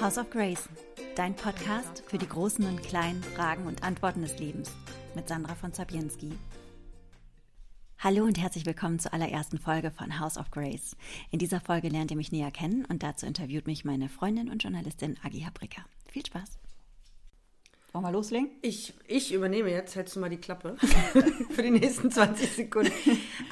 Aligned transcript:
House 0.00 0.16
of 0.16 0.30
Grace, 0.30 0.66
dein 1.14 1.36
Podcast 1.36 2.02
für 2.06 2.16
die 2.16 2.26
großen 2.26 2.64
und 2.64 2.82
kleinen 2.82 3.22
Fragen 3.22 3.66
und 3.66 3.82
Antworten 3.82 4.22
des 4.22 4.38
Lebens 4.38 4.72
mit 5.14 5.28
Sandra 5.28 5.54
von 5.54 5.74
Zabienski. 5.74 6.32
Hallo 7.98 8.24
und 8.24 8.40
herzlich 8.40 8.64
willkommen 8.64 8.98
zur 8.98 9.12
allerersten 9.12 9.58
Folge 9.58 9.90
von 9.90 10.18
House 10.18 10.38
of 10.38 10.50
Grace. 10.50 10.96
In 11.30 11.38
dieser 11.38 11.60
Folge 11.60 11.90
lernt 11.90 12.10
ihr 12.10 12.16
mich 12.16 12.32
näher 12.32 12.50
kennen 12.50 12.86
und 12.86 13.02
dazu 13.02 13.26
interviewt 13.26 13.66
mich 13.66 13.84
meine 13.84 14.08
Freundin 14.08 14.48
und 14.48 14.62
Journalistin 14.62 15.18
Agi 15.22 15.42
Habrika. 15.42 15.84
Viel 16.10 16.24
Spaß! 16.24 16.58
Wollen 17.92 18.04
wir 18.04 18.12
loslegen? 18.12 18.48
Ich, 18.62 18.94
ich 19.06 19.34
übernehme 19.34 19.70
jetzt, 19.70 19.96
hältst 19.96 20.16
du 20.16 20.20
mal 20.20 20.30
die 20.30 20.38
Klappe 20.38 20.76
für 21.50 21.62
die 21.62 21.72
nächsten 21.72 22.10
20 22.10 22.50
Sekunden. 22.50 22.92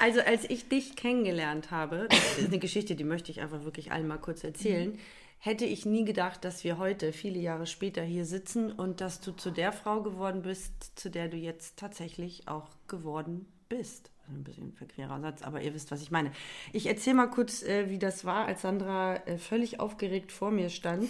Also 0.01 0.21
als 0.21 0.49
ich 0.49 0.67
dich 0.71 0.97
kennengelernt 0.97 1.71
habe, 1.71 2.07
das 2.09 2.39
ist 2.39 2.47
eine 2.47 2.59
Geschichte, 2.59 2.95
die 2.95 3.05
möchte 3.05 3.31
ich 3.33 3.43
einfach 3.43 3.65
wirklich 3.65 3.93
allen 3.93 4.07
mal 4.07 4.17
kurz 4.17 4.45
erzählen, 4.45 4.93
mhm. 4.93 4.99
Hätte 5.39 5.65
ich 5.65 5.87
nie 5.87 6.05
gedacht, 6.05 6.45
dass 6.45 6.65
wir 6.65 6.79
heute, 6.79 7.13
viele 7.13 7.39
Jahre 7.39 7.67
später, 7.67 8.03
hier 8.03 8.25
sitzen 8.25 8.73
und 8.73 9.01
dass 9.01 9.21
du 9.21 9.33
zu 9.33 9.51
der 9.51 9.73
Frau 9.73 10.03
geworden 10.03 10.43
bist, 10.43 10.99
zu 10.99 11.11
der 11.11 11.29
du 11.29 11.37
jetzt 11.37 11.79
tatsächlich 11.79 12.49
auch 12.49 12.69
geworden 12.89 13.47
bist. 13.69 14.11
Ein 14.29 14.45
bisschen 14.45 14.73
verquerer 14.73 15.21
Satz, 15.21 15.43
aber 15.43 15.63
ihr 15.63 15.73
wisst, 15.75 15.91
was 15.91 16.03
ich 16.03 16.11
meine. 16.11 16.33
Ich 16.73 16.87
erzähle 16.87 17.17
mal 17.17 17.31
kurz, 17.31 17.63
äh, 17.63 17.89
wie 17.89 17.99
das 17.99 18.25
war, 18.25 18.47
als 18.47 18.63
Sandra 18.63 19.17
äh, 19.27 19.39
völlig 19.39 19.81
aufgeregt 19.81 20.33
vor 20.33 20.51
mir 20.51 20.69
stand. 20.69 21.09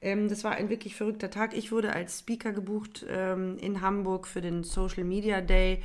Ähm, 0.00 0.28
das 0.28 0.44
war 0.44 0.52
ein 0.52 0.70
wirklich 0.70 0.94
verrückter 0.96 1.30
Tag. 1.30 1.54
Ich 1.54 1.72
wurde 1.72 1.92
als 1.92 2.20
Speaker 2.20 2.52
gebucht 2.52 3.04
ähm, 3.08 3.58
in 3.58 3.82
Hamburg 3.82 4.26
für 4.26 4.40
den 4.40 4.64
Social 4.64 5.04
Media 5.04 5.42
Day 5.42 5.82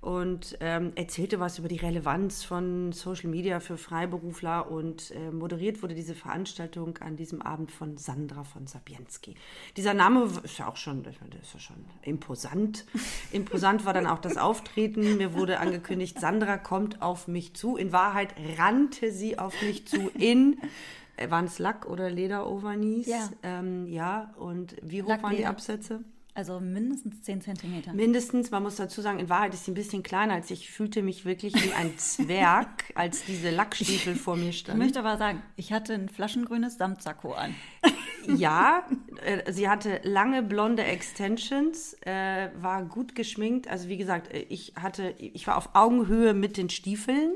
und 0.00 0.56
ähm, 0.60 0.92
erzählte 0.94 1.40
was 1.40 1.58
über 1.58 1.66
die 1.66 1.76
Relevanz 1.76 2.44
von 2.44 2.92
Social 2.92 3.28
Media 3.28 3.58
für 3.58 3.76
Freiberufler 3.76 4.70
und 4.70 5.10
äh, 5.10 5.32
moderiert 5.32 5.82
wurde 5.82 5.94
diese 5.94 6.14
Veranstaltung 6.14 6.98
an 6.98 7.16
diesem 7.16 7.42
Abend 7.42 7.72
von 7.72 7.96
Sandra 7.96 8.44
von 8.44 8.68
Sabienski. 8.68 9.34
Dieser 9.76 9.94
Name 9.94 10.30
ist 10.44 10.58
ja 10.58 10.68
auch 10.68 10.76
schon, 10.76 11.02
das 11.02 11.14
ist 11.42 11.54
ja 11.54 11.60
schon 11.60 11.84
imposant. 12.02 12.86
Imposant 13.32 13.84
war 13.84 13.92
dann 13.92 14.06
auch 14.06 14.20
das 14.20 14.36
Auftreten. 14.36 15.16
Mir 15.16 15.34
wurde 15.34 15.58
angekündigt, 15.58 16.20
Sandra 16.20 16.58
kommt 16.58 17.02
auf 17.02 17.26
mich 17.26 17.54
zu. 17.54 17.76
In 17.76 17.92
Wahrheit 17.92 18.34
rannte 18.56 19.10
sie 19.10 19.38
auf 19.38 19.60
mich 19.62 19.88
zu 19.88 20.10
in 20.16 20.60
äh, 21.16 21.28
waren 21.30 21.46
es 21.46 21.58
Lack- 21.58 21.86
oder 21.86 22.08
Leder-Overknees? 22.08 23.06
Ja. 23.06 23.28
Ähm, 23.42 23.88
ja, 23.88 24.32
und 24.36 24.76
wie 24.82 25.02
hoch 25.02 25.08
Lack, 25.08 25.24
waren 25.24 25.36
die. 25.36 25.46
Absätze? 25.46 26.04
Also 26.38 26.60
mindestens 26.60 27.20
10 27.22 27.40
Zentimeter. 27.40 27.92
Mindestens, 27.92 28.52
man 28.52 28.62
muss 28.62 28.76
dazu 28.76 29.00
sagen, 29.00 29.18
in 29.18 29.28
Wahrheit 29.28 29.54
ist 29.54 29.64
sie 29.64 29.72
ein 29.72 29.74
bisschen 29.74 30.04
kleiner 30.04 30.34
als 30.34 30.52
ich. 30.52 30.60
Ich 30.60 30.70
fühlte 30.70 31.02
mich 31.02 31.24
wirklich 31.24 31.52
wie 31.52 31.72
ein 31.72 31.98
Zwerg, 31.98 32.84
als 32.94 33.24
diese 33.24 33.50
Lackstiefel 33.50 34.14
vor 34.14 34.36
mir 34.36 34.50
Ich 34.50 34.60
standen. 34.60 34.80
möchte 34.80 35.00
aber 35.00 35.18
sagen, 35.18 35.42
ich 35.56 35.72
hatte 35.72 35.94
ein 35.94 36.08
flaschengrünes 36.08 36.78
Samtsacko 36.78 37.32
an. 37.32 37.56
Ja, 38.36 38.86
äh, 39.24 39.50
sie 39.50 39.70
hatte 39.70 40.00
lange 40.02 40.42
blonde 40.42 40.84
Extensions, 40.84 41.94
äh, 42.02 42.50
war 42.60 42.84
gut 42.84 43.14
geschminkt. 43.14 43.68
Also 43.68 43.88
wie 43.88 43.96
gesagt, 43.96 44.30
äh, 44.34 44.40
ich 44.50 44.74
hatte, 44.76 45.14
ich 45.18 45.46
war 45.46 45.56
auf 45.56 45.70
Augenhöhe 45.72 46.34
mit 46.34 46.58
den 46.58 46.68
Stiefeln. 46.68 47.32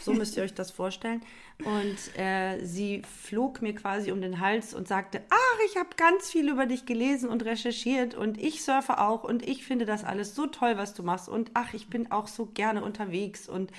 So 0.00 0.12
müsst 0.12 0.36
ihr 0.36 0.42
euch 0.42 0.54
das 0.54 0.72
vorstellen. 0.72 1.20
Und 1.64 2.18
äh, 2.18 2.64
sie 2.64 3.02
flog 3.22 3.62
mir 3.62 3.74
quasi 3.74 4.12
um 4.12 4.20
den 4.20 4.40
Hals 4.40 4.74
und 4.74 4.88
sagte, 4.88 5.22
ach, 5.30 5.58
ich 5.66 5.76
habe 5.76 5.90
ganz 5.96 6.30
viel 6.30 6.48
über 6.48 6.66
dich 6.66 6.86
gelesen 6.86 7.28
und 7.28 7.44
recherchiert 7.44 8.14
und 8.14 8.40
ich 8.42 8.62
surfe 8.62 8.98
auch 8.98 9.24
und 9.24 9.46
ich 9.46 9.64
finde 9.64 9.84
das 9.84 10.04
alles 10.04 10.34
so 10.34 10.46
toll, 10.46 10.76
was 10.76 10.94
du 10.94 11.02
machst. 11.02 11.28
Und 11.28 11.50
ach, 11.54 11.74
ich 11.74 11.88
bin 11.88 12.10
auch 12.10 12.26
so 12.26 12.46
gerne 12.46 12.82
unterwegs 12.82 13.48
und 13.48 13.70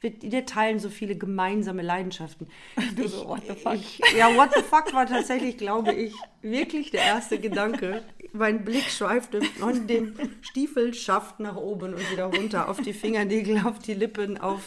wir, 0.00 0.12
wir 0.20 0.46
teilen 0.46 0.78
so 0.78 0.88
viele 0.88 1.16
gemeinsame 1.16 1.82
Leidenschaften. 1.82 2.48
Du 2.96 3.04
Ich, 3.04 3.12
so, 3.12 3.28
what 3.28 3.42
the 3.48 3.54
fuck? 3.54 3.74
Ich, 3.74 4.00
ja, 4.16 4.34
what 4.36 4.50
the 4.54 4.62
fuck 4.62 4.92
war 4.92 5.06
tatsächlich, 5.06 5.56
glaube 5.56 5.92
ich, 5.92 6.14
wirklich 6.42 6.90
der 6.90 7.02
erste 7.02 7.38
Gedanke. 7.38 8.02
Mein 8.32 8.64
Blick 8.64 8.84
schweifte 8.84 9.42
von 9.42 9.86
dem 9.86 10.14
Stiefelschaft 10.42 11.40
nach 11.40 11.56
oben 11.56 11.94
und 11.94 12.10
wieder 12.10 12.26
runter 12.26 12.68
auf 12.68 12.80
die 12.80 12.92
Fingernägel, 12.92 13.62
auf 13.64 13.78
die 13.78 13.94
Lippen, 13.94 14.38
auf 14.38 14.60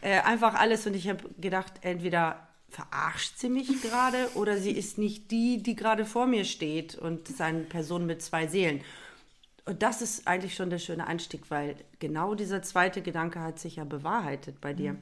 äh, 0.00 0.20
einfach 0.20 0.54
alles. 0.54 0.86
Und 0.86 0.94
ich 0.94 1.08
habe 1.08 1.28
gedacht, 1.38 1.72
entweder 1.82 2.48
verarscht 2.68 3.38
sie 3.38 3.48
mich 3.48 3.82
gerade 3.82 4.28
oder 4.34 4.58
sie 4.58 4.72
ist 4.72 4.98
nicht 4.98 5.30
die, 5.30 5.62
die 5.62 5.74
gerade 5.74 6.04
vor 6.04 6.26
mir 6.26 6.44
steht 6.44 6.94
und 6.96 7.28
ist 7.28 7.40
eine 7.40 7.60
Person 7.60 8.06
mit 8.06 8.22
zwei 8.22 8.46
Seelen. 8.46 8.82
Und 9.64 9.82
das 9.82 10.00
ist 10.00 10.26
eigentlich 10.26 10.54
schon 10.54 10.70
der 10.70 10.78
schöne 10.78 11.06
Einstieg, 11.06 11.50
weil 11.50 11.76
genau 11.98 12.34
dieser 12.34 12.62
zweite 12.62 13.02
Gedanke 13.02 13.40
hat 13.40 13.58
sich 13.58 13.76
ja 13.76 13.84
bewahrheitet 13.84 14.60
bei 14.60 14.72
dir. 14.72 14.96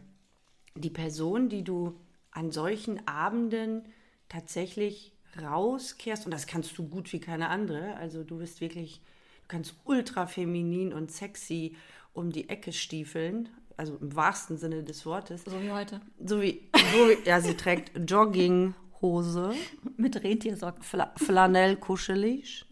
Die 0.75 0.91
Person, 0.91 1.49
die 1.49 1.63
du 1.63 1.99
an 2.33 2.51
solchen 2.51 3.07
Abenden 3.07 3.84
tatsächlich 4.28 5.13
rauskehrst, 5.41 6.25
und 6.25 6.33
das 6.33 6.47
kannst 6.47 6.77
du 6.78 6.89
gut 6.89 7.13
wie 7.13 7.21
keine 7.21 7.49
andere, 7.49 7.97
also 7.97 8.25
du 8.25 8.39
bist 8.39 8.61
wirklich, 8.61 9.01
du 9.43 9.49
kannst 9.49 9.75
ultra 9.84 10.27
feminin 10.27 10.93
und 10.93 11.13
sexy 11.13 11.77
um 12.13 12.33
die 12.33 12.49
Ecke 12.49 12.73
stiefeln, 12.73 13.49
also 13.76 13.97
im 14.00 14.14
wahrsten 14.14 14.56
Sinne 14.56 14.82
des 14.82 15.04
Wortes. 15.06 15.44
So 15.44 15.60
wie 15.62 15.70
heute. 15.70 16.00
So 16.25 16.41
wie, 16.41 16.69
so 16.75 17.09
wie 17.09 17.28
ja, 17.28 17.41
sie 17.41 17.54
trägt 17.54 17.92
Jogginghose, 18.10 19.54
Mit 19.97 20.22
Rentiersocken. 20.22 20.82
Fla 20.82 21.12
Flanell 21.16 21.76
kuschelig, 21.76 22.66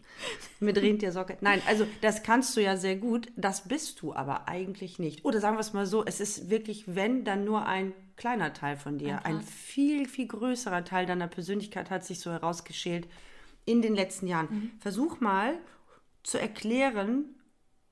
mit 0.59 0.77
Rentiersocke. 0.77 1.37
Nein, 1.41 1.61
also 1.67 1.85
das 2.01 2.23
kannst 2.23 2.55
du 2.55 2.61
ja 2.61 2.77
sehr 2.77 2.95
gut, 2.95 3.27
das 3.35 3.67
bist 3.67 4.01
du 4.01 4.13
aber 4.13 4.47
eigentlich 4.47 4.99
nicht. 4.99 5.25
Oder 5.25 5.39
sagen 5.39 5.57
wir 5.57 5.61
es 5.61 5.73
mal 5.73 5.85
so, 5.85 6.05
es 6.05 6.19
ist 6.19 6.49
wirklich, 6.49 6.95
wenn, 6.95 7.25
dann 7.25 7.45
nur 7.45 7.65
ein 7.65 7.93
kleiner 8.15 8.53
Teil 8.53 8.77
von 8.77 8.97
dir. 8.97 9.25
Ein 9.25 9.41
viel, 9.41 10.07
viel 10.07 10.27
größerer 10.27 10.85
Teil 10.85 11.05
deiner 11.05 11.27
Persönlichkeit 11.27 11.89
hat 11.89 12.05
sich 12.05 12.19
so 12.19 12.31
herausgeschält 12.31 13.07
in 13.65 13.81
den 13.81 13.95
letzten 13.95 14.27
Jahren. 14.27 14.71
Versuch 14.79 15.19
mal 15.19 15.57
zu 16.23 16.39
erklären, 16.39 17.34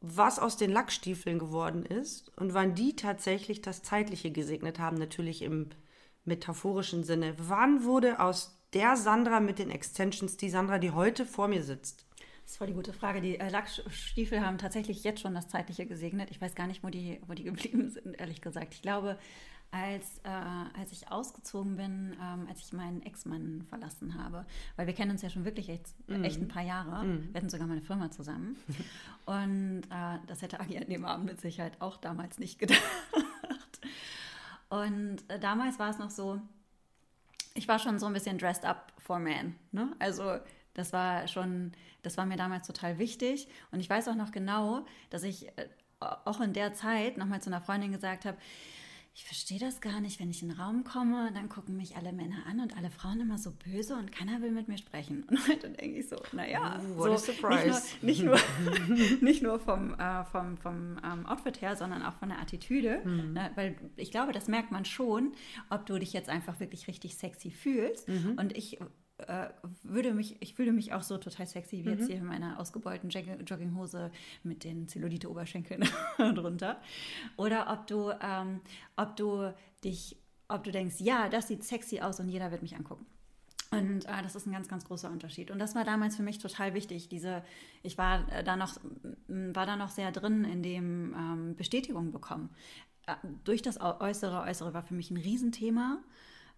was 0.06 0.38
aus 0.38 0.58
den 0.58 0.70
Lackstiefeln 0.70 1.40
geworden 1.40 1.86
ist 1.86 2.30
und 2.38 2.54
wann 2.54 2.76
die 2.76 2.98
tatsächlich 2.98 3.62
das 3.62 3.84
Zeitliche 3.84 4.32
gesegnet 4.32 4.78
haben, 4.78 4.98
natürlich 4.98 5.42
im 5.42 5.70
metaphorischen 6.26 7.06
Sinne. 7.06 7.36
Wann 7.38 7.86
wurde 7.86 8.20
aus 8.20 8.60
der 8.74 8.98
Sandra 8.98 9.40
mit 9.40 9.60
den 9.60 9.72
Extensions 9.72 10.36
die 10.36 10.50
Sandra, 10.50 10.78
die 10.78 10.92
heute 10.92 11.26
vor 11.26 11.48
mir 11.48 11.64
sitzt? 11.64 12.06
Das 12.46 12.58
voll 12.58 12.68
die 12.68 12.74
gute 12.74 12.92
Frage. 12.92 13.22
Die 13.22 13.40
äh, 13.40 13.50
Lackstiefel 13.50 14.42
haben 14.42 14.58
tatsächlich 14.58 15.06
jetzt 15.06 15.22
schon 15.22 15.34
das 15.34 15.48
Zeitliche 15.48 15.86
gesegnet. 15.86 16.30
Ich 16.32 16.42
weiß 16.42 16.54
gar 16.54 16.68
nicht, 16.68 16.84
wo 16.84 16.90
die, 16.90 17.22
wo 17.26 17.34
die 17.34 17.46
geblieben 17.46 17.90
sind, 17.90 18.20
ehrlich 18.20 18.42
gesagt. 18.42 18.74
Ich 18.74 18.82
glaube, 18.82 19.18
als, 19.74 20.20
äh, 20.24 20.30
als 20.80 20.92
ich 20.92 21.12
ausgezogen 21.12 21.76
bin, 21.76 22.16
ähm, 22.22 22.46
als 22.48 22.60
ich 22.60 22.74
meinen 22.74 23.02
Ex-Mann 23.02 23.66
verlassen 23.68 24.24
habe, 24.24 24.46
weil 24.76 24.86
wir 24.86 24.94
kennen 24.94 25.12
uns 25.12 25.24
ja 25.24 25.32
schon 25.32 25.46
wirklich 25.46 25.68
echt, 25.70 25.88
echt 26.08 26.40
ein 26.40 26.48
paar 26.48 26.62
Jahre. 26.62 27.04
Wir 27.32 27.40
hatten 27.40 27.50
sogar 27.50 27.66
mal 27.66 27.74
eine 27.74 27.82
Firma 27.82 28.12
zusammen. 28.12 28.56
Und 29.26 29.84
äh, 29.90 30.20
das 30.28 30.42
hätte 30.44 30.60
Agi 30.60 30.78
an 30.78 30.88
dem 30.88 31.06
Abend 31.06 31.26
mit 31.26 31.42
Sicherheit 31.42 31.82
auch 31.82 31.98
damals 31.98 32.38
nicht 32.38 32.60
gedacht. 32.60 32.80
Und 34.70 35.18
äh, 35.28 35.40
damals 35.40 35.80
war 35.80 35.90
es 35.90 35.98
noch 35.98 36.10
so, 36.12 36.40
ich 37.56 37.68
war 37.68 37.80
schon 37.80 38.00
so 38.00 38.06
ein 38.06 38.14
bisschen 38.14 38.38
dressed 38.38 38.66
up 38.66 38.94
for 38.98 39.20
man. 39.20 39.56
Ne? 39.72 39.96
Also 40.00 40.40
das 40.74 40.94
war 40.94 41.28
schon, 41.28 41.72
das 42.02 42.18
war 42.18 42.26
mir 42.26 42.38
damals 42.38 42.68
total 42.68 43.00
wichtig. 43.00 43.48
Und 43.72 43.80
ich 43.80 43.90
weiß 43.90 44.08
auch 44.08 44.16
noch 44.16 44.32
genau, 44.32 44.86
dass 45.10 45.24
ich 45.24 45.48
äh, 45.58 45.68
auch 46.00 46.42
in 46.42 46.54
der 46.54 46.74
Zeit 46.74 47.18
nochmal 47.18 47.42
zu 47.42 47.50
einer 47.50 47.62
Freundin 47.62 47.92
gesagt 47.92 48.26
habe, 48.26 48.38
ich 49.16 49.26
verstehe 49.26 49.60
das 49.60 49.80
gar 49.80 50.02
nicht, 50.02 50.20
wenn 50.20 50.32
ich 50.32 50.42
in 50.42 50.50
den 50.50 50.60
Raum 50.60 50.84
komme, 50.84 51.32
dann 51.36 51.48
gucken 51.48 51.78
mich 51.78 51.96
alle 51.96 52.12
Männer 52.12 52.48
an 52.48 52.60
und 52.60 52.76
alle 52.76 52.90
Frauen 52.90 53.20
immer 53.20 53.38
so 53.38 53.52
böse 53.52 53.96
und 53.96 54.12
keiner 54.12 54.42
will 54.42 54.50
mit 54.50 54.68
mir 54.68 54.78
sprechen. 54.78 55.24
Und 55.30 55.48
heute 55.48 55.70
denke 55.70 56.00
ich 56.00 56.10
so, 56.10 56.16
naja, 56.32 56.62
a 56.64 56.82
so, 56.82 57.18
surprise. 57.18 57.84
nicht 58.02 58.24
nur, 58.24 58.36
nicht 58.36 58.90
nur, 58.90 58.98
nicht 59.22 59.44
nur 59.44 59.60
vom, 59.60 59.94
äh, 60.00 60.24
vom, 60.26 60.58
vom 60.58 61.00
ähm, 61.04 61.26
Outfit 61.28 61.62
her, 61.62 61.76
sondern 61.76 62.02
auch 62.02 62.14
von 62.14 62.30
der 62.30 62.40
Attitüde. 62.40 63.02
Mhm. 63.04 63.34
Ne? 63.34 63.52
Weil 63.56 63.76
ich 63.98 64.10
glaube, 64.10 64.32
das 64.32 64.48
merkt 64.48 64.72
man 64.72 64.86
schon, 64.86 65.34
ob 65.70 65.86
du 65.86 66.00
dich 66.00 66.14
jetzt 66.14 66.30
einfach 66.30 66.60
wirklich 66.60 66.88
richtig 66.88 67.16
sexy 67.16 67.52
fühlst. 67.52 68.10
Mhm. 68.10 68.38
Und 68.40 68.58
ich 68.58 68.80
äh, 69.28 69.50
würde 69.84 70.14
mich, 70.14 70.42
ich 70.42 70.54
fühle 70.56 70.72
mich 70.74 70.94
auch 70.94 71.04
so 71.04 71.18
total 71.18 71.48
sexy 71.48 71.84
wie 71.86 71.90
Mhm. 71.90 71.98
jetzt 71.98 72.08
hier 72.08 72.18
in 72.18 72.26
meiner 72.26 72.60
ausgebeulten 72.60 73.10
Jag- 73.10 73.42
Jogginghose 73.50 74.12
mit 74.44 74.64
den 74.64 74.88
Zellulite-Oberschenkeln 74.88 75.84
drunter. 76.36 76.80
Oder 77.38 77.72
ob 77.72 77.88
du, 77.88 78.12
ähm, 78.22 78.62
ob 78.96 79.16
du 79.16 79.54
dich, 79.84 80.18
ob 80.48 80.64
du 80.64 80.72
denkst, 80.72 80.96
ja, 81.00 81.30
das 81.30 81.48
sieht 81.48 81.64
sexy 81.64 82.00
aus 82.02 82.20
und 82.20 82.30
jeder 82.30 82.52
wird 82.52 82.62
mich 82.62 82.76
angucken. 82.76 83.06
Und 83.72 84.06
äh, 84.06 84.22
das 84.22 84.36
ist 84.36 84.46
ein 84.46 84.52
ganz, 84.52 84.68
ganz 84.68 84.86
großer 84.86 85.10
Unterschied. 85.10 85.50
Und 85.50 85.58
das 85.58 85.74
war 85.74 85.84
damals 85.84 86.16
für 86.16 86.22
mich 86.22 86.38
total 86.38 86.76
wichtig. 86.76 87.10
Diese, 87.10 87.44
ich 87.82 87.98
war 87.98 88.32
äh, 88.32 88.44
da 88.44 88.56
noch, 88.56 88.78
war 89.28 89.66
da 89.66 89.76
noch 89.76 89.90
sehr 89.90 90.12
drin 90.12 90.44
in 90.46 90.62
dem 90.62 91.16
ähm, 91.18 91.56
Bestätigung 91.56 92.12
bekommen. 92.12 92.52
Äh, 93.08 93.16
durch 93.46 93.64
das 93.64 93.80
Äußere, 93.82 94.42
Äußere 94.42 94.76
war 94.76 94.84
für 94.84 94.94
mich 94.94 95.10
ein 95.10 95.18
Riesenthema. 95.18 96.04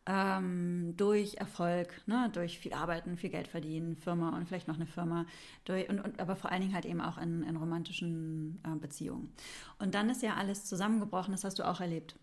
Ähm, 0.08 0.94
durch 0.98 1.38
Erfolg, 1.38 2.02
ne, 2.06 2.30
durch 2.32 2.60
viel 2.60 2.74
Arbeiten, 2.74 3.18
viel 3.18 3.32
Geld 3.32 3.48
verdienen, 3.48 3.96
Firma 3.96 4.36
und 4.36 4.48
vielleicht 4.48 4.68
noch 4.68 4.76
eine 4.76 4.86
Firma, 4.86 5.26
durch, 5.64 5.90
und, 5.90 6.00
und, 6.00 6.20
aber 6.20 6.36
vor 6.36 6.52
allen 6.52 6.62
Dingen 6.62 6.76
halt 6.76 6.86
eben 6.86 7.02
auch 7.02 7.18
in, 7.18 7.42
in 7.42 7.56
romantischen 7.56 8.62
äh, 8.64 8.76
Beziehungen. 8.76 9.34
Und 9.80 9.96
dann 9.96 10.10
ist 10.12 10.22
ja 10.22 10.36
alles 10.36 10.66
zusammengebrochen, 10.66 11.32
das 11.32 11.44
hast 11.44 11.58
du 11.58 11.68
auch 11.68 11.82
erlebt. 11.82 12.16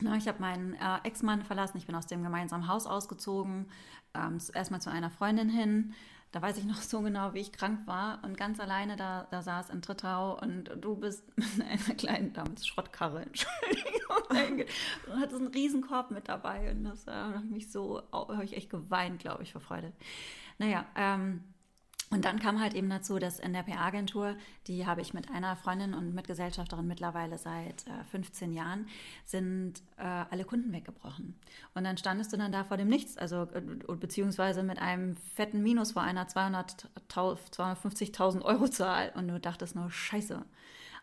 Na, 0.00 0.16
ich 0.16 0.26
habe 0.26 0.40
meinen 0.40 0.72
äh, 0.74 0.98
Ex-Mann 1.04 1.42
verlassen, 1.42 1.76
ich 1.76 1.86
bin 1.86 1.94
aus 1.94 2.06
dem 2.06 2.22
gemeinsamen 2.22 2.66
Haus 2.66 2.86
ausgezogen, 2.86 3.66
ähm, 4.14 4.38
erstmal 4.54 4.80
zu 4.80 4.90
einer 4.90 5.10
Freundin 5.10 5.48
hin. 5.48 5.94
Da 6.32 6.40
weiß 6.40 6.56
ich 6.56 6.64
noch 6.64 6.80
so 6.80 7.02
genau, 7.02 7.34
wie 7.34 7.40
ich 7.40 7.52
krank 7.52 7.86
war 7.86 8.24
und 8.24 8.38
ganz 8.38 8.58
alleine 8.58 8.96
da, 8.96 9.26
da 9.30 9.42
saß 9.42 9.68
in 9.68 9.82
Trittau 9.82 10.40
und 10.40 10.70
du 10.80 10.96
bist 10.96 11.24
mit 11.36 11.66
einer 11.66 11.94
kleinen, 11.94 12.32
damals 12.32 12.66
Schrottkarre, 12.66 13.22
Entschuldigung, 13.26 14.66
und 15.12 15.20
hattest 15.20 15.40
einen 15.40 15.48
Riesenkorb 15.48 16.10
mit 16.10 16.28
dabei 16.28 16.70
und 16.70 16.84
das 16.84 17.06
äh, 17.06 17.12
habe 17.12 17.42
ich 17.44 17.50
mich 17.50 17.70
so, 17.70 18.02
habe 18.12 18.44
ich 18.44 18.56
echt 18.56 18.70
geweint, 18.70 19.20
glaube 19.20 19.42
ich, 19.42 19.52
vor 19.52 19.60
Freude. 19.60 19.92
Naja, 20.58 20.86
ähm, 20.96 21.44
und 22.12 22.24
dann 22.26 22.38
kam 22.38 22.60
halt 22.60 22.74
eben 22.74 22.90
dazu, 22.90 23.18
dass 23.18 23.40
in 23.40 23.54
der 23.54 23.62
PR-Agentur, 23.62 24.36
die 24.66 24.86
habe 24.86 25.00
ich 25.00 25.14
mit 25.14 25.30
einer 25.30 25.56
Freundin 25.56 25.94
und 25.94 26.14
Mitgesellschafterin 26.14 26.86
mittlerweile 26.86 27.38
seit 27.38 27.86
äh, 27.86 28.04
15 28.10 28.52
Jahren, 28.52 28.86
sind 29.24 29.82
äh, 29.96 30.02
alle 30.02 30.44
Kunden 30.44 30.74
weggebrochen. 30.74 31.40
Und 31.74 31.84
dann 31.84 31.96
standest 31.96 32.30
du 32.30 32.36
dann 32.36 32.52
da 32.52 32.64
vor 32.64 32.76
dem 32.76 32.88
Nichts, 32.88 33.16
also 33.16 33.48
äh, 33.54 33.62
beziehungsweise 33.96 34.62
mit 34.62 34.78
einem 34.78 35.16
fetten 35.16 35.62
Minus 35.62 35.92
vor 35.92 36.02
einer 36.02 36.26
250.000 36.26 38.42
Euro 38.42 38.68
Zahl 38.68 39.12
und 39.14 39.28
du 39.28 39.40
dachtest 39.40 39.74
nur, 39.74 39.90
scheiße. 39.90 40.44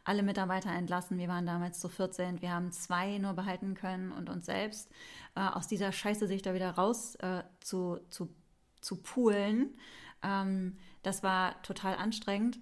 Alle 0.03 0.21
Mitarbeiter 0.21 0.69
entlassen, 0.69 1.17
wir 1.17 1.27
waren 1.27 1.47
damals 1.47 1.79
zu 1.79 1.89
14, 1.89 2.43
wir 2.43 2.51
haben 2.51 2.71
zwei 2.71 3.17
nur 3.17 3.33
behalten 3.33 3.73
können 3.73 4.11
und 4.11 4.29
uns 4.29 4.45
selbst 4.45 4.91
äh, 5.35 5.39
aus 5.39 5.67
dieser 5.67 5.91
Scheiße 5.91 6.27
sich 6.27 6.43
da 6.43 6.53
wieder 6.53 6.69
raus 6.69 7.15
äh, 7.15 7.41
zu, 7.61 7.99
zu, 8.09 8.29
zu 8.79 8.97
poolen. 8.97 9.75
Ähm, 10.21 10.77
das 11.09 11.23
war 11.23 11.59
total 11.63 11.95
anstrengend, 11.95 12.59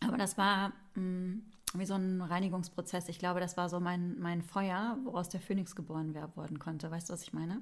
aber 0.00 0.16
das 0.16 0.38
war 0.38 0.72
mh, 0.94 1.02
mm, 1.02 1.42
wie 1.74 1.84
so 1.84 1.94
ein 1.94 2.22
Reinigungsprozess. 2.22 3.08
Ich 3.08 3.18
glaube, 3.18 3.40
das 3.40 3.56
war 3.58 3.68
so 3.68 3.80
mein, 3.80 4.18
mein 4.18 4.40
Feuer, 4.40 4.98
woraus 5.04 5.28
der 5.28 5.40
Phönix 5.40 5.76
geboren 5.76 6.14
werden 6.14 6.58
konnte. 6.58 6.90
Weißt 6.90 7.08
du, 7.08 7.12
was 7.12 7.22
ich 7.22 7.34
meine? 7.34 7.60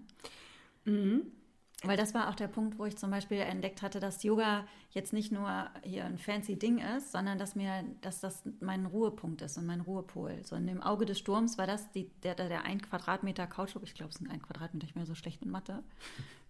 Mhm. 0.85 1.23
Weil 1.87 1.97
das 1.97 2.15
war 2.15 2.29
auch 2.29 2.35
der 2.35 2.49
Punkt, 2.49 2.79
wo 2.79 2.87
ich 2.87 2.97
zum 2.97 3.11
Beispiel 3.11 3.39
entdeckt 3.39 3.83
hatte, 3.83 4.01
dass 4.01 4.23
Yoga 4.23 4.67
jetzt 4.91 5.13
nicht 5.13 5.33
nur 5.33 5.69
hier 5.83 6.05
ein 6.05 6.19
fancy 6.19 6.57
Ding 6.57 6.79
ist, 6.79 7.13
sondern 7.13 7.39
dass 7.39 7.55
mir, 7.57 7.85
dass 8.01 8.21
das 8.21 8.43
mein 8.61 8.87
Ruhepunkt 8.87 9.43
ist 9.43 9.59
und 9.59 9.67
mein 9.67 9.81
Ruhepol. 9.81 10.41
So 10.45 10.57
in 10.57 10.67
dem 10.67 10.81
Auge 10.81 11.05
des 11.05 11.19
Sturms 11.19 11.59
war 11.59 11.67
das 11.67 11.91
die, 11.93 12.11
der, 12.23 12.35
der 12.35 12.65
ein 12.65 12.81
Quadratmeter 12.81 13.47
Kautschuk, 13.47 13.83
ich 13.83 13.95
glaube, 13.95 14.11
es 14.11 14.19
sind 14.19 14.31
ein 14.31 14.41
Quadratmeter, 14.41 14.87
ich 14.87 14.95
bin 14.95 15.03
ja 15.03 15.07
so 15.07 15.15
schlecht 15.15 15.43
in 15.43 15.51
Mathe, 15.51 15.83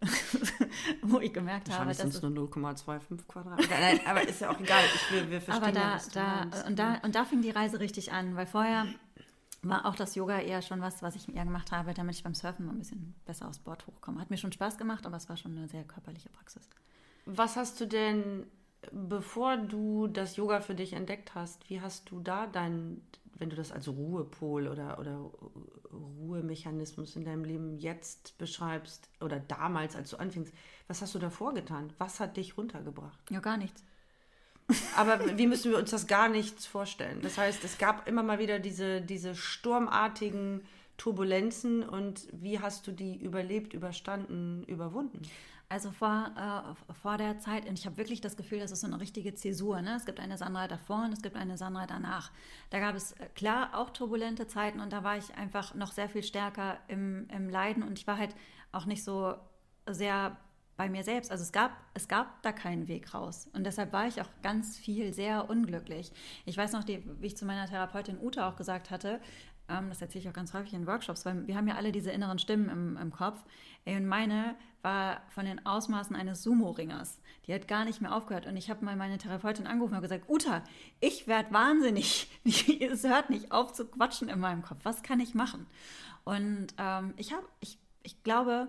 wo 1.02 1.20
ich 1.20 1.32
gemerkt 1.32 1.70
habe, 1.70 1.88
dass 1.88 2.04
es 2.04 2.22
nur 2.22 2.30
0,25 2.32 3.26
Quadratmeter. 3.26 3.80
Nein, 3.80 4.00
aber 4.06 4.28
ist 4.28 4.40
ja 4.40 4.50
auch 4.50 4.60
egal. 4.60 4.82
Ich 4.94 5.12
will, 5.12 5.30
wir 5.30 5.40
verstehen 5.40 5.64
aber 5.64 5.72
da, 5.72 5.96
ja, 5.96 6.46
da, 6.50 6.66
und 6.66 6.78
da 6.78 6.94
und 7.02 7.14
da 7.14 7.24
fing 7.24 7.40
die 7.40 7.50
Reise 7.50 7.80
richtig 7.80 8.12
an, 8.12 8.36
weil 8.36 8.46
vorher 8.46 8.86
war 9.68 9.86
auch 9.86 9.96
das 9.96 10.14
Yoga 10.14 10.38
eher 10.40 10.62
schon 10.62 10.80
was, 10.80 11.02
was 11.02 11.16
ich 11.16 11.34
eher 11.34 11.44
gemacht 11.44 11.72
habe, 11.72 11.94
damit 11.94 12.16
ich 12.16 12.22
beim 12.22 12.34
Surfen 12.34 12.66
mal 12.66 12.72
ein 12.72 12.78
bisschen 12.78 13.14
besser 13.24 13.48
aus 13.48 13.58
Bord 13.58 13.86
hochkomme. 13.86 14.20
Hat 14.20 14.30
mir 14.30 14.36
schon 14.36 14.52
Spaß 14.52 14.78
gemacht, 14.78 15.06
aber 15.06 15.16
es 15.16 15.28
war 15.28 15.36
schon 15.36 15.56
eine 15.56 15.68
sehr 15.68 15.84
körperliche 15.84 16.28
Praxis. 16.28 16.68
Was 17.26 17.56
hast 17.56 17.80
du 17.80 17.86
denn, 17.86 18.46
bevor 18.92 19.56
du 19.56 20.06
das 20.08 20.36
Yoga 20.36 20.60
für 20.60 20.74
dich 20.74 20.92
entdeckt 20.92 21.34
hast, 21.34 21.68
wie 21.70 21.80
hast 21.80 22.10
du 22.10 22.20
da 22.20 22.46
dein, 22.46 23.00
wenn 23.38 23.50
du 23.50 23.56
das 23.56 23.72
als 23.72 23.88
Ruhepol 23.88 24.68
oder, 24.68 24.98
oder 24.98 25.30
Ruhemechanismus 25.92 27.16
in 27.16 27.24
deinem 27.24 27.44
Leben 27.44 27.78
jetzt 27.78 28.36
beschreibst 28.38 29.08
oder 29.20 29.40
damals, 29.40 29.96
als 29.96 30.10
du 30.10 30.18
anfingst, 30.18 30.52
was 30.86 31.00
hast 31.00 31.14
du 31.14 31.18
da 31.18 31.30
vorgetan? 31.30 31.92
Was 31.98 32.20
hat 32.20 32.36
dich 32.36 32.58
runtergebracht? 32.58 33.18
Ja, 33.30 33.40
gar 33.40 33.56
nichts. 33.56 33.84
Aber 34.96 35.38
wie 35.38 35.46
müssen 35.46 35.70
wir 35.70 35.78
uns 35.78 35.90
das 35.90 36.06
gar 36.06 36.28
nichts 36.28 36.66
vorstellen? 36.66 37.20
Das 37.22 37.36
heißt, 37.38 37.64
es 37.64 37.78
gab 37.78 38.08
immer 38.08 38.22
mal 38.22 38.38
wieder 38.38 38.58
diese, 38.58 39.00
diese 39.00 39.34
sturmartigen 39.34 40.62
Turbulenzen 40.96 41.82
und 41.82 42.26
wie 42.32 42.60
hast 42.60 42.86
du 42.86 42.92
die 42.92 43.16
überlebt, 43.16 43.74
überstanden, 43.74 44.64
überwunden? 44.64 45.22
Also 45.68 45.90
vor, 45.90 46.30
äh, 46.36 46.92
vor 46.94 47.16
der 47.16 47.38
Zeit, 47.38 47.66
und 47.68 47.78
ich 47.78 47.86
habe 47.86 47.96
wirklich 47.96 48.20
das 48.20 48.36
Gefühl, 48.36 48.60
das 48.60 48.70
ist 48.70 48.82
so 48.82 48.86
eine 48.86 49.00
richtige 49.00 49.34
Zäsur. 49.34 49.80
Ne? 49.80 49.96
Es 49.96 50.04
gibt 50.04 50.20
eine 50.20 50.36
Sandra 50.38 50.68
davor 50.68 51.04
und 51.04 51.12
es 51.12 51.22
gibt 51.22 51.36
eine 51.36 51.56
Sandra 51.56 51.86
danach. 51.86 52.30
Da 52.70 52.78
gab 52.78 52.94
es 52.94 53.12
äh, 53.12 53.26
klar 53.34 53.70
auch 53.72 53.90
turbulente 53.90 54.46
Zeiten 54.46 54.78
und 54.78 54.92
da 54.92 55.02
war 55.02 55.16
ich 55.16 55.34
einfach 55.34 55.74
noch 55.74 55.92
sehr 55.92 56.08
viel 56.08 56.22
stärker 56.22 56.78
im, 56.86 57.28
im 57.28 57.48
Leiden 57.48 57.82
und 57.82 57.98
ich 57.98 58.06
war 58.06 58.18
halt 58.18 58.36
auch 58.72 58.84
nicht 58.84 59.02
so 59.02 59.34
sehr 59.88 60.36
bei 60.76 60.88
mir 60.88 61.04
selbst. 61.04 61.30
Also 61.30 61.42
es 61.42 61.52
gab, 61.52 61.72
es 61.94 62.08
gab 62.08 62.42
da 62.42 62.52
keinen 62.52 62.88
Weg 62.88 63.14
raus. 63.14 63.48
Und 63.52 63.64
deshalb 63.64 63.92
war 63.92 64.06
ich 64.06 64.20
auch 64.20 64.28
ganz 64.42 64.76
viel 64.76 65.12
sehr 65.12 65.48
unglücklich. 65.48 66.12
Ich 66.46 66.56
weiß 66.56 66.72
noch, 66.72 66.84
die, 66.84 67.02
wie 67.20 67.28
ich 67.28 67.36
zu 67.36 67.46
meiner 67.46 67.66
Therapeutin 67.66 68.18
Ute 68.20 68.44
auch 68.44 68.56
gesagt 68.56 68.90
hatte, 68.90 69.20
ähm, 69.68 69.88
das 69.88 70.02
erzähle 70.02 70.24
ich 70.24 70.28
auch 70.28 70.34
ganz 70.34 70.52
häufig 70.52 70.74
in 70.74 70.86
Workshops, 70.86 71.24
weil 71.24 71.46
wir 71.46 71.56
haben 71.56 71.68
ja 71.68 71.76
alle 71.76 71.92
diese 71.92 72.10
inneren 72.10 72.38
Stimmen 72.38 72.68
im, 72.68 72.96
im 72.96 73.12
Kopf. 73.12 73.42
Und 73.86 74.06
meine 74.06 74.56
war 74.82 75.22
von 75.30 75.46
den 75.46 75.64
Ausmaßen 75.64 76.14
eines 76.14 76.42
Sumo-Ringers. 76.42 77.20
Die 77.46 77.54
hat 77.54 77.68
gar 77.68 77.84
nicht 77.84 78.00
mehr 78.00 78.14
aufgehört. 78.14 78.46
Und 78.46 78.56
ich 78.56 78.68
habe 78.68 78.84
mal 78.84 78.96
meine 78.96 79.18
Therapeutin 79.18 79.66
angerufen 79.66 79.94
und 79.94 80.02
gesagt, 80.02 80.28
Uta, 80.28 80.62
ich 81.00 81.26
werde 81.26 81.52
wahnsinnig. 81.52 82.28
es 82.44 83.04
hört 83.04 83.30
nicht 83.30 83.52
auf 83.52 83.72
zu 83.72 83.86
quatschen 83.86 84.28
in 84.28 84.40
meinem 84.40 84.62
Kopf. 84.62 84.80
Was 84.82 85.02
kann 85.02 85.20
ich 85.20 85.34
machen? 85.34 85.66
Und 86.24 86.68
ähm, 86.78 87.14
ich 87.16 87.32
habe, 87.32 87.46
ich, 87.60 87.78
ich 88.02 88.22
glaube, 88.22 88.68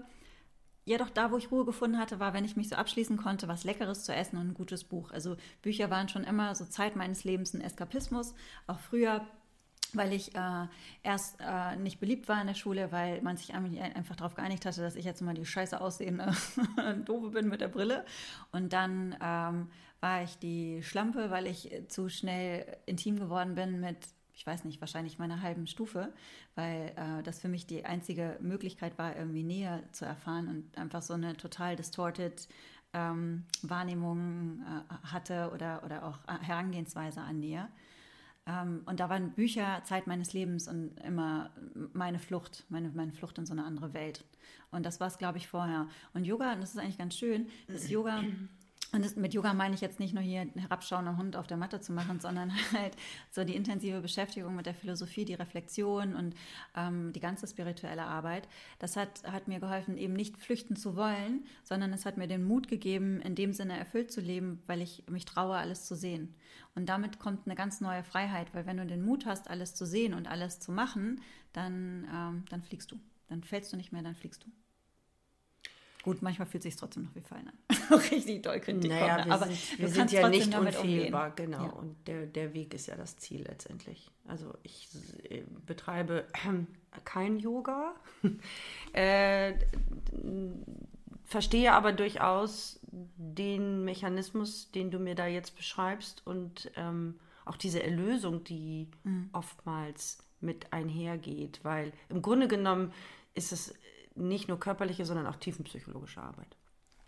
ja, 0.86 1.00
doch 1.00 1.10
da, 1.10 1.32
wo 1.32 1.38
ich 1.38 1.52
Ruhe 1.52 1.66
gefunden 1.66 1.98
hatte, 1.98 2.20
war, 2.20 2.34
wenn 2.34 2.46
ich 2.46 2.56
mich 2.56 2.70
so 2.70 2.76
abschließen 2.76 3.18
konnte, 3.18 3.48
was 3.48 3.64
Leckeres 3.64 4.04
zu 4.04 4.14
essen 4.14 4.38
und 4.38 4.50
ein 4.50 4.54
gutes 4.54 4.84
Buch. 4.84 5.12
Also 5.12 5.36
Bücher 5.64 5.90
waren 5.90 6.10
schon 6.10 6.24
immer 6.24 6.54
so 6.54 6.66
Zeit 6.66 6.96
meines 6.96 7.24
Lebens 7.24 7.56
ein 7.56 7.62
Eskapismus. 7.62 8.36
Auch 8.68 8.80
früher, 8.80 9.26
weil 9.94 10.14
ich 10.14 10.36
äh, 10.36 10.68
erst 11.02 11.38
äh, 11.40 11.76
nicht 11.78 12.00
beliebt 12.00 12.28
war 12.28 12.40
in 12.40 12.46
der 12.46 12.54
Schule, 12.54 12.92
weil 12.92 13.20
man 13.24 13.36
sich 13.36 13.56
einfach 13.56 14.16
darauf 14.16 14.36
geeinigt 14.36 14.64
hatte, 14.68 14.82
dass 14.82 14.96
ich 14.96 15.06
jetzt 15.06 15.24
mal 15.24 15.34
die 15.34 15.46
scheiße 15.46 15.82
aussehende 15.82 16.32
Doofe 17.06 17.32
bin 17.32 17.50
mit 17.50 17.62
der 17.62 17.68
Brille. 17.70 18.06
Und 18.52 18.72
dann 18.72 19.16
ähm, 19.20 19.70
war 20.02 20.22
ich 20.22 20.38
die 20.38 20.84
Schlampe, 20.84 21.32
weil 21.32 21.48
ich 21.48 21.72
zu 21.88 22.10
schnell 22.10 22.78
intim 22.86 23.18
geworden 23.18 23.56
bin 23.56 23.80
mit 23.80 23.98
ich 24.36 24.46
weiß 24.46 24.66
nicht, 24.66 24.82
wahrscheinlich 24.82 25.18
meiner 25.18 25.42
halben 25.42 25.66
Stufe, 25.66 26.14
weil 26.56 26.92
äh, 26.96 27.24
das 27.24 27.40
für 27.40 27.48
mich 27.48 27.66
die 27.66 27.86
einzige 27.86 28.38
Möglichkeit 28.42 28.98
war, 28.98 29.16
irgendwie 29.16 29.44
Nähe 29.44 29.84
zu 29.92 30.06
erfahren 30.06 30.48
und 30.48 30.78
einfach 30.78 31.02
so 31.02 31.14
eine 31.14 31.38
total 31.38 31.76
distorted 31.76 32.48
ähm, 32.94 33.44
Wahrnehmung 33.62 34.62
äh, 34.62 35.08
hatte 35.08 35.52
oder, 35.54 35.84
oder 35.84 36.06
auch 36.06 36.20
Herangehensweise 36.42 37.22
an 37.22 37.40
Nähe. 37.40 37.68
Ähm, 38.46 38.82
und 38.86 39.00
da 39.00 39.10
waren 39.10 39.32
Bücher 39.32 39.82
Zeit 39.86 40.06
meines 40.06 40.34
Lebens 40.34 40.68
und 40.68 41.00
immer 41.00 41.50
meine 41.94 42.20
Flucht, 42.20 42.66
meine, 42.70 42.90
meine 42.90 43.14
Flucht 43.14 43.38
in 43.38 43.46
so 43.46 43.54
eine 43.54 43.64
andere 43.64 43.94
Welt. 43.94 44.24
Und 44.72 44.86
das 44.86 45.00
war 45.00 45.08
es, 45.08 45.18
glaube 45.18 45.38
ich, 45.38 45.48
vorher. 45.48 45.88
Und 46.14 46.26
Yoga, 46.26 46.54
und 46.54 46.62
das 46.62 46.72
ist 46.72 46.78
eigentlich 46.78 46.98
ganz 46.98 47.16
schön, 47.16 47.48
dass 47.68 47.90
Yoga 47.90 48.22
und 48.92 49.04
das, 49.04 49.16
mit 49.16 49.34
Yoga 49.34 49.54
meine 49.54 49.76
ich 49.76 49.82
jetzt 49.82 50.00
nicht 50.00 50.14
nur 50.14 50.24
hier 50.24 50.42
einen 50.42 50.54
herabschauenden 50.54 51.18
Hund 51.18 51.36
auf 51.36 51.48
der 51.48 51.58
Matte 51.58 51.82
zu 51.82 51.92
machen, 51.92 52.20
sondern 52.20 52.52
halt 52.74 52.96
so 53.32 53.44
die 53.44 53.56
intensive 53.56 54.00
Beschäftigung 54.00 54.56
mit 54.56 54.66
der 54.66 54.76
Philosophie, 54.76 55.26
die 55.26 55.34
Reflexion 55.34 56.16
und 56.16 56.36
ähm, 56.76 57.12
die 57.12 57.20
ganze 57.20 57.48
spirituelle 57.48 58.04
Arbeit. 58.04 58.48
Das 58.80 58.96
hat, 58.96 59.24
hat 59.24 59.48
mir 59.48 59.60
geholfen, 59.60 59.98
eben 59.98 60.14
nicht 60.14 60.38
flüchten 60.38 60.76
zu 60.76 60.96
wollen, 60.96 61.46
sondern 61.64 61.92
es 61.94 62.06
hat 62.06 62.18
mir 62.18 62.28
den 62.28 62.46
Mut 62.46 62.68
gegeben, 62.68 63.22
in 63.22 63.36
dem 63.36 63.54
Sinne 63.54 63.78
erfüllt 63.78 64.12
zu 64.12 64.22
leben, 64.22 64.62
weil 64.68 64.82
ich 64.82 65.04
mich 65.10 65.26
traue, 65.26 65.56
alles 65.56 65.86
zu 65.86 65.96
sehen. 65.96 66.34
Und 66.76 66.88
damit 66.88 67.20
kommt 67.20 67.48
eine 67.48 67.56
ganz 67.56 67.82
neue 67.82 68.04
Freiheit, 68.04 68.54
weil 68.54 68.66
wenn 68.66 68.78
du 68.78 68.86
den 68.86 69.04
Mut 69.04 69.26
hast, 69.26 69.50
alles 69.50 69.76
zu 69.76 69.86
sehen 69.86 70.14
und 70.14 70.28
alles 70.28 70.60
zu 70.60 70.72
machen, 70.72 71.22
dann, 71.54 72.08
ähm, 72.14 72.46
dann 72.50 72.62
fliegst 72.62 72.92
du. 72.92 73.00
Dann 73.28 73.44
fällst 73.44 73.74
du 73.74 73.78
nicht 73.78 73.92
mehr, 73.92 74.04
dann 74.04 74.16
fliegst 74.16 74.44
du. 74.44 74.52
Gut, 76.06 76.22
manchmal 76.22 76.46
fühlt 76.46 76.64
es 76.64 76.72
sich 76.72 76.80
trotzdem 76.80 77.06
noch 77.06 77.16
wie 77.16 77.22
Fallen 77.22 77.48
an. 77.48 77.98
Richtig 78.12 78.44
doll 78.44 78.60
Kritik 78.60 78.92
naja, 78.92 79.24
kommt, 79.24 79.32
aber 79.32 79.46
sind, 79.48 79.80
wir 79.80 79.90
sind 79.90 80.12
ja 80.12 80.30
nicht 80.30 80.56
unfehlbar, 80.56 81.30
umgehen. 81.32 81.52
genau. 81.52 81.64
Ja. 81.64 81.72
Und 81.72 81.96
der, 82.08 82.28
der 82.28 82.54
Weg 82.54 82.76
ist 82.76 82.86
ja 82.86 82.96
das 82.96 83.18
Ziel 83.18 83.42
letztendlich. 83.42 84.12
Also 84.28 84.54
ich 84.62 84.88
äh, 85.32 85.42
betreibe 85.66 86.28
äh, 86.34 87.00
kein 87.06 87.40
Yoga, 87.40 87.96
äh, 88.94 89.54
verstehe 91.24 91.74
aber 91.74 91.92
durchaus 91.92 92.80
den 92.92 93.84
Mechanismus, 93.84 94.70
den 94.70 94.92
du 94.92 95.00
mir 95.00 95.16
da 95.16 95.26
jetzt 95.26 95.56
beschreibst 95.56 96.22
und 96.28 96.72
ähm, 96.76 97.16
auch 97.46 97.58
diese 97.58 97.82
Erlösung, 97.82 98.44
die 98.44 98.90
mhm. 99.06 99.32
oftmals 99.34 100.20
mit 100.40 100.72
einhergeht, 100.72 101.62
weil 101.64 101.94
im 102.10 102.22
Grunde 102.22 102.48
genommen 102.48 102.94
ist 103.34 103.52
es 103.52 103.74
nicht 104.16 104.48
nur 104.48 104.60
körperliche, 104.60 105.06
sondern 105.06 105.28
auch 105.28 105.36
tiefenpsychologische 105.36 106.22
Arbeit. 106.22 106.56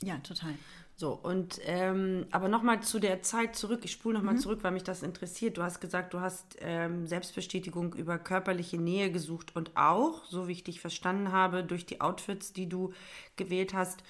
Ja, 0.03 0.17
total. 0.19 0.53
So, 0.95 1.13
und 1.13 1.59
ähm, 1.63 2.27
aber 2.31 2.49
nochmal 2.49 2.81
zu 2.81 2.99
der 2.99 3.21
Zeit 3.21 3.55
zurück, 3.55 3.81
ich 3.83 3.91
spule 3.91 4.17
nochmal 4.17 4.35
mhm. 4.35 4.39
zurück, 4.39 4.59
weil 4.63 4.71
mich 4.71 4.83
das 4.83 5.03
interessiert. 5.03 5.57
Du 5.57 5.63
hast 5.63 5.79
gesagt, 5.79 6.13
du 6.13 6.19
hast 6.19 6.57
ähm, 6.59 7.07
Selbstbestätigung 7.07 7.93
über 7.93 8.17
körperliche 8.17 8.77
Nähe 8.77 9.11
gesucht 9.11 9.55
und 9.55 9.75
auch, 9.75 10.25
so 10.25 10.47
wie 10.47 10.53
ich 10.53 10.63
dich 10.63 10.81
verstanden 10.81 11.31
habe, 11.31 11.63
durch 11.63 11.85
die 11.85 12.01
Outfits, 12.01 12.53
die 12.53 12.69
du 12.69 12.93
gewählt 13.35 13.73
hast, 13.73 14.03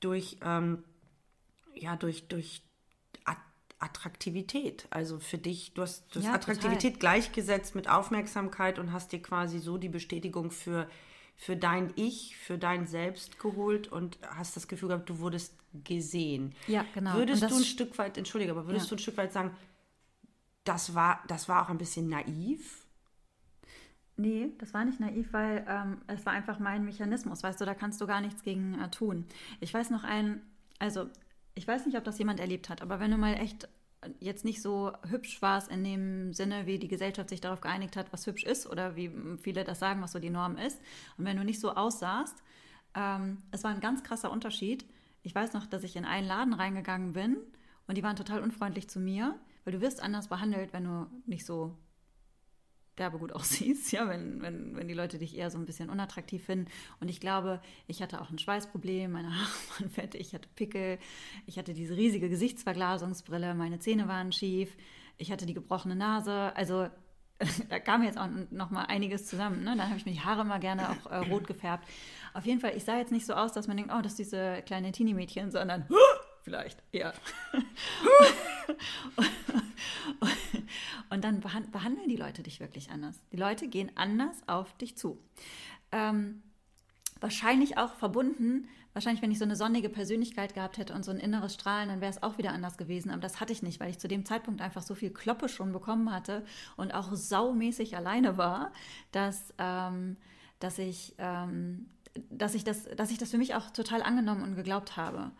durch, 0.00 0.38
ähm, 0.42 0.84
ja, 1.74 1.96
durch, 1.96 2.28
durch 2.28 2.62
Attraktivität. 3.84 4.86
Also 4.90 5.18
für 5.18 5.38
dich, 5.38 5.74
du 5.74 5.82
hast, 5.82 6.14
du 6.14 6.20
hast 6.20 6.26
ja, 6.26 6.34
Attraktivität 6.34 6.94
total. 6.94 6.98
gleichgesetzt 6.98 7.74
mit 7.74 7.88
Aufmerksamkeit 7.88 8.78
und 8.78 8.92
hast 8.92 9.12
dir 9.12 9.20
quasi 9.20 9.58
so 9.58 9.76
die 9.76 9.88
Bestätigung 9.90 10.50
für 10.50 10.88
für 11.36 11.56
dein 11.56 11.92
Ich, 11.96 12.36
für 12.36 12.58
dein 12.58 12.86
Selbst 12.86 13.38
geholt 13.38 13.88
und 13.88 14.18
hast 14.28 14.56
das 14.56 14.68
Gefühl 14.68 14.88
gehabt, 14.88 15.08
du 15.10 15.18
wurdest 15.18 15.54
gesehen. 15.84 16.54
Ja, 16.68 16.84
genau. 16.94 17.14
Würdest 17.14 17.42
das- 17.42 17.50
du 17.50 17.58
ein 17.58 17.64
Stück 17.64 17.98
weit, 17.98 18.16
entschuldige, 18.18 18.52
aber 18.52 18.66
würdest 18.66 18.86
Ja. 18.86 18.90
du 18.90 18.94
ein 18.96 18.98
Stück 19.00 19.16
weit 19.16 19.32
sagen, 19.32 19.50
das 20.64 20.94
war, 20.94 21.22
das 21.28 21.48
war 21.48 21.62
auch 21.64 21.68
ein 21.70 21.78
bisschen 21.78 22.08
naiv? 22.08 22.86
Nee, 24.16 24.50
das 24.58 24.72
war 24.72 24.84
nicht 24.84 25.00
naiv, 25.00 25.32
weil 25.32 25.64
ähm, 25.68 26.00
es 26.06 26.24
war 26.24 26.32
einfach 26.32 26.60
mein 26.60 26.84
Mechanismus. 26.84 27.42
Weißt 27.42 27.60
du, 27.60 27.64
da 27.64 27.74
kannst 27.74 28.00
du 28.00 28.06
gar 28.06 28.20
nichts 28.20 28.42
gegen 28.42 28.78
äh, 28.80 28.88
tun. 28.90 29.26
Ich 29.60 29.74
weiß 29.74 29.90
noch 29.90 30.04
ein, 30.04 30.40
also 30.78 31.08
ich 31.56 31.66
weiß 31.66 31.84
nicht, 31.86 31.98
ob 31.98 32.04
das 32.04 32.18
jemand 32.18 32.38
erlebt 32.38 32.68
hat, 32.68 32.80
aber 32.80 33.00
wenn 33.00 33.10
du 33.10 33.16
mal 33.18 33.34
echt 33.34 33.68
jetzt 34.20 34.44
nicht 34.44 34.62
so 34.62 34.92
hübsch 35.08 35.40
warst 35.42 35.70
in 35.70 35.84
dem 35.84 36.32
Sinne, 36.32 36.66
wie 36.66 36.78
die 36.78 36.88
Gesellschaft 36.88 37.28
sich 37.28 37.40
darauf 37.40 37.60
geeinigt 37.60 37.96
hat, 37.96 38.12
was 38.12 38.26
hübsch 38.26 38.44
ist 38.44 38.66
oder 38.66 38.96
wie 38.96 39.10
viele 39.40 39.64
das 39.64 39.78
sagen, 39.78 40.02
was 40.02 40.12
so 40.12 40.18
die 40.18 40.30
Norm 40.30 40.56
ist. 40.56 40.80
Und 41.16 41.24
wenn 41.24 41.36
du 41.36 41.44
nicht 41.44 41.60
so 41.60 41.74
aussahst, 41.74 42.42
ähm, 42.94 43.42
es 43.50 43.64
war 43.64 43.70
ein 43.70 43.80
ganz 43.80 44.02
krasser 44.02 44.30
Unterschied. 44.30 44.84
Ich 45.22 45.34
weiß 45.34 45.52
noch, 45.52 45.66
dass 45.66 45.84
ich 45.84 45.96
in 45.96 46.04
einen 46.04 46.26
Laden 46.26 46.54
reingegangen 46.54 47.12
bin 47.12 47.36
und 47.86 47.96
die 47.96 48.02
waren 48.02 48.16
total 48.16 48.42
unfreundlich 48.42 48.88
zu 48.88 49.00
mir, 49.00 49.38
weil 49.64 49.72
du 49.72 49.80
wirst 49.80 50.02
anders 50.02 50.28
behandelt, 50.28 50.72
wenn 50.72 50.84
du 50.84 51.06
nicht 51.26 51.46
so 51.46 51.76
derbe 52.98 53.18
gut 53.18 53.32
aussiehst, 53.34 53.92
ja, 53.92 54.08
wenn, 54.08 54.42
wenn, 54.42 54.76
wenn 54.76 54.88
die 54.88 54.94
Leute 54.94 55.18
dich 55.18 55.36
eher 55.36 55.50
so 55.50 55.58
ein 55.58 55.66
bisschen 55.66 55.90
unattraktiv 55.90 56.44
finden. 56.44 56.70
Und 57.00 57.08
ich 57.08 57.20
glaube, 57.20 57.60
ich 57.86 58.02
hatte 58.02 58.20
auch 58.20 58.30
ein 58.30 58.38
Schweißproblem, 58.38 59.10
meine 59.10 59.28
Haare 59.34 59.50
waren 59.78 59.90
fettig, 59.90 60.20
ich 60.20 60.34
hatte 60.34 60.48
Pickel, 60.54 60.98
ich 61.46 61.58
hatte 61.58 61.74
diese 61.74 61.96
riesige 61.96 62.28
Gesichtsverglasungsbrille, 62.28 63.54
meine 63.54 63.78
Zähne 63.78 64.08
waren 64.08 64.32
schief, 64.32 64.76
ich 65.18 65.30
hatte 65.30 65.46
die 65.46 65.54
gebrochene 65.54 65.96
Nase, 65.96 66.54
also 66.56 66.88
da 67.68 67.78
kam 67.78 68.02
jetzt 68.02 68.18
auch 68.18 68.28
noch 68.50 68.70
mal 68.70 68.84
einiges 68.84 69.26
zusammen. 69.26 69.64
Ne? 69.64 69.76
Dann 69.76 69.88
habe 69.88 69.96
ich 69.96 70.06
mir 70.06 70.12
die 70.12 70.20
Haare 70.20 70.44
mal 70.44 70.60
gerne 70.60 70.90
auch 70.90 71.10
äh, 71.10 71.16
rot 71.16 71.46
gefärbt. 71.46 71.86
Auf 72.32 72.46
jeden 72.46 72.60
Fall, 72.60 72.76
ich 72.76 72.84
sah 72.84 72.96
jetzt 72.96 73.12
nicht 73.12 73.26
so 73.26 73.34
aus, 73.34 73.52
dass 73.52 73.66
man 73.66 73.76
denkt, 73.76 73.92
oh, 73.94 74.00
das 74.02 74.12
ist 74.12 74.18
diese 74.18 74.62
kleine 74.62 74.92
Teenie-Mädchen, 74.92 75.50
sondern 75.50 75.86
vielleicht 76.44 76.82
eher. 76.92 77.14
Und 81.10 81.24
dann 81.24 81.40
behand 81.40 81.72
behandeln 81.72 82.08
die 82.08 82.16
Leute 82.16 82.42
dich 82.42 82.60
wirklich 82.60 82.90
anders. 82.90 83.20
Die 83.32 83.36
Leute 83.36 83.68
gehen 83.68 83.90
anders 83.94 84.36
auf 84.46 84.76
dich 84.76 84.96
zu. 84.96 85.18
Ähm, 85.92 86.42
wahrscheinlich 87.20 87.78
auch 87.78 87.94
verbunden, 87.94 88.68
wahrscheinlich, 88.92 89.22
wenn 89.22 89.30
ich 89.30 89.38
so 89.38 89.44
eine 89.44 89.56
sonnige 89.56 89.88
Persönlichkeit 89.88 90.54
gehabt 90.54 90.78
hätte 90.78 90.94
und 90.94 91.04
so 91.04 91.10
ein 91.10 91.18
inneres 91.18 91.54
Strahlen, 91.54 91.88
dann 91.88 92.00
wäre 92.00 92.10
es 92.10 92.22
auch 92.22 92.38
wieder 92.38 92.52
anders 92.52 92.76
gewesen. 92.76 93.10
Aber 93.10 93.20
das 93.20 93.40
hatte 93.40 93.52
ich 93.52 93.62
nicht, 93.62 93.80
weil 93.80 93.90
ich 93.90 93.98
zu 93.98 94.08
dem 94.08 94.24
Zeitpunkt 94.24 94.60
einfach 94.60 94.82
so 94.82 94.94
viel 94.94 95.10
Kloppe 95.10 95.48
schon 95.48 95.72
bekommen 95.72 96.12
hatte 96.12 96.44
und 96.76 96.92
auch 96.94 97.12
saumäßig 97.12 97.96
alleine 97.96 98.36
war, 98.38 98.72
dass, 99.12 99.54
ähm, 99.58 100.16
dass, 100.60 100.78
ich, 100.78 101.14
ähm, 101.18 101.86
dass, 102.30 102.54
ich 102.54 102.64
das, 102.64 102.84
dass 102.96 103.10
ich 103.10 103.18
das 103.18 103.30
für 103.30 103.38
mich 103.38 103.54
auch 103.54 103.70
total 103.70 104.02
angenommen 104.02 104.42
und 104.42 104.56
geglaubt 104.56 104.96
habe. 104.96 105.32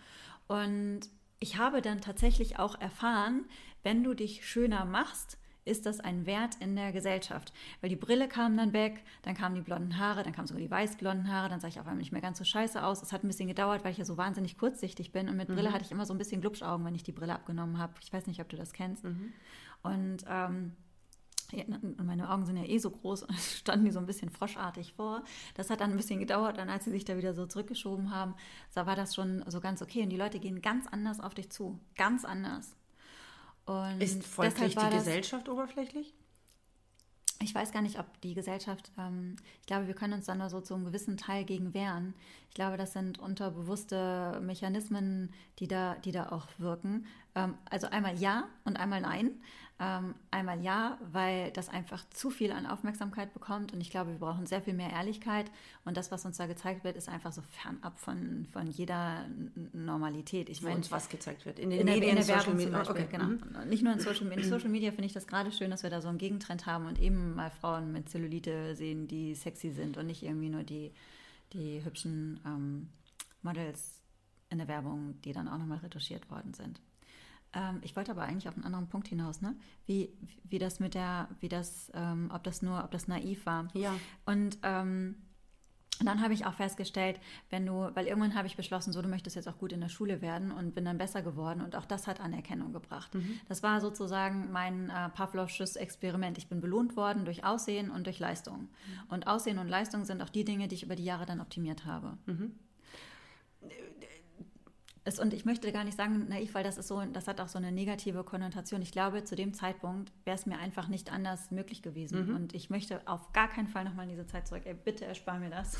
Und 0.47 1.01
ich 1.41 1.59
habe 1.59 1.83
dann 1.83 2.01
tatsächlich 2.01 2.59
auch 2.59 2.81
erfahren, 2.81 3.45
wenn 3.83 4.03
du 4.03 4.15
dich 4.15 4.47
schöner 4.47 4.85
machst, 4.85 5.39
ist 5.65 5.87
das 5.87 6.01
ein 6.01 6.27
Wert 6.27 6.57
in 6.61 6.77
der 6.77 6.93
Gesellschaft. 6.93 7.53
Weil 7.81 7.91
die 7.91 7.97
Brille 7.97 8.29
kam 8.29 8.57
dann 8.57 8.73
weg, 8.73 9.03
dann 9.23 9.35
kamen 9.35 9.55
die 9.55 9.63
blonden 9.63 9.99
Haare, 9.99 10.23
dann 10.23 10.33
kamen 10.33 10.47
sogar 10.47 10.63
die 10.63 10.71
weißblonden 10.71 11.31
Haare, 11.33 11.49
dann 11.49 11.61
sah 11.61 11.69
ich 11.69 11.81
auf 11.81 11.87
einmal 11.87 11.99
nicht 11.99 12.13
mehr 12.13 12.21
ganz 12.21 12.39
so 12.39 12.45
scheiße 12.45 12.85
aus. 12.85 13.03
Es 13.03 13.13
hat 13.13 13.25
ein 13.25 13.29
bisschen 13.29 13.49
gedauert, 13.49 13.85
weil 13.85 13.93
ich 13.93 13.99
ja 13.99 14.05
so 14.05 14.17
wahnsinnig 14.17 14.59
kurzsichtig 14.59 15.13
bin 15.13 15.29
und 15.29 15.37
mit 15.37 15.49
Brille 15.49 15.73
hatte 15.73 15.85
ich 15.85 15.91
immer 15.91 16.07
so 16.07 16.13
ein 16.13 16.19
bisschen 16.19 16.41
Glubschaugen, 16.41 16.85
wenn 16.85 16.95
ich 16.95 17.03
die 17.03 17.13
Brille 17.13 17.35
abgenommen 17.35 17.79
habe. 17.79 17.95
Ich 18.03 18.13
weiß 18.13 18.27
nicht, 18.27 18.41
ob 18.41 18.49
du 18.49 18.57
das 18.57 18.73
kennst. 18.73 19.05
Und 19.83 20.19
ähm, 20.29 20.73
meine 22.03 22.31
Augen 22.31 22.45
sind 22.47 22.57
ja 22.57 22.65
eh 22.65 22.79
so 22.79 22.91
groß 22.91 23.23
und 23.25 23.31
es 23.35 23.59
standen 23.59 23.85
die 23.85 23.91
so 23.91 23.99
ein 23.99 24.07
bisschen 24.07 24.31
froschartig 24.31 24.93
vor. 24.95 25.23
Das 25.55 25.71
hat 25.71 25.81
dann 25.81 25.91
ein 25.91 25.97
bisschen 25.97 26.21
gedauert, 26.21 26.59
dann 26.59 26.69
als 26.71 26.85
sie 26.85 26.91
sich 26.91 27.05
da 27.05 27.17
wieder 27.17 27.35
so 27.35 27.47
zurückgeschoben 27.47 28.11
haben, 28.11 28.35
da 28.75 28.87
war 28.87 28.97
das 28.97 29.15
schon 29.15 29.45
so 29.49 29.61
ganz 29.61 29.83
okay. 29.83 30.03
Und 30.03 30.11
die 30.11 30.17
Leute 30.17 30.39
gehen 30.41 30.63
ganz 30.63 30.87
anders 30.87 31.21
auf 31.21 31.35
dich 31.35 31.51
zu. 31.51 31.79
Ganz 31.97 32.25
anders. 32.25 32.75
Und 33.67 34.01
Ist 34.03 34.25
folglich 34.25 34.75
die 34.75 34.81
das- 34.81 34.95
Gesellschaft 34.95 35.49
oberflächlich? 35.49 36.15
ich 37.43 37.55
weiß 37.55 37.73
gar 37.73 37.83
nicht, 37.83 37.99
ob 37.99 38.07
die 38.23 38.33
Gesellschaft, 38.33 38.91
ähm, 38.97 39.37
ich 39.61 39.67
glaube, 39.67 39.87
wir 39.87 39.95
können 39.95 40.15
uns 40.15 40.25
dann 40.25 40.39
nur 40.39 40.49
so 40.49 40.61
zu 40.63 40.73
einem 40.75 40.87
gewissen 40.87 41.17
Teil 41.19 41.45
gegen 41.45 41.75
wehren. 41.75 42.15
Ich 42.49 42.55
glaube, 42.55 42.77
das 42.79 42.93
sind 42.95 43.19
unterbewusste 43.19 44.41
Mechanismen, 44.43 45.31
die 45.59 45.69
da, 45.69 45.97
die 45.97 46.13
da 46.13 46.31
auch 46.31 46.47
wirken. 46.59 47.07
Ähm, 47.35 47.55
also 47.69 47.89
einmal 47.89 48.17
ja 48.19 48.45
und 48.65 48.77
einmal 48.79 49.01
nein. 49.03 49.33
Ähm, 49.85 50.14
einmal 50.31 50.62
ja, 50.62 50.99
weil 51.12 51.50
das 51.50 51.69
einfach 51.69 52.09
zu 52.09 52.31
viel 52.31 52.53
an 52.53 52.64
Aufmerksamkeit 52.64 53.35
bekommt 53.35 53.75
und 53.75 53.83
ich 53.83 53.91
glaube, 53.91 54.12
wir 54.12 54.19
brauchen 54.19 54.47
sehr 54.47 54.62
viel 54.62 54.73
mehr 54.73 54.91
Ehrlichkeit 54.91 55.50
und 55.85 55.99
das, 55.99 56.11
was 56.11 56.25
uns 56.25 56.38
da 56.38 56.47
gezeigt 56.47 56.85
wird, 56.85 56.97
ist 56.97 57.09
einfach 57.09 57.33
so 57.33 57.43
fernab 57.43 57.99
von, 57.99 58.47
von 58.50 58.67
jeder 58.67 59.26
Normalität. 59.75 60.49
Ich 60.49 60.62
meine, 60.62 60.76
uns 60.76 60.91
was 60.91 61.11
gezeigt 61.11 61.45
wird? 61.45 61.59
In 61.59 61.69
den 61.69 61.81
in 61.81 61.87
der, 61.87 61.97
Medien, 61.97 62.11
in 62.11 62.17
der 62.17 62.25
Social 62.25 62.47
Werbung 62.47 62.61
zum 62.61 62.71
Media. 62.71 62.79
Beispiel, 62.79 63.05
Okay. 63.05 63.09
genau. 63.11 63.25
mhm. 63.62 63.69
Nicht 63.69 63.83
nur 63.83 63.93
in 63.93 63.99
Social 64.00 64.26
Media. 64.26 64.45
In 64.45 64.50
Social 64.50 64.71
Media 64.71 64.91
finde 64.91 65.07
ich 65.07 65.12
das 65.12 65.26
gerade 65.26 65.53
schön, 65.53 65.71
dass 65.71 65.83
wir 65.83 65.91
da 65.91 66.00
so 66.00 66.09
einen 66.09 66.19
Gegentrend 66.19 66.64
haben 66.64 66.87
und 66.87 66.99
eben 66.99 67.35
mal 67.35 67.50
Frauen 67.50 67.93
mit 67.93 68.09
Zellulite 68.09 68.76
sehen, 68.76 69.07
die 69.07 69.35
sexy 69.35 69.71
sind 69.71 69.99
und 69.99 70.07
nicht 70.07 70.23
irgendwie 70.23 70.49
nur 70.49 70.62
die, 70.62 70.93
die 71.53 71.85
hübschen 71.85 72.41
ähm, 72.47 72.88
Models 73.43 74.00
in 74.49 74.59
der 74.59 74.69
Werbung, 74.69 75.21
die 75.23 75.33
dann 75.33 75.49
auch 75.49 75.59
nochmal 75.59 75.79
retuschiert 75.79 76.31
worden 76.31 76.55
sind. 76.55 76.81
Ähm, 77.55 77.81
ich 77.83 77.97
wollte 77.97 78.11
aber 78.11 78.23
eigentlich 78.23 78.49
auf 78.49 78.55
einen 78.55 78.65
anderen 78.65 78.89
Punkt 78.89 79.09
hinaus, 79.09 79.41
ne? 79.41 79.57
Wie, 79.87 80.13
wie 80.45 80.59
das 80.59 80.81
mit 80.81 80.95
der, 80.95 81.29
wie 81.41 81.49
das, 81.49 81.91
ähm, 81.95 82.31
ob 82.33 82.43
das 82.45 82.63
nur, 82.63 82.83
ob 82.83 82.91
das 82.91 83.09
naiv 83.09 83.47
war. 83.47 83.69
Ja. 83.75 83.95
Und 84.27 84.59
ähm, 84.63 85.17
dann 86.03 86.21
habe 86.21 86.35
ich 86.35 86.45
auch 86.45 86.55
festgestellt, 86.55 87.21
wenn 87.51 87.67
du, 87.67 87.91
weil 87.95 88.07
irgendwann 88.07 88.35
habe 88.35 88.49
ich 88.49 88.57
beschlossen, 88.57 88.93
so 88.93 89.01
du 89.01 89.09
möchtest 89.09 89.37
jetzt 89.37 89.49
auch 89.49 89.59
gut 89.59 89.73
in 89.73 89.81
der 89.81 89.89
Schule 89.89 90.21
werden 90.21 90.51
und 90.51 90.75
bin 90.75 90.85
dann 90.85 90.99
besser 90.99 91.23
geworden 91.23 91.61
und 91.61 91.77
auch 91.77 91.85
das 91.85 92.09
hat 92.09 92.21
Anerkennung 92.21 92.73
gebracht. 92.73 93.13
Das 93.49 93.63
war 93.63 93.81
sozusagen 93.81 94.51
mein 94.51 94.91
äh, 94.91 95.09
Pavlovsches 95.11 95.77
Experiment. 95.77 96.37
Ich 96.37 96.49
bin 96.49 96.61
belohnt 96.61 96.97
worden 96.97 97.25
durch 97.25 97.45
Aussehen 97.45 97.91
und 97.91 98.07
durch 98.07 98.19
Leistung. 98.19 98.69
Und 99.09 99.29
Aussehen 99.29 99.59
und 99.59 99.69
Leistung 99.69 100.05
sind 100.05 100.21
auch 100.21 100.31
die 100.31 100.45
Dinge, 100.45 100.67
die 100.67 100.75
ich 100.75 100.83
über 100.83 100.97
die 100.97 101.05
Jahre 101.05 101.27
dann 101.27 101.41
optimiert 101.41 101.85
habe. 101.85 102.19
Es, 105.07 105.19
und 105.19 105.35
ich 105.35 105.45
möchte 105.45 105.71
gar 105.71 105.85
nicht 105.85 105.99
sagen 105.99 106.27
naiv, 106.29 106.55
weil 106.55 106.65
das 106.65 106.79
ist 106.79 106.89
so, 106.89 107.03
das 107.13 107.29
hat 107.29 107.39
auch 107.39 107.49
so 107.49 107.59
eine 107.59 107.71
negative 107.71 108.25
Konnotation. 108.25 108.81
Ich 108.81 108.91
glaube, 108.91 109.23
zu 109.25 109.37
dem 109.37 109.53
Zeitpunkt 109.53 110.11
wäre 110.25 110.35
es 110.35 110.47
mir 110.47 110.59
einfach 110.59 110.89
nicht 110.89 111.13
anders 111.13 111.51
möglich 111.51 111.83
gewesen. 111.83 112.35
Und 112.35 112.55
ich 112.55 112.71
möchte 112.71 113.03
auf 113.07 113.33
gar 113.35 113.49
keinen 113.49 113.69
Fall 113.69 113.85
nochmal 113.85 114.05
in 114.05 114.11
diese 114.13 114.27
Zeit 114.27 114.49
zurück. 114.49 114.63
Ey, 114.65 114.73
bitte 114.73 115.05
erspar 115.05 115.39
mir 115.39 115.51
das. 115.51 115.77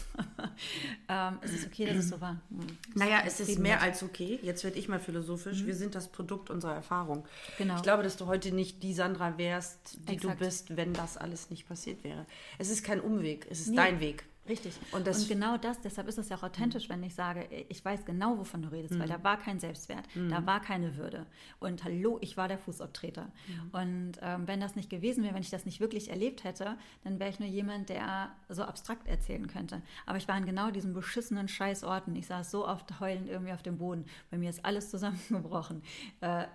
ähm, 1.09 1.39
es 1.41 1.55
ist 1.55 1.67
okay, 1.67 1.87
dass 1.87 1.97
es 1.97 2.09
so 2.11 2.21
war. 2.21 2.41
Hm. 2.51 2.67
Naja, 2.97 3.23
es 3.25 3.41
ist 3.41 3.59
mehr 3.59 3.81
als 3.81 4.03
okay. 4.03 4.39
Jetzt 4.43 4.63
werde 4.63 4.79
ich 4.79 4.89
mal 4.89 5.01
philosophisch. 5.01 5.65
Wir 5.65 5.75
sind 5.75 5.95
das 5.95 6.09
Produkt 6.09 6.51
unserer 6.51 6.75
Erfahrung. 6.75 7.27
Genau. 7.57 7.77
Ich 7.77 7.83
glaube, 7.83 8.03
dass 8.03 8.17
du 8.19 8.27
heute 8.27 8.53
nicht 8.53 8.83
die 8.83 8.93
Sandra 8.93 9.39
wärst, 9.39 9.99
die 10.09 10.15
Exakt. 10.15 10.41
du 10.41 10.45
bist, 10.45 10.77
wenn 10.77 10.93
das 10.93 11.17
alles 11.17 11.49
nicht 11.49 11.67
passiert 11.67 12.05
wäre. 12.05 12.27
Es 12.59 12.69
ist 12.69 12.85
kein 12.85 13.01
Umweg, 13.01 13.47
es 13.51 13.61
ist 13.61 13.69
Nee. 13.71 13.77
dein 13.77 14.01
Weg. 14.01 14.27
Richtig. 14.49 14.75
Und 14.93 15.07
Und, 15.23 15.29
genau 15.29 15.57
das, 15.57 15.81
deshalb 15.81 16.07
ist 16.07 16.19
es 16.19 16.29
ja 16.29 16.37
auch 16.37 16.43
authentisch, 16.43 16.89
wenn 16.89 17.03
ich 17.03 17.15
sage, 17.15 17.49
ich 17.69 17.83
weiß 17.85 18.05
genau, 18.05 18.39
wovon 18.39 18.63
du 18.63 18.71
redest, 18.71 18.99
weil 18.99 19.09
da 19.09 19.23
war 19.25 19.39
kein 19.39 19.59
Selbstwert, 19.59 20.07
da 20.29 20.45
war 20.47 20.61
keine 20.61 20.97
Würde. 20.97 21.27
Und 21.61 21.83
hallo, 21.85 22.19
ich 22.21 22.37
war 22.37 22.49
der 22.49 22.59
Fußabtreter. 22.59 23.33
Und 23.73 24.13
ähm, 24.21 24.47
wenn 24.47 24.61
das 24.61 24.77
nicht 24.77 24.91
gewesen 24.91 25.25
wäre, 25.25 25.35
wenn 25.35 25.43
ich 25.43 25.51
das 25.51 25.65
nicht 25.65 25.81
wirklich 25.81 26.11
erlebt 26.11 26.45
hätte, 26.45 26.77
dann 27.05 27.19
wäre 27.19 27.31
ich 27.31 27.41
nur 27.41 27.49
jemand, 27.49 27.89
der 27.89 28.33
so 28.49 28.63
abstrakt 28.65 29.09
erzählen 29.09 29.47
könnte. 29.47 29.81
Aber 30.07 30.19
ich 30.19 30.29
war 30.29 30.35
an 30.35 30.45
genau 30.47 30.71
diesen 30.71 30.93
beschissenen 30.93 31.49
Scheißorten. 31.49 32.15
Ich 32.17 32.27
saß 32.27 32.51
so 32.51 32.67
oft 32.67 33.01
heulend 33.01 33.29
irgendwie 33.29 33.53
auf 33.53 33.63
dem 33.63 33.79
Boden. 33.79 34.05
Bei 34.31 34.37
mir 34.37 34.51
ist 34.51 34.65
alles 34.65 34.91
zusammengebrochen. 34.91 35.83
Äh, 36.21 36.47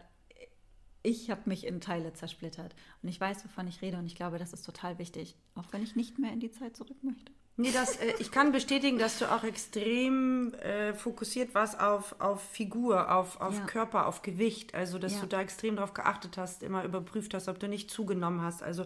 ich 1.02 1.32
habe 1.32 1.42
mich 1.46 1.66
in 1.66 1.80
Teile 1.82 2.14
zersplittert. 2.14 2.76
Und 3.02 3.10
ich 3.10 3.20
weiß, 3.20 3.44
wovon 3.46 3.68
ich 3.68 3.82
rede. 3.82 3.98
Und 3.98 4.06
ich 4.06 4.16
glaube, 4.16 4.38
das 4.38 4.54
ist 4.54 4.66
total 4.66 5.00
wichtig. 5.00 5.36
Auch 5.56 5.72
wenn 5.72 5.82
ich 5.82 5.96
nicht 5.96 6.20
mehr 6.20 6.34
in 6.34 6.40
die 6.40 6.52
Zeit 6.52 6.76
zurück 6.76 6.98
möchte. 7.04 7.32
Nee, 7.62 7.72
das, 7.74 7.98
äh, 7.98 8.14
ich 8.20 8.32
kann 8.32 8.54
bestätigen, 8.54 8.98
dass 9.00 9.20
du 9.20 9.30
auch 9.30 9.44
extrem 9.44 10.54
äh, 10.54 10.94
fokussiert 10.94 11.54
warst 11.54 11.78
auf, 11.80 12.16
auf 12.22 12.42
Figur, 12.42 13.14
auf, 13.14 13.42
auf 13.42 13.54
Ja. 13.58 13.66
Körper, 13.66 14.08
auf 14.08 14.22
Gewicht. 14.22 14.74
Also, 14.74 14.98
dass 14.98 15.16
Ja. 15.16 15.20
du 15.22 15.28
da 15.28 15.42
extrem 15.42 15.76
drauf 15.76 15.94
geachtet 15.94 16.38
hast, 16.38 16.64
immer 16.64 16.86
überprüft 16.86 17.34
hast, 17.34 17.50
ob 17.50 17.60
du 17.60 17.68
nicht 17.68 17.92
zugenommen 17.92 18.42
hast. 18.42 18.64
Also, 18.64 18.86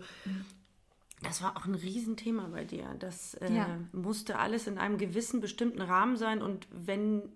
das 1.22 1.44
war 1.44 1.56
auch 1.56 1.65
ein 1.65 1.75
Riesenthema 1.75 2.48
bei 2.48 2.63
dir. 2.65 2.96
Das 2.98 3.36
äh, 3.36 3.53
Ja. 3.53 3.77
musste 3.92 4.39
alles 4.39 4.65
in 4.65 4.80
einem 4.80 4.98
gewissen, 4.98 5.39
bestimmten 5.39 5.82
Rahmen 5.82 6.18
sein. 6.18 6.42
Und 6.42 6.68
wenn 6.72 7.32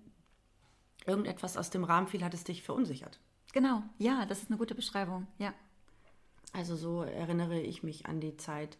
irgendetwas 1.05 1.55
aus 1.55 1.69
dem 1.69 1.83
Rahmen 1.83 2.07
fiel, 2.07 2.23
hat 2.23 2.33
es 2.33 2.45
dich 2.45 2.63
verunsichert. 2.63 3.19
Genau, 3.53 3.83
ja, 3.99 4.25
das 4.25 4.41
ist 4.41 4.49
eine 4.49 4.57
gute 4.57 4.73
Beschreibung. 4.75 5.27
Ja. 5.37 5.53
Also 6.51 6.75
so 6.75 7.03
erinnere 7.03 7.59
ich 7.59 7.83
mich 7.83 8.07
an 8.07 8.19
die 8.19 8.35
Zeit. 8.37 8.77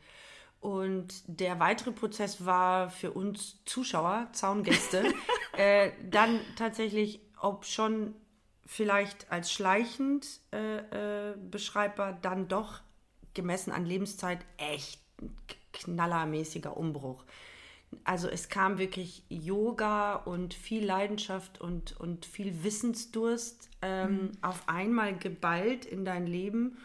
Und 0.60 1.24
der 1.28 1.60
weitere 1.60 1.92
Prozess 1.92 2.46
war 2.46 2.90
für 2.90 3.12
uns 3.12 3.64
Zuschauer, 3.66 4.28
Zaungäste, 4.34 5.14
äh, 5.58 5.92
dann 6.10 6.40
tatsächlich, 6.56 7.22
ob 7.40 7.66
schon 7.66 8.16
vielleicht 8.66 9.32
als 9.32 9.52
schleichend 9.52 10.28
äh, 10.52 11.32
äh, 11.32 11.36
beschreibbar, 11.38 12.18
dann 12.22 12.48
doch 12.48 12.82
gemessen 13.34 13.72
an 13.72 13.86
Lebenszeit 13.86 14.40
echt 14.58 15.00
ein 15.22 15.36
knallermäßiger 15.74 16.76
Umbruch. 16.76 17.24
also 18.04 18.28
es 18.28 18.50
kam 18.50 18.78
wirklich 18.78 19.24
Yoga 19.30 20.16
und 20.16 20.54
viel 20.54 20.84
Leidenschaft 20.84 21.62
und, 21.62 21.98
und 22.00 22.26
viel 22.26 22.64
Wissensdurst 22.64 23.70
ähm, 23.82 24.32
auf 24.42 24.68
einmal 24.68 25.18
geballt 25.18 25.86
in 25.86 26.04
dein 26.04 26.26
Leben. 26.28 26.78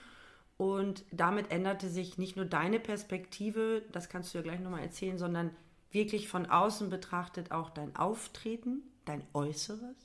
Und 0.56 1.04
damit 1.10 1.50
änderte 1.50 1.88
sich 1.88 2.18
nicht 2.18 2.36
nur 2.36 2.44
deine 2.44 2.78
Perspektive, 2.78 3.82
das 3.90 4.08
kannst 4.08 4.32
du 4.32 4.38
ja 4.38 4.42
gleich 4.42 4.60
nochmal 4.60 4.82
erzählen, 4.82 5.18
sondern 5.18 5.50
wirklich 5.90 6.28
von 6.28 6.46
außen 6.46 6.90
betrachtet 6.90 7.50
auch 7.50 7.70
dein 7.70 7.96
Auftreten, 7.96 8.82
dein 9.04 9.22
Äußeres, 9.32 9.96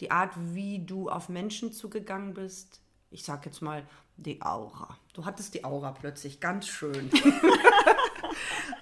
die 0.00 0.10
Art, 0.10 0.32
wie 0.36 0.84
du 0.84 1.08
auf 1.08 1.28
Menschen 1.28 1.72
zugegangen 1.72 2.34
bist. 2.34 2.80
Ich 3.10 3.24
sag 3.24 3.46
jetzt 3.46 3.62
mal 3.62 3.86
die 4.16 4.42
Aura. 4.42 4.96
Du 5.12 5.24
hattest 5.24 5.54
die 5.54 5.64
Aura 5.64 5.92
plötzlich 5.92 6.40
ganz 6.40 6.66
schön. 6.66 7.10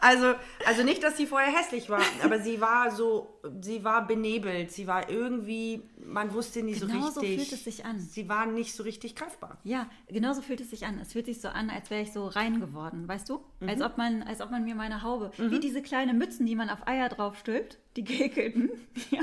also, 0.00 0.34
also 0.66 0.82
nicht, 0.82 1.02
dass 1.02 1.16
sie 1.16 1.26
vorher 1.26 1.52
hässlich 1.52 1.88
war, 1.90 2.02
aber 2.22 2.38
sie 2.40 2.60
war 2.60 2.90
so, 2.90 3.40
sie 3.60 3.84
war 3.84 4.06
benebelt, 4.06 4.70
sie 4.72 4.86
war 4.86 5.08
irgendwie, 5.08 5.82
man 5.98 6.32
wusste 6.34 6.62
nicht 6.62 6.80
Genau 6.80 7.06
so 7.06 7.10
so 7.14 7.20
richtig. 7.20 7.40
fühlt 7.48 7.52
es 7.52 7.64
sich 7.64 7.84
an. 7.84 7.98
Sie 8.00 8.28
war 8.28 8.46
nicht 8.46 8.74
so 8.74 8.82
richtig 8.82 9.14
greifbar. 9.16 9.58
Ja, 9.64 9.88
genauso 10.08 10.42
fühlt 10.42 10.60
es 10.60 10.70
sich 10.70 10.84
an. 10.86 10.98
Es 10.98 11.12
fühlt 11.12 11.26
sich 11.26 11.40
so 11.40 11.48
an, 11.48 11.70
als 11.70 11.90
wäre 11.90 12.02
ich 12.02 12.12
so 12.12 12.26
rein 12.26 12.60
geworden, 12.60 13.06
weißt 13.08 13.28
du? 13.28 13.44
Als, 13.66 13.80
ob 13.80 13.96
man, 13.98 14.22
als 14.22 14.40
ob 14.40 14.50
man 14.50 14.64
mir 14.64 14.74
meine 14.74 15.02
Haube, 15.02 15.30
wie 15.38 15.60
diese 15.60 15.82
kleinen 15.82 16.18
Mützen, 16.18 16.46
die 16.46 16.56
man 16.56 16.70
auf 16.70 16.86
Eier 16.86 17.08
draufstülpt, 17.08 17.78
die 17.96 18.04
gekelten. 18.04 18.70
Ja. 19.10 19.20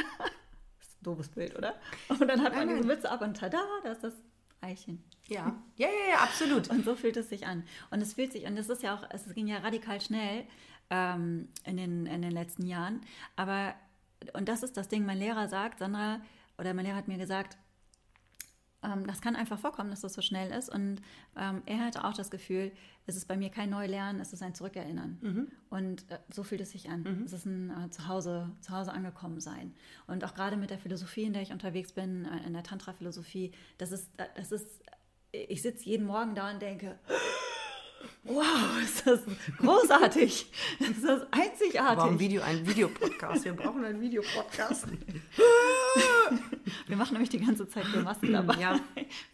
Das 0.80 0.88
ist 0.88 1.02
ein 1.02 1.04
doofes 1.04 1.30
Bild, 1.30 1.56
oder? 1.58 1.76
Und 2.10 2.22
dann 2.28 2.42
hat 2.44 2.56
man 2.56 2.68
Nein, 2.68 2.78
diese. 2.78 2.88
Mütze 2.88 3.10
ab 3.12 3.22
und 3.22 3.38
tada, 3.38 3.62
da 3.84 3.92
ist 3.92 4.04
das 4.04 4.14
Eichen. 4.62 5.04
Ja, 5.32 5.56
ja, 5.78 5.88
ja, 5.88 6.14
ja 6.14 6.18
absolut. 6.20 6.70
Und 6.70 6.84
so 6.84 6.96
fühlt 6.96 7.18
es 7.18 7.30
sich 7.30 7.48
an. 7.48 7.64
Und 7.90 8.02
es 8.02 8.14
fühlt 8.14 8.34
sich, 8.34 8.46
und 8.46 8.58
es 8.58 8.70
ist 8.70 8.84
ja 8.84 8.96
auch, 8.96 9.04
es 9.10 9.34
ging 9.34 9.48
ja 9.48 9.60
radikal 9.60 10.02
schnell 10.02 10.46
ähm, 10.90 11.48
in, 11.66 11.78
den, 11.78 12.06
in 12.06 12.22
den 12.22 12.32
letzten 12.32 12.66
Jahren. 12.66 13.02
Aber, 13.36 13.74
und 14.34 14.50
das 14.50 14.62
ist 14.62 14.78
das 14.78 14.90
Ding, 14.90 15.06
mein 15.06 15.18
Lehrer 15.18 15.48
sagt, 15.48 15.80
Sandra, 15.80 16.22
oder 16.58 16.74
mein 16.74 16.86
Lehrer 16.86 16.98
hat 16.98 17.08
mir 17.08 17.18
gesagt, 17.18 17.58
ähm, 18.84 19.06
das 19.08 19.22
kann 19.22 19.36
einfach 19.36 19.60
vorkommen, 19.60 19.90
dass 19.90 20.02
das 20.02 20.14
so 20.14 20.22
schnell 20.22 20.52
ist. 20.52 20.70
Und 20.70 21.02
ähm, 21.38 21.62
er 21.66 21.86
hatte 21.86 22.04
auch 22.04 22.14
das 22.14 22.30
Gefühl, 22.30 22.72
es 23.06 23.16
ist 23.16 23.28
bei 23.28 23.38
mir 23.38 23.50
kein 23.50 23.70
Neulernen, 23.70 24.20
es 24.22 24.34
ist 24.34 24.44
ein 24.44 24.54
Zurückerinnern. 24.54 25.18
Und 25.70 26.10
äh, 26.12 26.20
so 26.30 26.44
fühlt 26.44 26.62
es 26.62 26.72
sich 26.72 26.90
an. 26.90 27.06
Es 27.26 27.34
ist 27.34 27.46
ein 27.46 27.70
äh, 27.70 27.90
Zuhause, 27.90 28.52
Zuhause 28.62 28.92
angekommen 28.92 29.40
sein. 29.40 29.74
Und 30.08 30.24
auch 30.24 30.34
gerade 30.34 30.58
mit 30.58 30.70
der 30.70 30.80
Philosophie, 30.80 31.24
in 31.24 31.34
der 31.34 31.42
ich 31.42 31.52
unterwegs 31.52 31.94
bin, 31.94 32.26
äh, 32.26 32.46
in 32.46 32.54
der 32.54 32.64
Tantra-Philosophie, 32.64 33.52
das 33.78 33.92
ist, 33.92 34.10
äh, 34.18 34.26
das 34.36 34.52
ist, 34.52 34.82
ich 35.32 35.62
sitze 35.62 35.86
jeden 35.86 36.06
Morgen 36.06 36.36
da 36.36 36.52
und 36.52 36.62
denke, 36.62 37.00
wow, 38.24 38.82
ist 38.84 39.06
das 39.06 39.22
großartig. 39.58 40.52
Das 40.80 40.90
ist 40.90 41.06
das 41.06 41.22
einzigartig. 41.32 41.98
Warum 41.98 42.20
Video, 42.20 42.42
ein 42.42 42.68
Videopodcast? 42.68 43.46
Wir 43.46 43.54
brauchen 43.54 43.84
einen 43.86 44.02
Videopodcast. 44.02 44.88
Wir 46.88 46.98
machen 46.98 47.14
nämlich 47.14 47.30
die 47.30 47.40
ganze 47.40 47.68
Zeit 47.68 47.86
Grimassen 47.86 48.34
dabei. 48.34 48.56
Ja. 48.60 48.80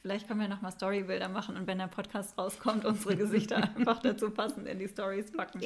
Vielleicht 0.02 0.28
können 0.28 0.40
wir 0.40 0.48
nochmal 0.48 0.72
Storybilder 0.72 1.30
machen 1.30 1.58
und 1.58 1.68
wenn 1.68 1.80
der 1.80 1.88
Podcast 1.88 2.38
rauskommt, 2.38 2.86
unsere 2.86 3.16
Gesichter 3.16 3.58
einfach 3.76 4.00
dazu 4.02 4.30
passend 4.32 4.68
in 4.68 4.80
die 4.80 4.88
Stories 4.88 5.32
packen. 5.32 5.62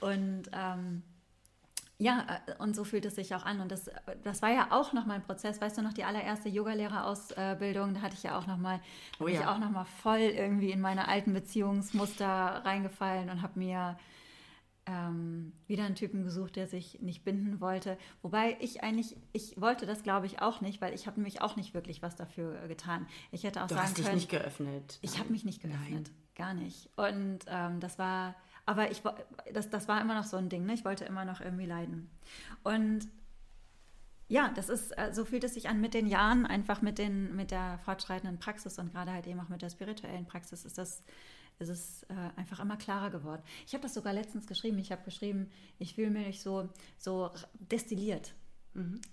Und 0.00 0.44
ähm, 0.52 1.02
ja, 1.98 2.26
äh, 2.46 2.62
und 2.62 2.76
so 2.76 2.84
fühlt 2.84 3.04
es 3.06 3.14
sich 3.14 3.34
auch 3.34 3.44
an. 3.44 3.60
Und 3.60 3.72
das, 3.72 3.90
das 4.22 4.42
war 4.42 4.50
ja 4.52 4.68
auch 4.70 4.92
noch 4.92 5.06
mal 5.06 5.14
ein 5.14 5.22
Prozess. 5.22 5.60
Weißt 5.60 5.78
du 5.78 5.82
noch, 5.82 5.92
die 5.94 6.04
allererste 6.04 6.48
Yogalehrerausbildung, 6.48 7.94
da 7.94 8.00
hatte 8.02 8.14
ich 8.16 8.22
ja 8.22 8.38
auch 8.38 8.46
noch 8.46 8.58
mal, 8.58 8.78
da 8.78 8.84
Oh 9.20 9.24
bin 9.24 9.34
ich 9.34 9.40
ja. 9.40 9.52
auch 9.54 9.58
noch 9.58 9.70
mal 9.70 9.84
voll 9.84 10.18
irgendwie 10.18 10.70
in 10.70 10.80
meine 10.80 11.08
alten 11.08 11.32
Beziehungsmuster 11.32 12.26
reingefallen 12.64 13.30
und 13.30 13.42
habe 13.42 13.58
mir 13.58 13.98
ähm, 14.88 15.52
wieder 15.66 15.84
einen 15.84 15.96
Typen 15.96 16.22
gesucht, 16.22 16.54
der 16.56 16.68
sich 16.68 17.00
nicht 17.00 17.24
binden 17.24 17.60
wollte. 17.60 17.98
Wobei 18.22 18.56
ich 18.60 18.84
eigentlich, 18.84 19.16
ich 19.32 19.60
wollte 19.60 19.84
das 19.84 20.02
glaube 20.04 20.26
ich 20.26 20.40
auch 20.40 20.60
nicht, 20.60 20.80
weil 20.80 20.94
ich 20.94 21.06
habe 21.08 21.16
nämlich 21.16 21.40
auch 21.42 21.56
nicht 21.56 21.74
wirklich 21.74 22.02
was 22.02 22.14
dafür 22.14 22.62
äh, 22.62 22.68
getan. 22.68 23.06
Ich 23.32 23.42
hätte 23.44 23.62
auch 23.62 23.66
Du 23.66 23.74
sagen 23.74 23.86
hast 23.88 23.98
dich 23.98 24.04
können, 24.04 24.16
nicht 24.16 24.28
geöffnet. 24.30 24.98
ich 25.02 25.18
habe 25.18 25.30
mich 25.30 25.44
nicht 25.44 25.60
geöffnet, 25.60 26.12
gar 26.36 26.54
nicht. 26.54 26.88
Und 26.96 27.40
ähm, 27.48 27.80
das 27.80 27.98
war, 27.98 28.36
aber 28.66 28.90
ich, 28.90 29.02
das, 29.52 29.70
das 29.70 29.88
war 29.88 30.00
immer 30.00 30.14
noch 30.14 30.24
so 30.24 30.36
ein 30.36 30.48
Ding, 30.48 30.66
ne? 30.66 30.74
ich 30.74 30.84
wollte 30.84 31.04
immer 31.04 31.24
noch 31.24 31.40
irgendwie 31.40 31.66
leiden. 31.66 32.10
Und 32.64 33.08
ja, 34.28 34.52
das 34.54 34.68
ist, 34.68 34.90
äh, 34.98 35.12
so 35.12 35.24
fühlt 35.24 35.44
es 35.44 35.54
sich 35.54 35.68
an 35.68 35.80
mit 35.80 35.94
den 35.94 36.08
Jahren, 36.08 36.46
einfach 36.46 36.82
mit, 36.82 36.98
den, 36.98 37.34
mit 37.36 37.52
der 37.52 37.78
fortschreitenden 37.84 38.38
Praxis 38.38 38.78
und 38.78 38.92
gerade 38.92 39.12
halt 39.12 39.26
eben 39.28 39.38
auch 39.38 39.48
mit 39.48 39.62
der 39.62 39.70
spirituellen 39.70 40.26
Praxis 40.26 40.64
ist 40.64 40.78
das, 40.78 41.04
ist 41.60 41.68
es 41.68 42.02
äh, 42.04 42.14
einfach 42.34 42.58
immer 42.58 42.76
klarer 42.76 43.10
geworden. 43.10 43.42
Ich 43.66 43.72
habe 43.72 43.82
das 43.82 43.94
sogar 43.94 44.12
letztens 44.12 44.48
geschrieben. 44.48 44.78
Ich 44.78 44.90
habe 44.90 45.04
geschrieben, 45.04 45.48
ich 45.78 45.94
fühle 45.94 46.10
mich 46.10 46.42
so, 46.42 46.68
so 46.98 47.30
destilliert, 47.54 48.34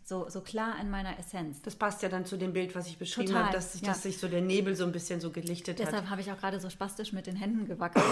so, 0.04 0.30
so 0.30 0.41
klar 0.41 0.80
in 0.82 0.89
meiner 0.89 1.17
Essenz. 1.19 1.62
Das 1.62 1.76
passt 1.76 2.02
ja 2.04 2.10
dann 2.10 2.26
zu 2.26 2.38
dem 2.38 2.54
Bild, 2.54 2.76
was 2.76 2.88
ich 2.88 2.97
beschrieben 2.97 3.28
Total, 3.30 3.43
habe, 3.45 3.54
dass, 3.54 3.80
ja. 3.82 3.88
dass 3.88 4.04
sich 4.04 4.17
so 4.17 4.28
der 4.28 4.41
Nebel 4.41 4.76
so 4.76 4.84
ein 4.84 4.91
bisschen 4.91 5.21
so 5.21 5.32
gelichtet 5.32 5.80
hat. 5.80 5.88
Deshalb 5.88 6.10
habe 6.10 6.21
ich 6.21 6.32
auch 6.32 6.38
gerade 6.38 6.60
so 6.60 6.69
spastisch 6.69 7.13
mit 7.13 7.28
den 7.28 7.36
Händen 7.36 7.65
gewackelt. 7.65 8.04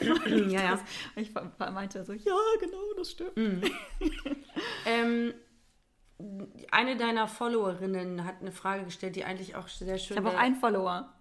Ja, 0.50 0.62
ja. 0.62 0.70
Das- 0.72 0.80
Ich 1.16 1.32
meinte 1.58 2.04
so, 2.04 2.12
ja, 2.12 2.36
genau, 2.60 2.94
das 2.96 3.10
stimmt. 3.10 3.34
Ähm, 4.86 5.34
eine 6.70 6.96
deiner 6.96 7.28
Followerinnen 7.28 8.24
hat 8.24 8.36
eine 8.40 8.52
Frage 8.52 8.84
gestellt, 8.84 9.16
die 9.16 9.24
eigentlich 9.24 9.56
auch 9.56 9.68
sehr 9.68 9.98
schön 9.98 10.16
Ich 10.18 10.24
habe 10.24 10.36
auch 10.36 10.40
einen 10.40 10.56
Follower. 10.56 11.12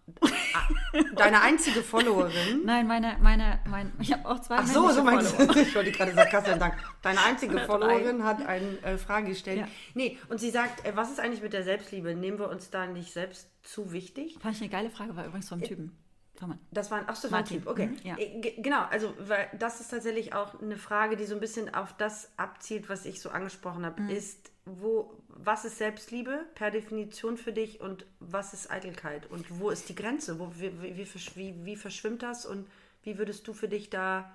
Deine 1.15 1.41
einzige 1.41 1.81
Followerin. 1.81 2.61
Nein, 2.65 2.87
meine, 2.87 3.17
meine, 3.21 3.59
mein, 3.67 3.93
ich 3.99 4.11
habe 4.11 4.27
auch 4.27 4.39
zwei 4.39 4.57
Ach 4.57 4.67
so, 4.67 4.89
so 4.89 5.03
meinst 5.03 5.35
Follower. 5.35 5.53
du. 5.53 5.59
Ich 5.61 5.75
wollte 5.75 5.91
gerade 5.91 6.13
sagen, 6.13 6.29
Kassian, 6.31 6.59
Dank. 6.59 6.75
Deine 7.01 7.21
einzige. 7.23 7.59
Followerin 7.59 8.23
hat 8.23 8.45
eine 8.45 8.81
äh, 8.83 8.97
Frage 8.97 9.27
gestellt. 9.29 9.59
Ja. 9.59 9.67
Nee, 9.93 10.17
und 10.29 10.39
sie 10.39 10.49
sagt, 10.49 10.85
äh, 10.85 10.95
was 10.95 11.11
ist 11.11 11.19
eigentlich 11.19 11.41
mit 11.43 11.53
der 11.53 11.63
Selbstliebe? 11.63 12.15
Nehmen 12.15 12.39
wir 12.39 12.49
uns 12.49 12.69
da 12.69 12.85
nicht 12.87 13.13
selbst 13.13 13.49
zu 13.63 13.91
wichtig? 13.91 14.37
Fand 14.41 14.55
ich 14.55 14.61
eine 14.61 14.69
geile 14.71 14.89
Frage, 14.89 15.15
war 15.15 15.25
übrigens 15.25 15.49
vom 15.49 15.61
Typen. 15.61 15.95
Vom 16.37 16.49
Mann. 16.49 16.59
Das 16.71 16.89
war 16.89 16.99
ein, 16.99 17.03
ach 17.07 17.15
so, 17.17 17.29
war 17.31 17.39
ein. 17.39 17.45
Typ, 17.45 17.67
okay. 17.67 17.87
Mhm, 17.87 17.97
ja. 18.03 18.17
Äh, 18.17 18.39
ge- 18.39 18.61
Genau, 18.61 18.83
also 18.89 19.13
weil 19.19 19.47
das 19.59 19.81
ist 19.81 19.89
tatsächlich 19.89 20.33
auch 20.33 20.59
eine 20.61 20.77
Frage, 20.77 21.17
die 21.17 21.25
so 21.25 21.35
ein 21.35 21.41
bisschen 21.41 21.73
auf 21.73 21.93
das 21.97 22.31
abzielt, 22.37 22.89
was 22.89 23.05
ich 23.05 23.21
so 23.21 23.29
angesprochen 23.29 23.85
habe, 23.85 24.01
Mhm. 24.03 24.09
ist, 24.09 24.49
wo, 24.65 25.13
was 25.27 25.65
ist 25.65 25.77
Selbstliebe 25.77 26.45
per 26.55 26.71
Definition 26.71 27.37
für 27.37 27.51
dich 27.53 27.81
und 27.81 28.05
was 28.19 28.53
ist 28.53 28.69
Eitelkeit 28.69 29.29
und 29.31 29.59
wo 29.59 29.69
ist 29.69 29.89
die 29.89 29.95
Grenze? 29.95 30.39
Wo, 30.39 30.51
wie, 30.57 30.71
wie, 30.81 30.97
wie, 31.35 31.65
wie, 31.65 31.75
verschwimmt 31.75 32.23
das 32.23 32.45
und 32.45 32.67
wie 33.03 33.17
würdest 33.17 33.47
du 33.47 33.53
für 33.53 33.67
dich 33.67 33.89
da 33.89 34.31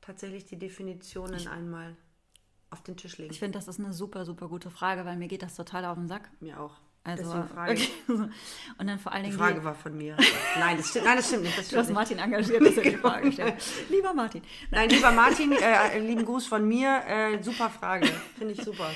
tatsächlich 0.00 0.44
die 0.46 0.58
Definitionen 0.58 1.46
einmal 1.48 1.96
auf 2.70 2.82
den 2.82 2.96
Tisch 2.96 3.16
legen? 3.18 3.32
Ich 3.32 3.38
finde, 3.38 3.58
das 3.58 3.68
ist 3.68 3.78
eine 3.78 3.92
super, 3.92 4.24
super 4.24 4.48
gute 4.48 4.70
Frage, 4.70 5.04
weil 5.04 5.16
mir 5.16 5.28
geht 5.28 5.42
das 5.42 5.54
total 5.54 5.84
auf 5.86 5.96
den 5.96 6.08
Sack. 6.08 6.30
Mir 6.40 6.60
auch. 6.60 6.76
Also, 7.04 7.22
Deswegen 7.22 7.48
frage 7.48 7.72
ich. 7.74 7.90
okay. 8.08 8.28
Und 8.78 8.86
dann 8.86 8.98
vor 8.98 9.12
allen 9.12 9.24
Die 9.24 9.30
Dingen 9.30 9.40
Frage 9.40 9.64
war 9.64 9.74
von 9.74 9.96
mir. 9.96 10.16
Nein, 10.58 10.76
das 10.76 10.90
stimmt, 10.90 11.06
nein, 11.06 11.16
das 11.16 11.26
stimmt 11.28 11.44
nicht. 11.44 11.56
Das 11.56 11.64
Du 11.64 11.68
stimmt 11.68 11.80
hast 11.80 11.88
nicht. 11.88 11.94
Martin 11.94 12.18
engagiert, 12.18 12.66
dass 12.66 12.76
er 12.76 12.82
die 12.82 12.96
Frage 12.98 13.32
stellt. 13.32 13.54
Lieber 13.88 14.12
Martin. 14.12 14.42
Nein, 14.70 14.90
lieber 14.90 15.12
Martin, 15.12 15.52
äh, 15.52 15.98
lieben 16.00 16.26
Gruß 16.26 16.46
von 16.46 16.68
mir. 16.68 17.02
Äh, 17.06 17.42
super 17.42 17.70
Frage. 17.70 18.08
Finde 18.36 18.52
ich 18.52 18.62
super. 18.62 18.90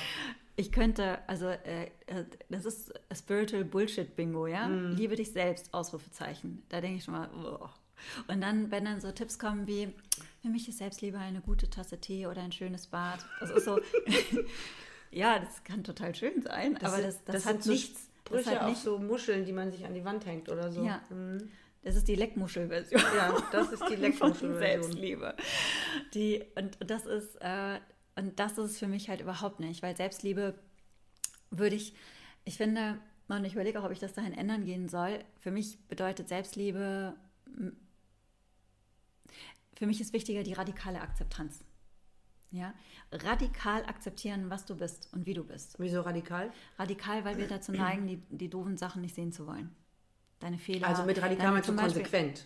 Ich 0.55 0.71
könnte, 0.71 1.17
also 1.27 1.47
äh, 1.47 1.85
äh, 2.05 2.25
das 2.49 2.65
ist 2.65 2.93
Spiritual 3.15 3.63
Bullshit 3.65 4.15
Bingo, 4.15 4.45
ja? 4.45 4.67
Mhm. 4.67 4.95
Liebe 4.95 5.15
dich 5.15 5.31
selbst, 5.31 5.73
Ausrufezeichen. 5.73 6.63
Da 6.69 6.79
denke 6.79 6.97
ich 6.97 7.03
schon 7.03 7.15
mal, 7.15 7.29
oh. 7.33 7.69
Und 8.27 8.41
dann, 8.41 8.69
wenn 8.69 8.85
dann 8.85 9.01
so 9.01 9.11
Tipps 9.11 9.39
kommen 9.39 9.65
wie, 9.65 9.93
für 10.41 10.49
mich 10.49 10.67
ist 10.67 10.77
Selbstliebe 10.77 11.17
eine 11.17 11.41
gute 11.41 11.69
Tasse 11.69 11.99
Tee 11.99 12.27
oder 12.27 12.41
ein 12.41 12.51
schönes 12.51 12.87
Bad. 12.87 13.25
Das 13.39 13.49
ist 13.49 13.65
so, 13.65 13.79
ja, 15.11 15.39
das 15.39 15.63
kann 15.63 15.83
total 15.83 16.13
schön 16.13 16.41
sein, 16.41 16.77
aber 16.77 16.97
sind- 16.97 17.05
das, 17.07 17.23
das, 17.23 17.43
sind 17.43 17.53
hat 17.55 17.63
so 17.63 17.71
nichts. 17.71 18.09
Das 18.25 18.41
Sprüche 18.41 18.51
hat 18.51 18.61
auf 18.63 18.69
nicht, 18.69 18.81
so 18.81 18.99
Muscheln, 18.99 19.45
die 19.45 19.51
man 19.53 19.71
sich 19.71 19.85
an 19.85 19.93
die 19.93 20.05
Wand 20.05 20.25
hängt 20.25 20.49
oder 20.49 20.71
so. 20.71 20.83
Ja. 20.83 21.01
Mhm. 21.09 21.49
das 21.83 21.95
ist 21.95 22.07
die 22.07 22.15
Leckmuschel-Version. 22.15 23.01
Ja, 23.17 23.37
das 23.51 23.71
ist 23.71 23.83
die 23.89 23.95
Leckmuschel-Version. 23.97 24.59
Selbstliebe. 24.83 25.35
Die, 26.13 26.43
und 26.55 26.79
und 26.79 26.89
das 26.91 27.05
ist, 27.05 27.35
äh, 27.41 27.79
und 28.15 28.39
das 28.39 28.57
ist 28.57 28.71
es 28.71 28.79
für 28.79 28.87
mich 28.87 29.09
halt 29.09 29.21
überhaupt 29.21 29.59
nicht, 29.59 29.81
weil 29.81 29.95
Selbstliebe 29.95 30.55
würde 31.49 31.75
ich, 31.75 31.93
ich 32.45 32.57
finde, 32.57 32.99
und 33.27 33.45
ich 33.45 33.53
überlege 33.53 33.79
auch, 33.79 33.85
ob 33.85 33.91
ich 33.91 33.99
das 33.99 34.13
dahin 34.13 34.33
ändern 34.33 34.65
gehen 34.65 34.89
soll. 34.89 35.19
Für 35.39 35.51
mich 35.51 35.79
bedeutet 35.87 36.27
Selbstliebe, 36.29 37.15
für 39.75 39.87
mich 39.87 40.01
ist 40.01 40.13
wichtiger 40.13 40.43
die 40.43 40.53
radikale 40.53 41.01
Akzeptanz. 41.01 41.63
Ja, 42.51 42.75
radikal 43.11 43.83
akzeptieren, 43.85 44.51
was 44.51 44.65
du 44.65 44.75
bist 44.75 45.11
und 45.11 45.25
wie 45.25 45.33
du 45.33 45.43
bist. 45.43 45.75
Wieso 45.79 46.01
radikal? 46.01 46.51
Radikal, 46.77 47.25
weil 47.25 47.37
wir 47.37 47.47
dazu 47.47 47.71
neigen, 47.71 48.05
die, 48.05 48.17
die 48.29 48.47
doofen 48.47 48.77
Sachen 48.77 49.01
nicht 49.01 49.15
sehen 49.15 49.31
zu 49.31 49.47
wollen. 49.47 49.75
Deine 50.39 50.59
Fehler. 50.59 50.87
Also 50.87 51.03
mit 51.03 51.17
radikal 51.19 51.37
deine 51.45 51.51
meinst 51.53 51.69
du 51.69 51.75
konsequent. 51.75 52.45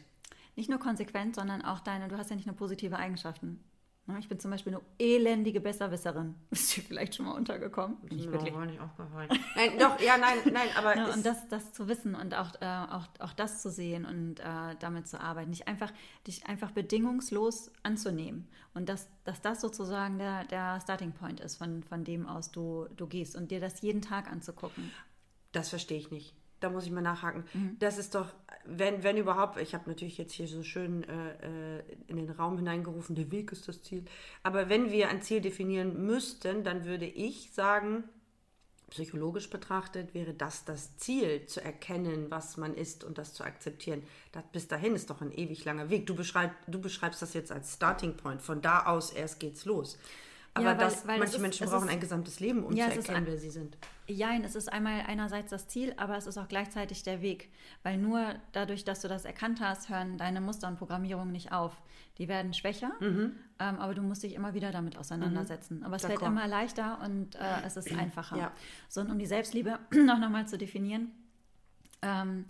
nicht 0.55 0.69
nur 0.69 0.79
konsequent, 0.79 1.35
sondern 1.35 1.61
auch 1.61 1.81
deine, 1.81 2.07
du 2.07 2.17
hast 2.17 2.29
ja 2.29 2.37
nicht 2.37 2.45
nur 2.45 2.55
positive 2.55 2.97
Eigenschaften. 2.97 3.61
Ne, 4.09 4.19
Ich 4.19 4.29
bin 4.29 4.39
zum 4.39 4.51
Beispiel 4.51 4.73
eine 4.73 4.81
elendige 4.99 5.59
Besserwisserin. 5.59 6.33
Ist 6.49 6.75
dir 6.77 6.81
vielleicht 6.81 7.15
schon 7.15 7.25
mal 7.25 7.33
untergekommen? 7.33 7.97
Bin 8.01 8.17
ich 8.19 8.31
wirklich. 8.31 8.53
war 8.53 8.65
nicht 8.65 8.79
aufgefallen. 8.79 9.29
Nein, 9.55 9.77
doch, 9.77 9.99
ja, 9.99 10.17
nein, 10.17 10.37
nein, 10.53 10.69
aber 10.77 10.95
Ja, 10.95 11.09
es- 11.09 11.15
und 11.17 11.25
das, 11.25 11.47
das 11.49 11.73
zu 11.73 11.87
wissen 11.89 12.15
und 12.15 12.33
auch, 12.33 12.53
äh, 12.61 12.65
auch, 12.65 13.05
auch 13.19 13.33
das 13.33 13.61
zu 13.61 13.69
sehen 13.69 14.05
und 14.05 14.39
äh, 14.39 14.75
damit 14.79 15.07
zu 15.09 15.19
arbeiten. 15.19 15.51
Dich 15.51 15.67
einfach, 15.67 15.91
dich 16.25 16.45
einfach 16.47 16.71
bedingungslos 16.71 17.69
anzunehmen. 17.83 18.47
Und 18.73 18.87
dass, 18.87 19.09
dass 19.25 19.41
das 19.41 19.59
sozusagen 19.59 20.17
der, 20.19 20.45
der 20.45 20.79
Starting 20.79 21.11
Point 21.11 21.39
ist, 21.41 21.57
von, 21.57 21.83
von 21.83 22.03
dem 22.05 22.27
aus 22.27 22.51
du, 22.51 22.87
du 22.95 23.07
gehst 23.07 23.35
und 23.35 23.51
dir 23.51 23.59
das 23.59 23.81
jeden 23.81 24.01
Tag 24.01 24.31
anzugucken. 24.31 24.89
Das 25.51 25.69
verstehe 25.69 25.97
ich 25.97 26.11
nicht. 26.11 26.33
Da 26.59 26.69
muss 26.69 26.85
ich 26.85 26.91
mal 26.91 27.01
nachhaken. 27.01 27.43
Mhm. 27.53 27.77
Das 27.79 27.97
ist 27.99 28.15
doch, 28.15 28.33
wenn, 28.65 29.03
wenn 29.03 29.17
überhaupt, 29.17 29.59
ich 29.61 29.73
habe 29.75 29.87
natürlich 29.89 30.17
jetzt 30.17 30.33
hier 30.33 30.47
so 30.47 30.63
schön 30.63 31.03
äh, 31.03 31.77
äh, 31.77 31.83
in 32.07 32.15
den 32.17 32.29
Raum 32.31 32.57
hineingerufen, 32.57 33.15
der 33.15 33.29
Weg 33.31 33.51
ist 33.51 33.67
das 33.67 33.83
Ziel. 33.83 34.03
Aber 34.43 34.67
wenn 34.69 34.91
wir 34.91 35.09
ein 35.09 35.21
Ziel 35.21 35.39
definieren 35.41 36.05
müssten, 36.05 36.63
dann 36.63 36.85
würde 36.85 37.05
ich 37.05 37.51
sagen, 37.53 38.03
psychologisch 38.89 39.49
betrachtet 39.49 40.13
wäre 40.13 40.33
das 40.33 40.63
das 40.65 40.95
Ziel, 40.97 41.45
zu 41.45 41.61
erkennen, 41.63 42.27
was 42.31 42.55
man 42.57 42.73
ist 42.73 43.03
und 43.03 43.17
das 43.17 43.33
zu 43.33 43.43
akzeptieren. 43.43 44.01
Das, 44.31 44.43
bis 44.51 44.67
dahin 44.67 44.95
ist 44.95 45.09
doch 45.09 45.21
ein 45.21 45.31
ewig 45.31 45.65
langer 45.65 45.89
Weg. 45.89 46.07
Du, 46.07 46.15
beschreib, 46.15 46.51
du 46.67 46.79
beschreibst 46.79 47.21
das 47.21 47.33
jetzt 47.33 47.51
als 47.51 47.73
Starting 47.73 48.15
Point. 48.15 48.41
Von 48.41 48.61
da 48.61 48.85
aus 48.85 49.11
erst 49.11 49.39
geht's 49.39 49.65
los. 49.65 49.97
Aber 50.53 50.65
Ja, 50.65 50.71
weil- 50.71 50.77
das, 50.77 51.05
weil 51.05 51.19
manche 51.19 51.35
ist- 51.35 51.41
Menschen 51.41 51.67
brauchen 51.67 51.87
ist- 51.87 51.93
ein 51.93 51.99
gesamtes 51.99 52.39
Leben, 52.39 52.63
um 52.63 52.73
Ja, 52.75 52.85
zu 52.85 52.91
ist 52.91 52.97
erkennen, 53.09 53.17
ein- 53.17 53.25
wer 53.27 53.37
sie 53.37 53.49
sind. 53.51 53.77
Jein, 54.07 54.43
es 54.43 54.55
ist 54.55 54.71
einmal 54.71 55.03
einerseits 55.05 55.49
das 55.49 55.67
Ziel, 55.67 55.93
aber 55.97 56.15
es 56.17 56.27
ist 56.27 56.37
auch 56.37 56.47
gleichzeitig 56.47 57.03
der 57.03 57.21
Weg. 57.21 57.51
Weil 57.83 57.97
nur 57.97 58.35
dadurch, 58.53 58.85
dass 58.85 59.01
du 59.01 59.07
das 59.07 59.25
erkannt 59.25 59.59
hast, 59.59 59.89
hören 59.89 60.17
deine 60.17 60.39
Muster 60.39 60.67
und 60.67 60.77
Programmierungen 60.77 61.31
nicht 61.31 61.51
auf. 61.51 61.81
Die 62.17 62.27
werden 62.27 62.53
schwächer, 62.53 62.91
ähm, 63.01 63.35
aber 63.59 63.93
du 63.93 64.01
musst 64.01 64.23
dich 64.23 64.33
immer 64.33 64.53
wieder 64.53 64.71
damit 64.71 64.97
auseinandersetzen. 64.97 65.83
Aber 65.83 65.97
es 65.97 66.05
fällt 66.05 66.21
immer 66.21 66.47
leichter 66.47 66.99
und 67.03 67.35
äh, 67.35 67.65
es 67.65 67.77
ist 67.77 67.91
einfacher. 67.97 68.37
Ja. 68.37 68.51
So, 68.87 69.01
und 69.01 69.11
um 69.11 69.19
die 69.19 69.25
Selbstliebe 69.25 69.77
noch 69.91 70.19
nochmal 70.19 70.47
zu 70.47 70.57
definieren, 70.57 71.11
ähm, 72.01 72.45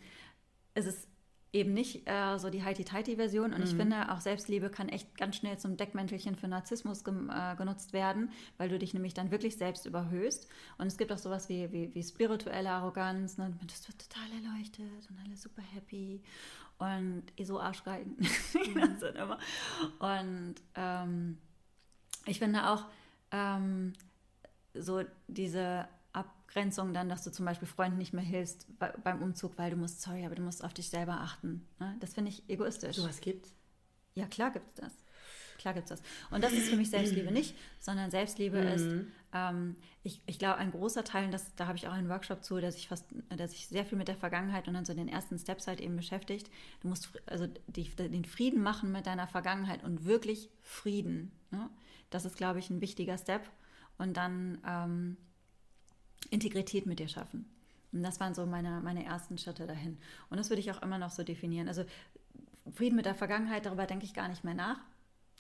ist 0.75 0.87
es 0.87 1.07
eben 1.53 1.73
nicht 1.73 2.07
äh, 2.07 2.37
so 2.37 2.49
die 2.49 2.63
Heiti-Teiti-Version. 2.63 3.53
Und 3.53 3.63
ich 3.63 3.75
finde, 3.75 4.11
auch 4.11 4.19
Selbstliebe 4.19 4.69
kann 4.69 4.89
echt 4.89 5.17
ganz 5.17 5.37
schnell 5.37 5.57
zum 5.57 5.77
Deckmäntelchen 5.77 6.35
für 6.35 6.47
Narzissmus 6.47 7.01
äh, 7.01 7.55
genutzt 7.55 7.93
werden, 7.93 8.31
weil 8.57 8.69
du 8.69 8.77
dich 8.77 8.93
nämlich 8.93 9.13
dann 9.13 9.31
wirklich 9.31 9.57
selbst 9.57 9.85
überhöhst. 9.85 10.47
Und 10.77 10.87
es 10.87 10.97
gibt 10.97 11.11
auch 11.11 11.17
sowas 11.17 11.49
wie, 11.49 11.71
wie, 11.71 11.93
wie 11.95 12.03
spirituelle 12.03 12.69
Arroganz. 12.69 13.37
Ne? 13.37 13.57
Das 13.65 13.87
wird 13.87 13.97
total 14.07 14.27
erleuchtet 14.31 15.09
und 15.09 15.19
alle 15.25 15.37
super 15.37 15.61
happy. 15.61 16.21
Und 16.79 17.23
so 17.43 17.59
Arschgeigen. 17.59 18.17
Immer. 19.15 19.39
Und 19.99 20.55
ähm, 20.75 21.37
ich 22.27 22.37
finde 22.37 22.69
auch 22.69 22.85
ähm, 23.31 23.93
so 24.75 25.01
diese 25.27 25.87
Abgrenzung 26.17 26.93
dann, 26.93 27.09
dass 27.09 27.23
du 27.23 27.31
zum 27.31 27.45
Beispiel 27.45 27.67
Freunden 27.67 27.97
nicht 27.97 28.13
mehr 28.13 28.23
hilfst 28.23 28.67
bei, 28.79 28.89
beim 29.03 29.21
Umzug, 29.21 29.57
weil 29.57 29.71
du 29.71 29.77
musst, 29.77 30.01
sorry, 30.01 30.25
aber 30.25 30.35
du 30.35 30.41
musst 30.41 30.63
auf 30.63 30.73
dich 30.73 30.89
selber 30.89 31.21
achten. 31.21 31.67
Ne? 31.79 31.95
Das 31.99 32.13
finde 32.13 32.31
ich 32.31 32.49
egoistisch. 32.49 32.95
Sowas 32.95 33.21
gibt's. 33.21 33.53
Ja, 34.15 34.25
klar 34.25 34.51
gibt 34.51 34.67
es 34.67 34.75
das. 34.75 34.93
Klar 35.57 35.73
gibt 35.73 35.89
es 35.89 35.99
das. 35.99 36.09
Und 36.29 36.43
das 36.43 36.53
ist 36.53 36.69
für 36.69 36.75
mich 36.75 36.89
Selbstliebe 36.89 37.31
nicht, 37.31 37.55
sondern 37.79 38.11
Selbstliebe 38.11 38.59
ist, 38.59 38.87
ähm, 39.33 39.75
ich, 40.03 40.21
ich 40.27 40.37
glaube, 40.37 40.57
ein 40.57 40.71
großer 40.71 41.03
Teil, 41.03 41.25
und 41.25 41.31
das, 41.31 41.55
da 41.55 41.67
habe 41.67 41.77
ich 41.77 41.87
auch 41.87 41.93
einen 41.93 42.09
Workshop 42.09 42.43
zu, 42.43 42.59
der 42.59 42.71
sich 42.71 42.87
fast, 42.87 43.05
der 43.31 43.47
sich 43.47 43.67
sehr 43.67 43.85
viel 43.85 43.97
mit 43.97 44.07
der 44.07 44.15
Vergangenheit 44.15 44.67
und 44.67 44.75
dann 44.75 44.85
so 44.85 44.93
den 44.93 45.07
ersten 45.07 45.37
Steps 45.39 45.67
halt 45.67 45.81
eben 45.81 45.95
beschäftigt. 45.95 46.49
Du 46.81 46.87
musst 46.87 47.09
also 47.25 47.47
die, 47.67 47.89
den 47.95 48.25
Frieden 48.25 48.61
machen 48.61 48.91
mit 48.91 49.07
deiner 49.07 49.27
Vergangenheit 49.27 49.83
und 49.83 50.05
wirklich 50.05 50.49
Frieden. 50.61 51.31
Ne? 51.49 51.69
Das 52.11 52.25
ist, 52.25 52.37
glaube 52.37 52.59
ich, 52.59 52.69
ein 52.69 52.81
wichtiger 52.81 53.17
Step. 53.17 53.49
Und 53.97 54.15
dann 54.15 54.59
ähm, 54.65 55.17
Integrität 56.29 56.85
mit 56.85 56.99
dir 56.99 57.07
schaffen. 57.07 57.45
Und 57.91 58.03
das 58.03 58.19
waren 58.19 58.33
so 58.33 58.45
meine, 58.45 58.81
meine 58.81 59.05
ersten 59.05 59.37
Schritte 59.37 59.65
dahin. 59.65 59.97
Und 60.29 60.37
das 60.37 60.49
würde 60.49 60.59
ich 60.59 60.71
auch 60.71 60.81
immer 60.81 60.97
noch 60.97 61.11
so 61.11 61.23
definieren. 61.23 61.67
Also 61.67 61.85
Frieden 62.73 62.95
mit 62.95 63.05
der 63.05 63.15
Vergangenheit, 63.15 63.65
darüber 63.65 63.85
denke 63.85 64.05
ich 64.05 64.13
gar 64.13 64.27
nicht 64.27 64.43
mehr 64.43 64.53
nach. 64.53 64.79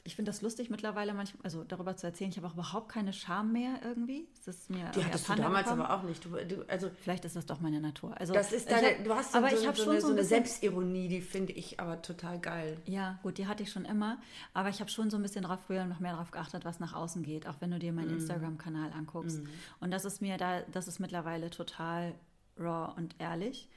Ich 0.07 0.15
finde 0.15 0.29
das 0.31 0.41
lustig 0.41 0.69
mittlerweile 0.69 1.13
manchmal, 1.13 1.43
also 1.43 1.63
darüber 1.65 1.95
zu 1.97 2.07
erzählen. 2.07 2.29
Ich 2.31 2.37
habe 2.37 2.47
auch 2.47 2.53
überhaupt 2.53 2.89
keine 2.89 3.11
Scham 3.13 3.51
mehr 3.51 3.79
irgendwie. 3.83 4.25
Das 4.45 4.55
ist 4.55 4.69
mir 4.69 4.89
Die 4.95 5.03
hattest 5.03 5.27
du 5.29 5.35
damals 5.35 5.65
gekommen. 5.65 5.81
aber 5.83 5.93
auch 5.95 6.03
nicht. 6.03 6.23
Du, 6.23 6.29
du, 6.29 6.63
also 6.69 6.89
Vielleicht 7.01 7.25
ist 7.25 7.35
das 7.35 7.45
doch 7.45 7.59
meine 7.59 7.79
Natur. 7.81 8.17
Also 8.19 8.33
das 8.33 8.51
ist 8.53 8.71
deine, 8.71 8.87
hab- 8.97 9.03
du 9.03 9.13
hast 9.13 9.33
so, 9.33 9.37
aber 9.37 9.49
so, 9.49 9.57
ich 9.57 9.67
habe 9.67 9.77
so 9.77 9.83
schon 9.83 9.91
eine, 9.91 10.01
so 10.01 10.07
so 10.07 10.13
ein 10.13 10.17
eine 10.19 10.25
Selbstironie, 10.27 11.07
die 11.09 11.21
finde 11.21 11.53
ich 11.53 11.79
aber 11.79 12.01
total 12.01 12.39
geil. 12.39 12.77
Ja, 12.85 13.19
gut, 13.21 13.37
die 13.37 13.47
hatte 13.47 13.63
ich 13.63 13.71
schon 13.71 13.85
immer. 13.85 14.17
Aber 14.53 14.69
ich 14.69 14.79
habe 14.79 14.89
schon 14.89 15.09
so 15.09 15.17
ein 15.17 15.23
bisschen 15.23 15.43
drauf 15.43 15.59
früher 15.67 15.85
noch 15.85 15.99
mehr 15.99 16.13
darauf 16.13 16.31
geachtet, 16.31 16.63
was 16.65 16.79
nach 16.79 16.93
außen 16.93 17.21
geht, 17.23 17.45
auch 17.47 17.55
wenn 17.59 17.71
du 17.71 17.77
dir 17.79 17.91
meinen 17.91 18.11
Instagram-Kanal 18.11 18.93
anguckst. 18.93 19.41
Und 19.81 19.91
das 19.91 20.05
ist 20.05 20.21
mir 20.21 20.37
da, 20.37 20.61
das 20.71 20.87
ist 20.87 20.99
mittlerweile 20.99 21.49
total 21.49 22.13
raw 22.57 22.93
und 22.95 23.15
ehrlich. 23.19 23.67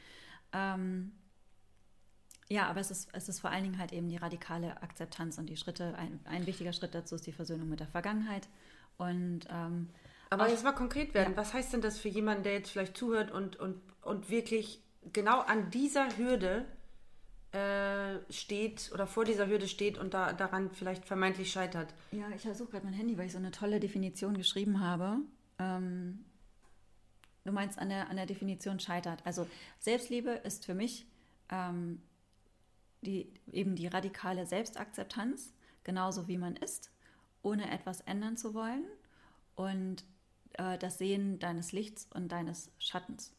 Ähm, 0.52 1.12
ja, 2.50 2.66
aber 2.66 2.80
es 2.80 2.90
ist, 2.90 3.08
es 3.12 3.28
ist 3.28 3.38
vor 3.38 3.50
allen 3.50 3.62
Dingen 3.62 3.78
halt 3.78 3.92
eben 3.92 4.08
die 4.08 4.16
radikale 4.16 4.82
Akzeptanz 4.82 5.38
und 5.38 5.46
die 5.46 5.56
Schritte. 5.56 5.94
Ein, 5.94 6.18
ein 6.24 6.46
wichtiger 6.46 6.72
Schritt 6.72 6.96
dazu 6.96 7.14
ist 7.14 7.26
die 7.26 7.32
Versöhnung 7.32 7.68
mit 7.68 7.78
der 7.78 7.86
Vergangenheit. 7.86 8.48
Und 8.98 9.42
ähm, 9.48 9.88
Aber 10.30 10.48
jetzt 10.48 10.64
mal 10.64 10.72
konkret 10.72 11.14
werden. 11.14 11.36
Was 11.36 11.54
heißt 11.54 11.72
denn 11.72 11.80
das 11.80 11.98
für 11.98 12.08
jemanden, 12.08 12.42
der 12.42 12.54
jetzt 12.54 12.70
vielleicht 12.70 12.96
zuhört 12.96 13.30
und, 13.30 13.54
und, 13.54 13.80
und 14.02 14.30
wirklich 14.30 14.82
genau 15.12 15.38
an 15.38 15.70
dieser 15.70 16.18
Hürde 16.18 16.64
äh, 17.52 18.18
steht 18.32 18.90
oder 18.92 19.06
vor 19.06 19.24
dieser 19.24 19.46
Hürde 19.46 19.68
steht 19.68 19.96
und 19.96 20.12
da, 20.12 20.32
daran 20.32 20.72
vielleicht 20.72 21.04
vermeintlich 21.04 21.52
scheitert? 21.52 21.94
Ja, 22.10 22.28
ich 22.34 22.42
versuche 22.42 22.72
gerade 22.72 22.84
mein 22.84 22.94
Handy, 22.94 23.16
weil 23.16 23.26
ich 23.26 23.32
so 23.32 23.38
eine 23.38 23.52
tolle 23.52 23.78
Definition 23.78 24.36
geschrieben 24.36 24.80
habe. 24.80 25.18
Ähm, 25.60 26.24
du 27.44 27.52
meinst 27.52 27.78
an 27.78 27.90
der, 27.90 28.10
an 28.10 28.16
der 28.16 28.26
Definition 28.26 28.80
scheitert. 28.80 29.24
Also 29.24 29.46
Selbstliebe 29.78 30.30
ist 30.30 30.66
für 30.66 30.74
mich 30.74 31.06
ähm, 31.48 32.02
die, 33.02 33.32
eben 33.50 33.76
die 33.76 33.86
radikale 33.86 34.46
Selbstakzeptanz, 34.46 35.52
genauso 35.84 36.28
wie 36.28 36.38
man 36.38 36.56
ist, 36.56 36.90
ohne 37.42 37.70
etwas 37.70 38.00
ändern 38.02 38.36
zu 38.36 38.54
wollen 38.54 38.84
und 39.54 40.04
äh, 40.54 40.78
das 40.78 40.98
Sehen 40.98 41.38
deines 41.38 41.72
Lichts 41.72 42.08
und 42.12 42.30
deines 42.30 42.70
Schattens 42.78 43.34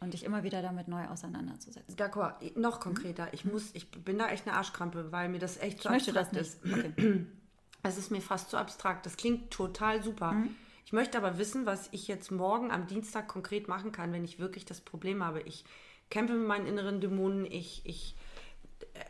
und 0.00 0.14
dich 0.14 0.24
immer 0.24 0.42
wieder 0.42 0.62
damit 0.62 0.88
neu 0.88 1.06
auseinanderzusetzen. 1.08 1.96
D'accord, 1.96 2.58
noch 2.58 2.80
konkreter. 2.80 3.32
Ich 3.32 3.44
muss, 3.44 3.70
ich 3.74 3.90
bin 3.90 4.18
da 4.18 4.28
echt 4.28 4.46
eine 4.46 4.56
Arschkrampe, 4.56 5.12
weil 5.12 5.28
mir 5.28 5.38
das 5.38 5.58
echt 5.58 5.82
zu 5.82 5.88
Ich 5.88 5.92
möchte 5.92 6.12
das 6.12 6.28
abstrakt 6.28 6.62
nicht. 6.64 6.78
ist. 6.78 7.02
Okay. 7.02 7.26
Es 7.82 7.96
ist 7.96 8.10
mir 8.10 8.20
fast 8.20 8.50
zu 8.50 8.58
abstrakt. 8.58 9.06
Das 9.06 9.16
klingt 9.16 9.50
total 9.50 10.02
super. 10.02 10.32
Mhm. 10.32 10.54
Ich 10.84 10.92
möchte 10.92 11.16
aber 11.16 11.38
wissen, 11.38 11.64
was 11.64 11.88
ich 11.92 12.08
jetzt 12.08 12.30
morgen 12.30 12.70
am 12.70 12.86
Dienstag 12.86 13.26
konkret 13.26 13.68
machen 13.68 13.90
kann, 13.90 14.12
wenn 14.12 14.22
ich 14.22 14.38
wirklich 14.38 14.66
das 14.66 14.82
Problem 14.82 15.24
habe. 15.24 15.40
Ich 15.40 15.64
kämpfe 16.10 16.34
mit 16.34 16.46
meinen 16.46 16.66
inneren 16.66 17.00
Dämonen. 17.00 17.46
Ich, 17.46 17.80
ich 17.86 18.16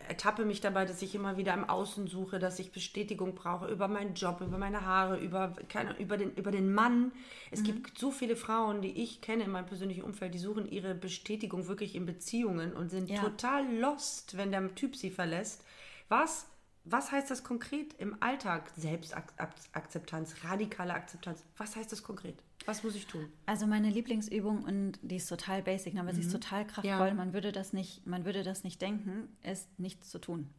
ertappe 0.08 0.44
mich 0.44 0.60
dabei, 0.60 0.84
dass 0.84 1.02
ich 1.02 1.14
immer 1.14 1.36
wieder 1.36 1.54
im 1.54 1.68
Außen 1.68 2.06
suche, 2.08 2.38
dass 2.38 2.58
ich 2.58 2.72
Bestätigung 2.72 3.34
brauche 3.34 3.68
über 3.68 3.88
meinen 3.88 4.14
Job, 4.14 4.40
über 4.40 4.58
meine 4.58 4.84
Haare, 4.84 5.18
über, 5.18 5.54
keine, 5.68 5.96
über, 5.98 6.16
den, 6.16 6.34
über 6.34 6.50
den 6.50 6.72
Mann. 6.72 7.12
Es 7.50 7.62
gibt 7.62 7.98
so 7.98 8.10
viele 8.10 8.36
Frauen, 8.36 8.82
die 8.82 9.02
ich 9.02 9.20
kenne 9.20 9.44
in 9.44 9.50
meinem 9.50 9.66
persönlichen 9.66 10.02
Umfeld, 10.02 10.34
die 10.34 10.38
suchen 10.38 10.68
ihre 10.70 10.94
Bestätigung 10.94 11.68
wirklich 11.68 11.94
in 11.94 12.06
Beziehungen 12.06 12.72
und 12.72 12.90
sind 12.90 13.08
Ja. 13.08 13.20
total 13.20 13.72
lost, 13.76 14.36
wenn 14.36 14.50
der 14.50 14.74
Typ 14.74 14.96
sie 14.96 15.10
verlässt. 15.10 15.64
Was, 16.08 16.46
was 16.90 17.12
heißt 17.12 17.30
das 17.30 17.44
konkret 17.44 17.94
im 17.94 18.16
Alltag? 18.20 18.70
Selbstakzeptanz, 18.76 20.44
radikale 20.44 20.94
Akzeptanz. 20.94 21.44
Was 21.56 21.76
heißt 21.76 21.92
das 21.92 22.02
konkret? 22.02 22.36
Was 22.66 22.82
muss 22.82 22.94
ich 22.94 23.06
tun? 23.06 23.26
Also 23.46 23.66
meine 23.66 23.88
Lieblingsübung 23.88 24.64
und 24.64 24.98
die 25.02 25.16
ist 25.16 25.28
total 25.28 25.62
basic, 25.62 25.96
aber 25.98 26.12
sie 26.12 26.20
ist 26.20 26.32
total 26.32 26.66
kraftvoll. 26.66 27.12
Mhm. 27.12 27.18
Ja. 27.18 27.24
Man 27.24 27.32
würde 27.32 27.52
das 27.52 27.72
nicht, 27.72 28.06
man 28.06 28.24
würde 28.24 28.42
das 28.42 28.64
nicht 28.64 28.82
denken, 28.82 29.28
ist 29.42 29.78
nichts 29.78 30.10
zu 30.10 30.18
tun, 30.18 30.50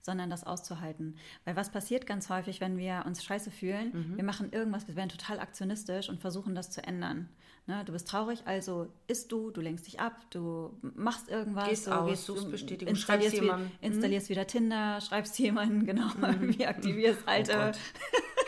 sondern 0.00 0.30
das 0.30 0.44
auszuhalten. 0.44 1.16
Weil 1.44 1.56
was 1.56 1.70
passiert 1.70 2.06
ganz 2.06 2.30
häufig, 2.30 2.60
wenn 2.60 2.78
wir 2.78 3.04
uns 3.06 3.22
scheiße 3.22 3.50
fühlen? 3.50 3.92
Mhm. 3.92 4.16
Wir 4.16 4.24
machen 4.24 4.52
irgendwas, 4.52 4.88
wir 4.88 4.96
werden 4.96 5.10
total 5.10 5.38
aktionistisch 5.38 6.08
und 6.08 6.20
versuchen 6.20 6.54
das 6.54 6.70
zu 6.70 6.82
ändern. 6.82 7.28
Ne? 7.66 7.84
Du 7.84 7.92
bist 7.92 8.08
traurig, 8.08 8.40
also 8.46 8.88
isst 9.06 9.30
du, 9.30 9.50
du 9.50 9.60
lenkst 9.60 9.86
dich 9.86 10.00
ab, 10.00 10.14
du 10.30 10.76
machst 10.82 11.28
irgendwas, 11.28 11.68
Gehst 11.68 11.86
du 11.86 11.92
aus, 11.92 12.26
suchst 12.26 12.46
du 12.46 12.50
Bestätigung, 12.50 12.94
installierst, 12.94 13.36
schreibst 13.36 13.40
wie, 13.40 13.44
jemandem. 13.46 13.68
Mhm. 13.68 13.86
installierst 13.92 14.28
wieder 14.28 14.46
Tinder, 14.46 15.00
schreibst 15.00 15.38
jemanden, 15.38 15.86
genau, 15.86 16.08
irgendwie 16.20 16.66
aktivierst 16.66 17.20
Oh 17.26 17.30
alte. 17.30 17.72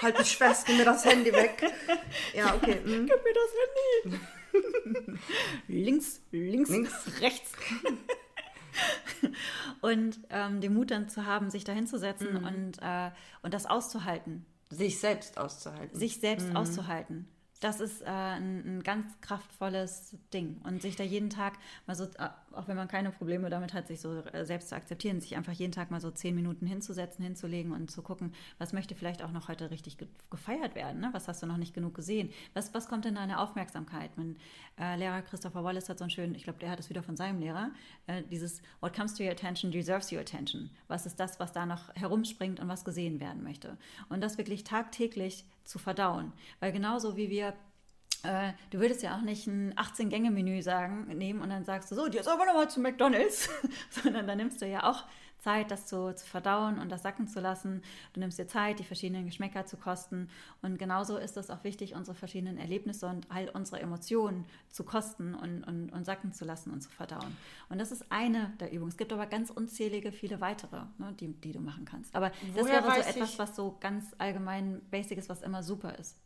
Halt 0.01 0.18
mich 0.18 0.37
fest, 0.37 0.66
nimm 0.68 0.79
mir 0.79 0.85
das 0.85 1.05
Handy 1.05 1.33
weg. 1.33 1.62
Ja, 2.35 2.55
okay. 2.55 2.81
mhm. 2.85 3.07
Gib 3.07 3.25
mir 3.25 3.35
das 3.35 4.12
Handy. 4.12 5.18
links, 5.68 6.20
links, 6.31 6.70
Links. 6.70 7.20
rechts. 7.20 7.53
und 9.81 10.18
ähm, 10.31 10.61
den 10.61 10.75
Mut 10.75 10.90
dann 10.90 11.09
zu 11.09 11.27
haben, 11.27 11.51
sich 11.51 11.64
da 11.64 11.72
hinzusetzen 11.72 12.44
und, 12.44 12.79
äh, 12.81 13.11
und 13.42 13.55
das 13.55 13.66
auszuhalten. 13.66 14.44
Sich 14.70 14.98
selbst 14.98 15.38
auszuhalten. 15.38 15.98
Sich 15.98 16.18
selbst 16.20 16.55
auszuhalten. 16.57 17.29
Das 17.62 17.81
ist 17.81 18.03
äh, 18.03 18.07
ein, 18.07 18.79
ein, 18.79 18.83
ganz 18.83 19.07
kraftvolles 19.20 20.16
Ding. 20.35 20.61
Und 20.64 20.83
sich 20.83 20.96
da 20.96 21.05
jeden 21.05 21.31
Tag 21.31 21.55
mal 21.87 21.94
so, 21.94 22.05
äh, 22.05 22.29
auch 22.54 22.68
wenn 22.68 22.76
man 22.76 22.88
keine 22.88 23.10
Probleme 23.10 23.50
damit 23.50 23.74
hat, 23.74 23.86
sich 23.86 24.00
so 24.00 24.20
äh, 24.32 24.44
selbst 24.44 24.68
zu 24.68 24.76
akzeptieren, 24.76 25.20
sich 25.20 25.36
einfach 25.36 25.52
jeden 25.52 25.72
Tag 25.72 25.90
mal 25.90 26.00
so 26.00 26.10
zehn 26.10 26.34
Minuten 26.34 26.66
hinzusetzen, 26.66 27.24
hinzulegen 27.24 27.72
und 27.72 27.90
zu 27.90 28.02
gucken, 28.02 28.32
was 28.58 28.72
möchte 28.72 28.94
vielleicht 28.94 29.22
auch 29.22 29.32
noch 29.32 29.48
heute 29.48 29.70
richtig 29.70 29.98
ge 29.98 30.08
gefeiert 30.30 30.74
werden. 30.74 31.00
Ne? 31.00 31.10
Was 31.12 31.28
hast 31.28 31.42
du 31.42 31.46
noch 31.46 31.56
nicht 31.56 31.74
genug 31.74 31.94
gesehen? 31.94 32.30
Was, 32.54 32.72
was 32.74 32.88
kommt 32.88 33.06
in 33.06 33.14
deine 33.14 33.38
Aufmerksamkeit? 33.38 34.10
Mein 34.16 34.36
äh, 34.78 34.96
Lehrer 34.96 35.22
Christopher 35.22 35.62
Wallace 35.64 35.88
hat 35.88 35.98
so 35.98 36.04
ein 36.04 36.10
schön, 36.10 36.34
ich 36.34 36.44
glaube, 36.44 36.58
der 36.58 36.70
hat 36.70 36.80
es 36.80 36.88
wieder 36.88 37.02
von 37.02 37.16
seinem 37.16 37.40
Lehrer, 37.40 37.70
äh, 38.06 38.22
dieses 38.30 38.62
What 38.80 38.94
comes 38.94 39.14
to 39.14 39.22
your 39.22 39.30
attention 39.30 39.70
deserves 39.70 40.12
your 40.12 40.20
attention. 40.20 40.70
Was 40.88 41.06
ist 41.06 41.20
das, 41.20 41.38
was 41.40 41.52
da 41.52 41.66
noch 41.66 41.94
herumspringt 41.94 42.60
und 42.60 42.68
was 42.68 42.84
gesehen 42.84 43.20
werden 43.20 43.42
möchte? 43.42 43.76
Und 44.08 44.22
das 44.22 44.38
wirklich 44.38 44.64
tagtäglich 44.64 45.44
zu 45.64 45.78
verdauen. 45.78 46.32
Weil 46.60 46.72
genauso 46.72 47.16
wie 47.16 47.30
wir 47.30 47.54
äh, 48.24 48.52
du 48.70 48.80
würdest 48.80 49.02
ja 49.02 49.16
auch 49.16 49.22
nicht 49.22 49.46
ein 49.46 49.74
18-Gänge-Menü 49.74 50.62
sagen, 50.62 51.06
nehmen 51.16 51.40
und 51.40 51.50
dann 51.50 51.64
sagst 51.64 51.90
du 51.90 51.94
so, 51.94 52.06
jetzt 52.08 52.28
aber 52.28 52.46
nochmal 52.46 52.70
zu 52.70 52.80
McDonalds, 52.80 53.48
sondern 53.90 54.26
dann 54.26 54.38
nimmst 54.38 54.61
du 54.62 54.66
ja 54.66 54.88
auch 54.88 55.04
Zeit, 55.42 55.72
das 55.72 55.87
zu, 55.87 56.14
zu, 56.14 56.24
verdauen 56.24 56.78
und 56.78 56.90
das 56.90 57.02
sacken 57.02 57.26
zu 57.26 57.40
lassen. 57.40 57.82
Du 58.12 58.20
nimmst 58.20 58.38
dir 58.38 58.46
Zeit, 58.46 58.78
die 58.78 58.85
verschiedenen 58.85 59.26
Geschmäcker 59.26 59.66
zu 59.66 59.76
kosten. 59.76 60.28
Und 60.62 60.78
genauso 60.78 61.16
ist 61.16 61.37
es 61.37 61.50
auch 61.50 61.64
wichtig, 61.64 61.96
unsere 61.96 62.14
verschiedenen 62.14 62.58
Erlebnisse 62.58 63.08
und 63.08 63.28
all 63.28 63.48
unsere 63.48 63.80
Emotionen 63.80 64.44
zu 64.70 64.85
kosten 64.85 65.35
und, 65.35 65.64
und, 65.64 65.92
und 65.92 66.04
sacken 66.04 66.32
zu 66.32 66.44
lassen 66.44 66.70
und 66.70 66.80
zu 66.80 66.90
verdauen. 66.90 67.37
Und 67.68 67.78
das 67.78 67.90
ist 67.90 68.06
eine 68.11 68.52
der 68.61 68.72
Übungen. 68.72 68.90
Es 68.90 68.96
gibt 68.96 69.12
aber 69.12 69.26
ganz 69.26 69.50
unzählige, 69.50 70.12
viele 70.12 70.40
weitere, 70.40 70.82
ne, 70.98 71.12
die, 71.18 71.32
die 71.32 71.52
du 71.52 71.61
machen 71.61 71.85
kannst. 71.85 72.14
Aber 72.14 72.30
Woher 72.52 72.80
das 72.82 72.87
wäre 72.87 73.02
so 73.02 73.11
etwas, 73.11 73.38
was 73.40 73.56
so 73.56 73.76
ganz 73.80 74.14
allgemein 74.18 74.80
basic 74.92 75.18
ist, 75.18 75.28
was 75.28 75.42
immer 75.42 75.64
super 75.64 75.98
ist. 75.98 76.16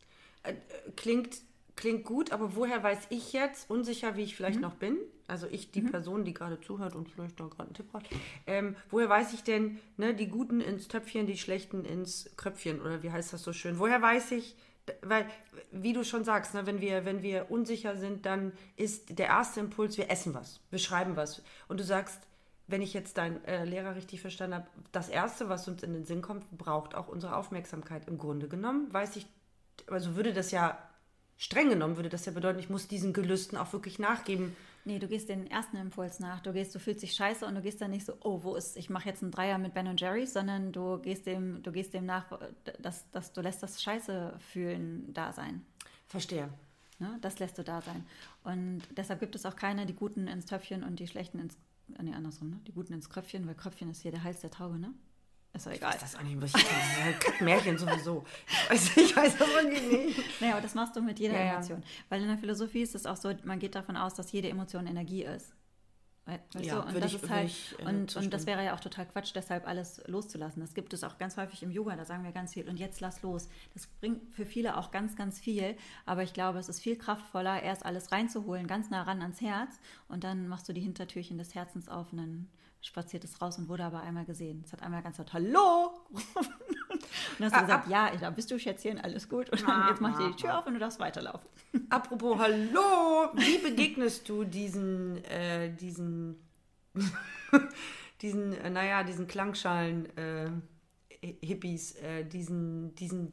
Äh, 0.43 0.53
klingt 0.95 1.37
klingt 1.77 2.03
gut, 2.03 2.33
aber 2.33 2.55
woher 2.55 2.83
weiß 2.83 3.07
ich 3.09 3.31
jetzt, 3.31 3.69
unsicher 3.69 4.17
wie 4.17 4.23
ich 4.23 4.35
vielleicht 4.35 4.57
mhm. 4.57 4.63
noch 4.63 4.75
bin, 4.75 4.97
also 5.27 5.47
ich, 5.49 5.71
die 5.71 5.81
mhm. 5.81 5.91
Person, 5.91 6.25
die 6.25 6.33
gerade 6.33 6.59
zuhört 6.59 6.95
und 6.95 7.09
vielleicht 7.09 7.39
noch 7.39 7.49
gerade 7.49 7.69
einen 7.69 7.75
Tipp 7.75 7.93
hat, 7.93 8.03
ähm, 8.47 8.75
woher 8.89 9.07
weiß 9.07 9.33
ich 9.33 9.43
denn, 9.43 9.79
ne, 9.95 10.13
die 10.13 10.27
Guten 10.27 10.59
ins 10.59 10.89
Töpfchen, 10.89 11.27
die 11.27 11.37
Schlechten 11.37 11.85
ins 11.85 12.29
Kröpfchen 12.35 12.81
oder 12.81 13.03
wie 13.03 13.11
heißt 13.11 13.31
das 13.31 13.43
so 13.43 13.53
schön? 13.53 13.79
Woher 13.79 14.01
weiß 14.01 14.31
ich, 14.31 14.55
weil, 15.01 15.25
wie 15.71 15.93
du 15.93 16.03
schon 16.03 16.23
sagst, 16.23 16.53
ne, 16.53 16.65
wenn, 16.65 16.81
wir, 16.81 17.05
wenn 17.05 17.21
wir 17.21 17.51
unsicher 17.51 17.95
sind, 17.95 18.25
dann 18.25 18.53
ist 18.75 19.17
der 19.19 19.27
erste 19.27 19.59
Impuls, 19.59 19.97
wir 19.97 20.09
essen 20.09 20.33
was, 20.33 20.59
wir 20.71 20.79
schreiben 20.79 21.15
was. 21.15 21.43
Und 21.67 21.79
du 21.79 21.83
sagst, 21.83 22.21
wenn 22.67 22.81
ich 22.81 22.93
jetzt 22.93 23.17
deinen 23.17 23.43
äh, 23.45 23.63
Lehrer 23.65 23.95
richtig 23.95 24.21
verstanden 24.21 24.55
habe, 24.55 24.67
das 24.91 25.09
Erste, 25.09 25.47
was 25.47 25.67
uns 25.67 25.83
in 25.83 25.93
den 25.93 26.05
Sinn 26.05 26.21
kommt, 26.21 26.49
braucht 26.57 26.95
auch 26.95 27.07
unsere 27.07 27.35
Aufmerksamkeit. 27.35 28.07
Im 28.07 28.17
Grunde 28.17 28.47
genommen 28.47 28.91
weiß 28.93 29.15
ich, 29.15 29.27
also 29.87 30.15
würde 30.15 30.33
das 30.33 30.51
ja 30.51 30.77
streng 31.37 31.69
genommen 31.69 31.95
würde 31.95 32.09
das 32.09 32.25
ja 32.25 32.31
bedeuten, 32.31 32.59
ich 32.59 32.69
muss 32.69 32.87
diesen 32.87 33.13
Gelüsten 33.13 33.57
auch 33.57 33.71
wirklich 33.73 33.99
nachgeben. 33.99 34.55
Nee, 34.85 34.99
du 34.99 35.07
gehst 35.07 35.27
den 35.27 35.51
ersten 35.51 35.77
Impuls 35.77 36.19
nach. 36.19 36.39
Du 36.39 36.53
gehst, 36.53 36.73
du 36.73 36.79
fühlst 36.79 37.03
dich 37.03 37.13
scheiße 37.13 37.45
und 37.45 37.55
du 37.55 37.61
gehst 37.61 37.81
dann 37.81 37.91
nicht 37.91 38.05
so, 38.05 38.13
oh, 38.21 38.43
wo 38.43 38.55
ist, 38.55 38.77
ich 38.77 38.89
mache 38.89 39.09
jetzt 39.09 39.21
einen 39.21 39.31
Dreier 39.31 39.57
mit 39.57 39.73
Ben 39.73 39.87
und 39.87 39.99
Jerry's, 39.99 40.33
sondern 40.33 40.71
du 40.71 40.97
gehst 40.99 41.25
dem, 41.25 41.61
du 41.61 41.71
gehst 41.71 41.93
dem 41.93 42.05
nach, 42.05 42.25
dass, 42.81 43.09
dass 43.11 43.33
du 43.33 43.41
lässt 43.41 43.61
das 43.61 43.81
Scheiße 43.81 44.35
fühlen 44.39 45.13
da 45.13 45.33
sein. 45.33 45.65
Verstehe. 46.07 46.49
Ne? 46.99 47.17
Das 47.21 47.39
lässt 47.39 47.57
du 47.57 47.63
da 47.63 47.81
sein. 47.81 48.05
Und 48.43 48.81
deshalb 48.91 49.19
gibt 49.19 49.35
es 49.35 49.45
auch 49.45 49.55
keine, 49.55 49.85
die 49.85 49.93
Guten 49.93 50.27
ins 50.27 50.45
Töpfchen 50.45 50.83
und 50.83 50.99
die 50.99 51.07
Schlechten 51.07 51.39
ins, 51.39 51.57
nee, 52.01 52.13
andersrum, 52.13 52.49
ne? 52.49 52.59
Die 52.65 52.71
Guten 52.71 52.93
ins 52.93 53.09
Kröpfchen, 53.09 53.45
weil 53.45 53.55
Kröpfchen 53.55 53.91
ist 53.91 54.01
hier 54.01 54.11
der 54.11 54.23
Hals 54.23 54.39
der 54.39 54.51
Taube, 54.51 54.79
ne? 54.79 54.93
Ist 55.57 55.65
doch 55.65 55.71
egal. 55.71 55.95
Ich 55.95 56.01
weiß 56.01 56.11
das 56.11 56.19
auch 56.19 56.23
nicht, 56.23 56.41
was 56.41 56.53
ich 56.55 56.65
kenne. 56.65 57.15
Märchen 57.41 57.77
sowieso. 57.77 58.23
Ich 58.47 58.69
weiß, 58.69 58.97
ich 58.97 59.15
weiß 59.15 59.37
das 59.37 59.47
irgendwie 59.49 59.97
nicht. 59.97 60.41
Naja, 60.41 60.53
aber 60.53 60.61
das 60.61 60.75
machst 60.75 60.95
du 60.95 61.01
mit 61.01 61.19
jeder 61.19 61.33
ja, 61.33 61.53
Emotion. 61.53 61.83
Weil 62.09 62.21
in 62.21 62.27
der 62.27 62.37
Philosophie 62.37 62.81
ist 62.81 62.95
es 62.95 63.05
auch 63.05 63.17
so, 63.17 63.33
man 63.43 63.59
geht 63.59 63.75
davon 63.75 63.97
aus, 63.97 64.13
dass 64.13 64.31
jede 64.31 64.49
Emotion 64.49 64.87
Energie 64.87 65.23
ist. 65.23 65.53
Weißt 66.27 66.65
ja, 66.65 66.81
du? 66.81 66.87
Und 66.89 67.01
das 67.01 67.13
ich, 67.13 67.23
ist 67.23 67.29
halt, 67.29 67.47
ich, 67.47 67.75
äh, 67.79 67.85
und, 67.85 68.15
und 68.17 68.33
das 68.33 68.45
wäre 68.45 68.63
ja 68.63 68.75
auch 68.75 68.81
total 68.81 69.05
Quatsch, 69.05 69.31
deshalb 69.33 69.65
alles 69.65 70.01
loszulassen. 70.07 70.61
Das 70.61 70.73
gibt 70.73 70.93
es 70.93 71.05
auch 71.05 71.17
ganz 71.17 71.37
häufig 71.37 71.63
im 71.63 71.71
Yoga, 71.71 71.95
da 71.95 72.03
sagen 72.03 72.25
wir 72.25 72.33
ganz 72.33 72.53
viel, 72.53 72.67
und 72.67 72.77
jetzt 72.77 72.99
lass 72.99 73.21
los. 73.21 73.47
Das 73.73 73.87
bringt 73.87 74.35
für 74.35 74.45
viele 74.45 74.77
auch 74.77 74.91
ganz, 74.91 75.15
ganz 75.15 75.39
viel, 75.39 75.77
aber 76.05 76.23
ich 76.23 76.33
glaube, 76.33 76.59
es 76.59 76.67
ist 76.67 76.81
viel 76.81 76.97
kraftvoller, 76.97 77.63
erst 77.63 77.85
alles 77.85 78.11
reinzuholen, 78.11 78.67
ganz 78.67 78.89
nah 78.89 79.03
ran 79.03 79.21
ans 79.21 79.39
Herz, 79.39 79.79
und 80.09 80.25
dann 80.25 80.49
machst 80.49 80.67
du 80.67 80.73
die 80.73 80.81
Hintertürchen 80.81 81.37
des 81.37 81.55
Herzens 81.55 81.87
auf 81.87 82.11
und 82.11 82.17
dann 82.17 82.49
spaziert 82.81 83.23
es 83.23 83.41
raus 83.41 83.57
und 83.57 83.69
wurde 83.69 83.83
aber 83.83 84.01
einmal 84.01 84.25
gesehen. 84.25 84.61
Es 84.65 84.73
hat 84.73 84.81
einmal 84.81 85.01
ganz 85.01 85.17
laut 85.17 85.33
Hallo 85.33 85.91
Und 86.89 87.39
dann 87.39 87.45
hast 87.45 87.53
du 87.53 87.57
ah, 87.57 87.61
gesagt, 87.61 87.87
ja, 87.89 88.15
da 88.15 88.29
bist 88.29 88.49
du 88.51 88.59
Schätzchen, 88.59 88.99
alles 88.99 89.29
gut. 89.29 89.49
Und 89.49 89.67
dann, 89.67 89.89
jetzt 89.89 90.01
mach 90.01 90.11
ich 90.11 90.17
dir 90.17 90.31
die 90.31 90.41
Tür 90.41 90.57
auf 90.57 90.65
und 90.65 90.73
du 90.73 90.79
darfst 90.79 90.99
weiterlaufen. 90.99 91.47
Apropos 91.89 92.37
Hallo, 92.37 93.29
wie 93.35 93.57
begegnest 93.57 94.27
du 94.29 94.43
diesen, 94.43 95.23
äh, 95.25 95.73
diesen, 95.75 96.35
diesen, 98.21 98.53
äh, 98.53 98.69
naja, 98.69 99.03
diesen 99.03 99.27
Klangschalen, 99.27 100.17
äh, 100.17 100.49
Hippies, 101.21 101.95
äh, 101.95 102.23
diesen, 102.23 102.95
diesen, 102.95 103.31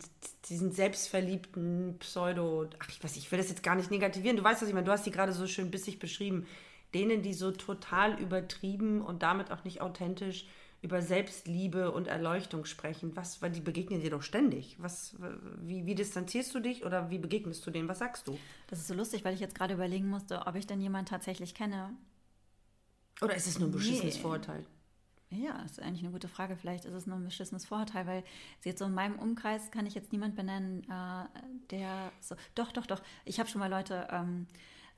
diesen 0.49 0.73
selbstverliebten 0.73 1.99
Pseudo, 1.99 2.69
ach 2.79 2.89
ich 2.89 3.03
weiß, 3.03 3.17
ich 3.17 3.31
will 3.31 3.39
das 3.39 3.51
jetzt 3.51 3.63
gar 3.63 3.75
nicht 3.75 3.91
negativieren, 3.91 4.37
du 4.37 4.45
weißt, 4.45 4.63
was 4.63 4.69
ich 4.69 4.75
meine, 4.75 4.87
du 4.87 4.93
hast 4.93 5.05
die 5.05 5.11
gerade 5.11 5.33
so 5.33 5.47
schön 5.47 5.71
bissig 5.71 5.99
beschrieben, 5.99 6.47
denen, 6.95 7.23
die 7.23 7.35
so 7.35 7.51
total 7.51 8.21
übertrieben 8.21 9.03
und 9.03 9.23
damit 9.23 9.51
auch 9.51 9.65
nicht 9.65 9.81
authentisch 9.81 10.47
über 10.85 11.01
Selbstliebe 11.01 11.91
und 11.93 12.09
Erleuchtung 12.09 12.67
sprechen. 12.67 13.17
Was, 13.17 13.41
weil 13.41 13.51
die 13.51 13.61
begegnen 13.61 14.01
dir 14.01 14.11
doch 14.11 14.23
ständig. 14.23 14.77
Was, 14.79 15.17
wie, 15.63 15.87
wie 15.87 15.95
distanzierst 15.95 16.55
du 16.55 16.61
dich 16.61 16.85
oder 16.85 17.09
wie 17.09 17.19
begegnest 17.19 17.67
du 17.67 17.71
denen? 17.71 17.89
Was 17.89 18.01
sagst 18.01 18.29
du? 18.29 18.39
Das 18.67 18.79
ist 18.79 18.89
so 18.89 18.95
lustig, 18.95 19.25
weil 19.25 19.33
ich 19.33 19.41
jetzt 19.41 19.55
gerade 19.55 19.73
überlegen 19.73 20.09
musste, 20.09 20.47
ob 20.47 20.57
ich 20.57 20.67
denn 20.67 20.83
jemanden 20.83 21.09
tatsächlich 21.09 21.55
kenne. 21.55 21.97
Oder 23.23 23.35
ist 23.35 23.47
es 23.47 23.59
nur 23.59 23.69
ein 23.69 23.73
beschissenes 23.73 24.17
nee. 24.17 24.21
Vorurteil? 24.21 24.67
Ja, 25.31 25.63
ist 25.63 25.81
eigentlich 25.81 26.03
eine 26.03 26.13
gute 26.13 26.29
Frage. 26.29 26.55
Vielleicht 26.55 26.85
ist 26.85 26.93
es 26.93 27.07
nur 27.07 27.17
ein 27.17 27.25
beschissenes 27.25 27.65
Vorurteil, 27.65 28.07
weil 28.07 28.23
jetzt 28.63 28.79
so 28.79 28.85
in 28.85 28.93
meinem 28.93 29.19
Umkreis 29.19 29.71
kann 29.71 29.87
ich 29.87 29.95
jetzt 29.95 30.13
niemand 30.13 30.37
benennen, 30.37 30.85
äh, 30.85 31.25
der 31.71 32.13
so. 32.21 32.37
Doch, 32.55 32.73
doch, 32.73 32.87
doch. 32.87 33.01
Ich 33.25 33.41
habe 33.41 33.49
schon 33.49 33.61
mal 33.61 33.71
Leute. 33.71 34.07
Ähm, 34.11 34.47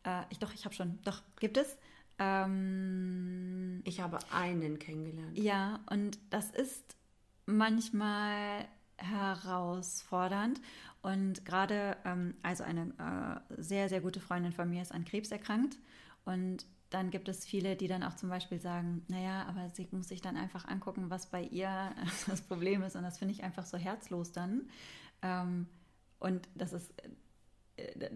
äh, 0.07 0.23
ich, 0.31 0.39
doch, 0.39 0.55
ich 0.55 0.65
habe 0.65 0.75
schon. 0.75 0.99
Doch, 1.03 1.23
gibt 1.39 1.57
es. 1.57 1.77
Ähm, 2.19 3.83
ich 3.85 4.01
habe 4.01 4.19
einen 4.33 4.79
kennengelernt. 4.79 5.37
Ja, 5.37 5.81
und 5.91 6.19
das 6.31 6.51
ist 6.51 6.97
manchmal 7.45 8.67
herausfordernd. 8.97 10.61
Und 11.03 11.45
gerade, 11.45 11.97
ähm, 12.05 12.35
also 12.43 12.65
eine 12.65 13.43
äh, 13.51 13.63
sehr, 13.63 13.89
sehr 13.89 14.01
gute 14.01 14.21
Freundin 14.21 14.53
von 14.53 14.71
mir 14.71 14.83
ist 14.83 14.93
an 14.93 15.05
Krebs 15.05 15.31
erkrankt. 15.31 15.77
Und 16.25 16.67
dann 16.91 17.11
gibt 17.11 17.29
es 17.29 17.45
viele, 17.45 17.77
die 17.77 17.89
dann 17.89 18.03
auch 18.03 18.15
zum 18.17 18.29
Beispiel 18.29 18.61
sagen, 18.61 19.05
naja, 19.09 19.45
aber 19.49 19.69
sie 19.71 19.87
muss 19.91 20.09
sich 20.09 20.23
dann 20.23 20.37
einfach 20.37 20.67
angucken, 20.67 21.11
was 21.11 21.31
bei 21.31 21.43
ihr 21.43 21.93
das 22.27 22.41
Problem 22.43 22.83
ist. 22.83 22.97
Und 22.97 23.03
das 23.03 23.19
finde 23.19 23.35
ich 23.35 23.45
einfach 23.45 23.67
so 23.67 23.77
herzlos 23.77 24.33
dann. 24.33 24.69
Ähm, 25.23 25.67
und 26.19 26.49
das 26.55 26.73
ist 26.73 26.93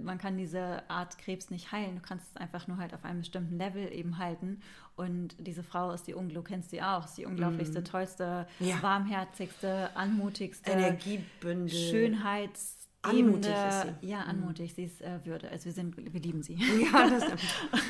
man 0.02 0.18
kann 0.18 0.36
diese 0.36 0.88
Art 0.88 1.18
Krebs 1.18 1.50
nicht 1.50 1.72
heilen. 1.72 1.96
Du 1.96 2.02
kannst 2.02 2.30
es 2.30 2.36
einfach 2.36 2.66
nur 2.66 2.78
halt 2.78 2.94
auf 2.94 3.04
einem 3.04 3.20
bestimmten 3.20 3.58
Level 3.58 3.92
eben 3.92 4.18
halten. 4.18 4.60
Und 4.96 5.34
diese 5.38 5.62
Frau 5.62 5.92
ist 5.92 6.06
die, 6.06 6.12
du 6.12 6.42
kennst 6.42 6.70
sie 6.70 6.82
auch, 6.82 7.04
ist 7.04 7.16
die 7.16 7.26
unglaublichste, 7.26 7.80
mm. 7.80 7.84
tollste, 7.84 8.46
ja. 8.58 8.82
warmherzigste, 8.82 9.94
anmutigste, 9.94 10.70
Energiebündel, 10.70 11.68
Schönheits 11.68 12.80
Anmutig 13.02 13.50
ist 13.50 13.82
sie. 13.82 14.08
Ja, 14.08 14.24
mhm. 14.24 14.30
anmutig. 14.30 14.74
Sie 14.74 14.84
ist 14.84 15.00
äh, 15.00 15.24
Würde. 15.24 15.50
Also 15.50 15.66
wir, 15.66 15.72
sind, 15.72 15.96
wir 15.96 16.20
lieben 16.20 16.42
sie. 16.42 16.54
Ja, 16.92 17.08
das. 17.08 17.24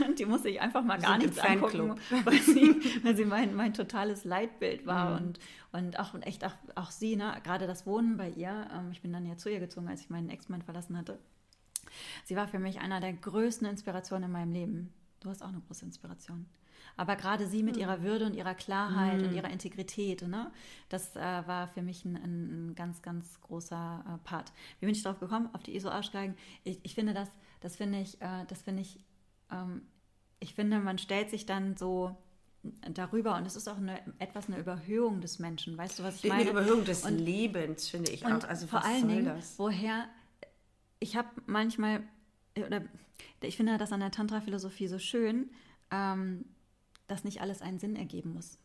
Und 0.07 0.19
die 0.19 0.25
muss 0.25 0.45
ich 0.45 0.61
einfach 0.61 0.85
mal 0.85 1.01
so 1.01 1.07
gar 1.07 1.19
nichts 1.19 1.39
angucken, 1.39 1.97
weil 2.25 2.41
sie, 2.41 2.77
weil 3.03 3.17
sie 3.17 3.25
mein, 3.25 3.55
mein 3.55 3.75
totales 3.75 4.25
Leitbild 4.25 4.87
war. 4.87 5.11
Mhm. 5.11 5.27
Und, 5.27 5.39
und 5.73 5.99
auch 5.99 6.15
und 6.15 6.23
echt 6.23 6.45
auch, 6.45 6.55
auch 6.77 6.93
sie, 6.93 7.17
ne, 7.17 7.35
gerade 7.43 7.67
das 7.67 7.87
Wohnen 7.87 8.17
bei 8.17 8.31
ihr. 8.31 8.69
Ähm, 8.73 8.91
ich 8.93 9.03
bin 9.03 9.13
dann 9.13 9.27
ja 9.27 9.37
zu 9.37 9.51
ihr 9.51 9.59
gezogen, 9.59 9.89
als 9.89 10.01
ich 10.01 10.11
meinen 10.11 10.31
Ex-Mann 10.31 10.63
verlassen 10.63 10.97
hatte. 10.97 11.19
Sie 12.25 12.37
war 12.37 12.49
für 12.49 12.59
mich 12.59 12.81
einer 12.81 13.01
der 13.01 13.13
größten 13.13 13.67
Inspirationen 13.67 14.25
in 14.25 14.33
meinem 14.33 14.53
Leben. 14.53 14.93
Du 15.21 15.29
hast 15.29 15.43
auch 15.43 15.49
eine 15.49 15.61
große 15.61 15.85
Inspiration. 15.85 16.47
Aber 16.97 17.17
gerade 17.17 17.47
sie 17.47 17.63
mit 17.63 17.77
ihrer 17.77 17.97
hm. 17.97 18.03
Würde 18.03 18.27
und 18.27 18.35
ihrer 18.35 18.55
Klarheit 18.55 19.19
mm. 19.21 19.25
und 19.25 19.31
hm. 19.31 19.37
ihrer 19.37 19.51
Integrität, 19.51 20.27
ne, 20.27 20.51
das 20.89 21.15
äh, 21.17 21.21
war 21.21 21.69
für 21.69 21.83
mich 21.83 22.05
ein, 22.05 22.17
ein, 22.17 22.75
ganz, 22.75 23.01
ganz 23.03 23.41
großer 23.41 24.05
äh, 24.07 24.19
Part. 24.27 24.53
Wie 24.81 24.87
bin 24.87 24.95
ich 24.95 25.03
darauf 25.03 25.21
gekommen? 25.21 25.49
Auf 25.53 25.63
die 25.63 25.77
ESO-Aussteigen? 25.77 26.37
Ich, 26.65 26.81
ich, 26.83 26.95
finde 26.95 27.15
das, 27.15 27.29
das 27.61 27.77
finde 27.77 28.01
ich, 28.01 28.21
äh, 28.21 28.45
das 28.49 28.63
finde 28.63 28.83
ich, 28.83 28.99
ähm, 29.51 29.83
ich 30.41 30.55
finde, 30.55 30.79
man 30.79 30.99
stellt 30.99 31.31
sich 31.31 31.47
dann 31.47 31.77
so 31.77 32.17
darüber 32.93 33.37
und 33.37 33.47
es 33.47 33.57
ist 33.57 33.69
auch 33.69 33.79
eine, 33.79 34.01
etwas 34.19 34.49
eine 34.49 34.59
Überhöhung 34.59 35.21
des 35.21 35.39
Menschen. 35.39 35.79
Weißt 35.79 35.99
du, 35.99 36.03
was 36.03 36.23
ich 36.23 36.29
meine? 36.29 36.43
Eine 36.43 36.51
Überhöhung 36.51 36.85
des 36.85 37.05
und, 37.05 37.19
Lebens, 37.19 37.89
finde 37.89 38.11
ich 38.11 38.27
auch. 38.27 38.45
Also 38.45 38.67
vor 38.67 38.85
allen 38.85 39.09
Dingen, 39.09 39.25
das? 39.25 39.59
woher 39.59 40.07
ich 41.01 41.17
habe 41.17 41.29
manchmal, 41.47 42.03
oder 42.57 42.83
ich 43.41 43.57
finde 43.57 43.79
das 43.79 43.93
an 43.93 44.01
der 44.01 44.11
Tantra-Philosophie 44.11 44.87
so 44.87 44.99
schön, 44.99 45.51
ähm, 45.91 46.45
dass 47.09 47.25
nicht 47.25 47.41
alles 47.41 47.63
einen 47.63 47.79
Sinn 47.79 47.97
ergeben 47.97 48.35
muss. 48.35 48.59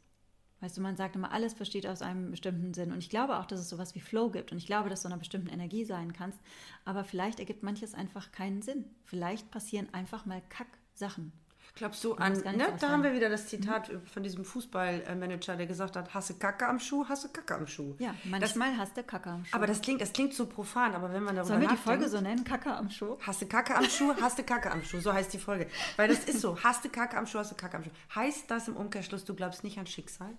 Weißt 0.62 0.78
du, 0.78 0.82
man 0.82 0.96
sagt 0.96 1.16
immer, 1.16 1.32
alles 1.32 1.56
besteht 1.56 1.86
aus 1.86 2.02
einem 2.02 2.32
bestimmten 2.32 2.74
Sinn. 2.74 2.92
Und 2.92 3.00
ich 3.00 3.10
glaube 3.10 3.38
auch, 3.40 3.46
dass 3.46 3.60
es 3.60 3.70
sowas 3.70 3.94
wie 3.96 4.00
Flow 4.00 4.30
gibt. 4.30 4.52
Und 4.52 4.58
ich 4.58 4.66
glaube, 4.66 4.90
dass 4.90 5.02
du 5.02 5.08
in 5.08 5.14
einer 5.14 5.20
bestimmten 5.20 5.50
Energie 5.50 5.86
sein 5.86 6.14
kannst. 6.14 6.40
Aber 6.86 7.04
vielleicht 7.04 7.40
ergibt 7.40 7.64
manches 7.64 7.94
einfach 7.94 8.32
keinen 8.32 8.62
Sinn. 8.62 8.86
Vielleicht 9.04 9.52
passieren 9.52 9.94
einfach 9.94 10.26
mal 10.26 10.42
Kack-Sachen. 10.50 11.34
Glaubst 11.76 12.06
du 12.06 12.14
an, 12.14 12.32
ne, 12.32 12.74
da 12.80 12.90
haben 12.90 13.04
wir 13.04 13.14
wieder 13.14 13.28
das 13.28 13.48
Zitat 13.48 13.92
mhm. 13.92 14.06
von 14.06 14.24
diesem 14.24 14.46
Fußballmanager, 14.46 15.58
der 15.58 15.68
gesagt 15.68 15.98
hat, 15.98 16.14
hasse 16.14 16.36
Kacke 16.36 16.66
am 16.66 16.80
Schuh, 16.80 17.06
hasse 17.10 17.28
Kacke 17.28 17.54
am 17.54 17.68
Schuh. 17.68 17.96
Ja, 18.00 18.16
manchmal 18.24 18.72
das, 18.72 18.80
hast 18.80 18.96
du 18.96 19.04
Kacke 19.04 19.30
am 19.30 19.44
Schuh. 19.44 19.54
Aber 19.54 19.68
das 19.68 19.82
klingt, 19.82 20.00
das 20.00 20.14
klingt 20.14 20.34
so 20.34 20.46
profan, 20.46 20.96
aber 20.96 21.12
wenn 21.12 21.24
man 21.24 21.36
darüber 21.36 21.50
Sollen 21.50 21.62
wir 21.62 21.68
die 21.68 21.76
Folge 21.76 22.08
so 22.08 22.22
nennen, 22.22 22.46
Kacke 22.46 22.74
am 22.74 22.90
Schuh? 22.90 23.18
Hasse 23.20 23.46
Kacke 23.46 23.76
am 23.76 23.84
Schuh, 23.90 24.16
hasse 24.22 24.44
Kacke 24.44 24.72
am 24.72 24.82
Schuh, 24.84 25.02
so 25.02 25.12
heißt 25.12 25.34
die 25.34 25.38
Folge. 25.38 25.68
Weil 25.98 26.08
das 26.08 26.24
ist 26.24 26.40
so, 26.40 26.58
hasse 26.64 26.88
Kacke 26.88 27.18
am 27.18 27.28
Schuh, 27.28 27.40
hasse 27.40 27.56
Kacke 27.56 27.76
am 27.76 27.84
Schuh. 27.84 27.92
Heißt 28.16 28.50
das 28.50 28.70
im 28.70 28.78
Umkehrschluss, 28.78 29.26
du 29.26 29.36
glaubst 29.36 29.66
nicht 29.66 29.78
an 29.78 29.86
Schicksal? 29.86 30.32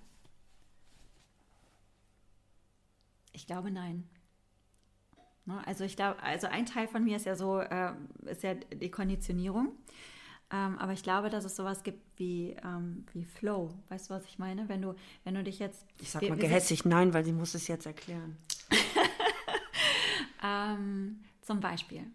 Ich 3.34 3.46
glaube 3.46 3.70
nein. 3.70 4.08
Ne, 5.44 5.62
also 5.66 5.84
ich 5.84 5.96
glaube, 5.96 6.22
also 6.22 6.46
ein 6.46 6.64
Teil 6.64 6.88
von 6.88 7.04
mir 7.04 7.16
ist 7.16 7.26
ja 7.26 7.36
so, 7.36 7.60
äh, 7.60 7.92
ist 8.24 8.42
ja 8.42 8.54
die 8.54 8.90
Konditionierung. 8.90 9.76
Ähm, 10.52 10.78
aber 10.78 10.92
ich 10.92 11.02
glaube, 11.02 11.28
dass 11.28 11.44
es 11.44 11.56
sowas 11.56 11.82
gibt 11.82 12.00
wie, 12.18 12.56
ähm, 12.64 13.04
wie 13.12 13.24
Flow. 13.24 13.70
Weißt 13.88 14.08
du, 14.08 14.14
was 14.14 14.24
ich 14.26 14.38
meine? 14.38 14.68
Wenn 14.68 14.80
du, 14.80 14.94
wenn 15.24 15.34
du 15.34 15.42
dich 15.42 15.58
jetzt. 15.58 15.84
Ich 16.00 16.10
sag 16.10 16.22
mal 16.22 16.36
gehässig 16.38 16.84
nein, 16.84 17.12
weil 17.12 17.24
sie 17.24 17.32
muss 17.32 17.54
es 17.54 17.66
jetzt 17.66 17.86
erklären. 17.86 18.36
ähm, 20.44 21.20
zum 21.42 21.58
Beispiel. 21.58 22.06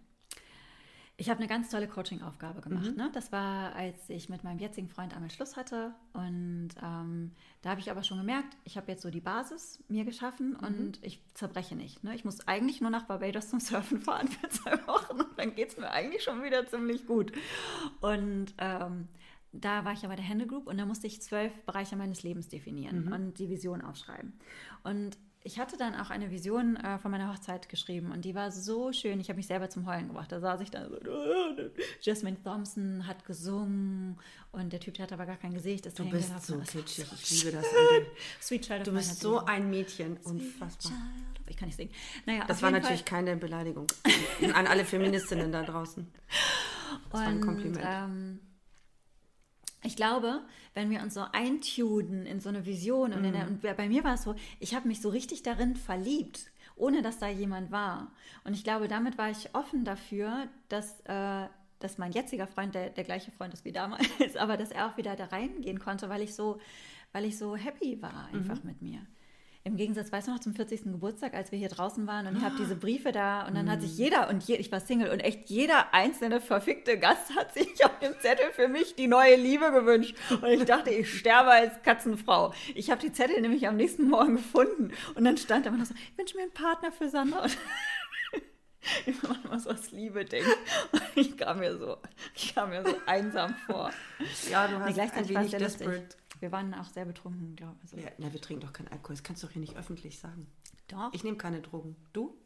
Ich 1.22 1.30
habe 1.30 1.38
eine 1.38 1.48
ganz 1.48 1.70
tolle 1.70 1.88
Coaching-Aufgabe 1.88 2.62
gemacht. 2.62 2.90
Mhm. 2.90 2.98
Ne? 2.98 3.12
Das 3.14 3.32
war, 3.32 3.76
als 3.76 4.10
ich 4.10 4.28
mit 4.28 4.44
meinem 4.44 4.58
jetzigen 4.58 4.90
Freund 4.90 5.14
einmal 5.14 5.30
Schluss 5.30 5.56
hatte. 5.56 5.94
Und 6.14 6.70
ähm, 6.82 7.34
da 7.62 7.70
habe 7.70 7.80
ich 7.80 7.92
aber 7.92 8.02
schon 8.02 8.18
gemerkt, 8.18 8.58
ich 8.64 8.76
habe 8.76 8.92
jetzt 8.92 9.04
so 9.04 9.12
die 9.12 9.22
Basis 9.22 9.84
mir 9.88 10.04
geschaffen 10.04 10.58
mhm. 10.60 10.68
und 10.68 11.00
ich 11.04 11.22
zerbreche 11.36 11.76
nicht. 11.76 12.04
Ne? 12.04 12.16
Ich 12.16 12.26
muss 12.26 12.48
eigentlich 12.48 12.82
nur 12.82 12.90
nach 12.90 13.04
Barbados 13.04 13.52
zum 13.52 13.60
Surfen 13.60 14.02
fahren 14.02 14.30
für 14.30 14.50
zwei 14.50 14.72
Wochen 14.88 15.22
und 15.22 15.38
dann 15.38 15.54
geht 15.54 15.70
es 15.70 15.78
mir 15.78 15.92
eigentlich 15.92 16.24
schon 16.24 16.42
wieder 16.42 16.66
ziemlich 16.66 17.06
gut. 17.06 17.34
Und 18.00 18.56
ähm, 18.58 19.08
da 19.52 19.86
war 19.86 19.94
ich 19.94 20.02
ja 20.02 20.10
bei 20.10 20.16
der 20.16 20.26
Hände 20.26 20.48
Group 20.48 20.66
und 20.66 20.80
da 20.80 20.88
musste 20.88 21.06
ich 21.06 21.22
zwölf 21.22 21.54
Bereiche 21.68 21.98
meines 21.98 22.24
Lebens 22.24 22.48
definieren 22.48 23.06
mhm. 23.06 23.14
und 23.14 23.38
die 23.38 23.48
Vision 23.48 23.84
aufschreiben. 23.84 24.34
Und 24.84 25.20
ich 25.44 25.60
hatte 25.60 25.78
dann 25.78 25.96
auch 25.96 26.10
eine 26.12 26.30
Vision 26.30 26.76
äh, 26.76 27.00
von 27.00 27.10
meiner 27.10 27.32
Hochzeit 27.32 27.68
geschrieben 27.68 28.12
und 28.12 28.26
die 28.26 28.36
war 28.36 28.52
so 28.52 28.94
schön. 28.94 29.20
Ich 29.20 29.30
habe 29.30 29.38
mich 29.38 29.48
selber 29.48 29.70
zum 29.70 29.88
Heulen 29.88 30.08
gebracht. 30.08 30.32
Da 30.32 30.40
saß 30.40 30.62
ich 30.62 30.70
dann 30.70 30.90
so, 30.90 30.98
Jasmine 32.02 32.42
Thompson 32.44 33.08
hat 33.08 33.26
gesungen 33.26 34.20
und 34.52 34.72
der 34.72 34.80
Typ, 34.80 34.94
der 34.96 35.04
hat 35.04 35.14
aber 35.14 35.26
gar 35.26 35.38
kein 35.38 35.54
Gesicht. 35.54 35.86
Du 35.98 36.10
bist 36.10 36.46
so 36.46 36.60
kitschig. 36.60 37.06
Ich 37.24 37.44
liebe 37.44 37.58
das. 37.58 37.66
Sweet 38.42 38.68
Child 38.68 38.88
Du 38.88 38.92
bist 38.92 39.20
so 39.20 39.40
ein 39.40 39.70
Mädchen. 39.70 40.18
Unfassbar. 40.24 40.92
Ich 41.48 41.58
kann 41.58 41.68
nicht 41.68 41.76
singen. 41.76 41.92
Naja, 42.26 42.46
das 42.48 42.62
war 42.62 42.72
natürlich 42.72 43.04
Fall. 43.04 43.24
keine 43.24 43.36
Beleidigung 43.36 43.88
an 44.54 44.68
alle 44.68 44.86
Feministinnen 44.86 45.52
da 45.52 45.64
draußen. 45.64 46.08
Das 47.10 47.22
und, 47.22 47.26
war 47.26 47.32
ein 47.32 47.42
Kompliment. 47.42 47.86
Ähm, 47.86 48.40
ich 49.84 49.96
glaube, 49.96 50.42
wenn 50.74 50.90
wir 50.90 51.02
uns 51.02 51.16
so 51.16 51.26
eintuden 51.32 52.26
in 52.26 52.40
so 52.40 52.50
eine 52.50 52.66
Vision 52.66 53.14
und, 53.14 53.24
der, 53.24 53.46
mhm. 53.46 53.60
und 53.62 53.62
bei 53.62 53.90
mir 53.90 54.04
war 54.04 54.14
es 54.14 54.24
so, 54.24 54.36
ich 54.60 54.76
habe 54.76 54.88
mich 54.88 55.02
so 55.02 55.10
richtig 55.10 55.44
darin 55.44 55.76
verliebt, 55.76 56.52
ohne 56.76 57.02
dass 57.02 57.20
da 57.20 57.28
jemand 57.28 57.72
war. 57.72 58.12
Und 58.44 58.54
ich 58.54 58.64
glaube, 58.64 58.88
damit 58.88 59.18
war 59.18 59.30
ich 59.30 59.54
offen 59.56 59.84
dafür, 59.84 60.48
dass, 60.70 61.02
äh, 61.02 61.48
dass 61.80 61.98
mein 61.98 62.12
jetziger 62.12 62.48
Freund 62.48 62.76
der, 62.76 62.90
der 62.90 63.04
gleiche 63.04 63.32
Freund 63.32 63.54
ist 63.54 63.66
wie 63.66 63.72
damals, 63.72 64.08
aber 64.40 64.58
dass 64.58 64.72
er 64.72 64.88
auch 64.88 64.98
wieder 64.98 65.16
da 65.16 65.26
reingehen 65.26 65.80
konnte, 65.80 66.10
weil 66.10 66.22
ich 66.22 66.36
so, 66.36 66.60
weil 67.12 67.26
ich 67.26 67.38
so 67.38 67.56
happy 67.56 68.02
war 68.02 68.30
einfach 68.34 68.62
mhm. 68.64 68.70
mit 68.70 68.82
mir. 68.82 69.00
Im 69.64 69.78
Gegensatz, 69.78 70.12
weißt 70.12 70.28
du 70.28 70.32
noch, 70.32 70.40
zum 70.40 70.56
40. 70.56 70.86
Geburtstag, 70.86 71.36
als 71.36 71.52
wir 71.52 71.60
hier 71.60 71.70
draußen 71.70 72.08
waren 72.08 72.26
und 72.26 72.36
ich 72.36 72.44
habe 72.44 72.56
diese 72.58 72.76
Briefe 72.76 73.12
da 73.12 73.46
und 73.46 73.56
dann 73.56 73.70
hat 73.70 73.82
sich 73.82 73.92
mm. 73.92 74.02
jeder 74.02 74.30
und 74.30 74.44
je, 74.44 74.56
ich 74.56 74.72
war 74.72 74.80
Single 74.80 75.12
und 75.12 75.20
echt 75.20 75.52
jeder 75.52 75.94
einzelne 75.94 76.42
verfickte 76.42 76.98
Gast 76.98 77.36
hat 77.36 77.54
sich 77.54 77.86
auf 77.86 78.00
dem 78.00 78.14
Zettel 78.22 78.52
für 78.54 78.68
mich 78.68 78.96
die 78.96 79.06
neue 79.06 79.36
Liebe 79.36 79.72
gewünscht. 79.72 80.16
Und 80.32 80.48
ich 80.48 80.66
dachte, 80.66 80.90
ich 80.90 81.16
sterbe 81.16 81.52
als 81.52 81.80
Katzenfrau. 81.84 82.54
Ich 82.74 82.90
habe 82.90 83.02
die 83.02 83.12
Zettel 83.12 83.40
nämlich 83.40 83.68
am 83.68 83.76
nächsten 83.76 84.10
Morgen 84.10 84.38
gefunden 84.38 84.94
und 85.14 85.26
dann 85.26 85.38
stand 85.38 85.66
da 85.66 85.70
immer 85.70 85.78
noch 85.78 85.86
so, 85.86 85.94
ich 85.94 86.18
wünsche 86.18 86.38
mir 86.38 86.44
einen 86.44 86.54
Partner 86.54 86.92
für 86.92 87.10
Sandra. 87.10 87.44
Und 87.44 87.54
immer 89.06 89.38
man 89.44 89.52
was 89.52 89.68
aus 89.68 89.92
Liebe 89.92 90.26
denkt. 90.26 90.50
Ich 91.14 91.38
kam 91.38 91.60
mir 91.60 91.78
so, 91.78 91.98
ich 92.34 92.56
kam 92.56 92.72
mir 92.72 92.84
so 92.84 92.96
einsam 93.06 93.54
vor. 93.68 93.92
Ja, 94.50 94.68
du 94.68 94.80
hast 94.80 94.96
nee, 94.96 95.04
ein 95.04 95.30
wenig 95.30 95.52
desperate 95.52 96.16
wir 96.42 96.52
waren 96.52 96.74
auch 96.74 96.86
sehr 96.88 97.06
betrunken, 97.06 97.56
glaube 97.56 97.78
ich. 97.84 97.94
Also. 97.94 98.06
Ja, 98.06 98.12
na, 98.18 98.34
wir 98.34 98.42
trinken 98.42 98.66
doch 98.66 98.74
keinen 98.74 98.90
Alkohol. 98.90 99.16
Das 99.16 99.24
kannst 99.24 99.44
du 99.44 99.48
doch 99.48 99.54
hier 99.54 99.62
nicht 99.62 99.78
öffentlich 99.78 100.20
sagen. 100.20 100.48
Doch. 100.88 101.14
Ich 101.14 101.24
nehme 101.24 101.38
keine 101.38 101.62
Drogen. 101.62 101.96
Du? 102.14 102.38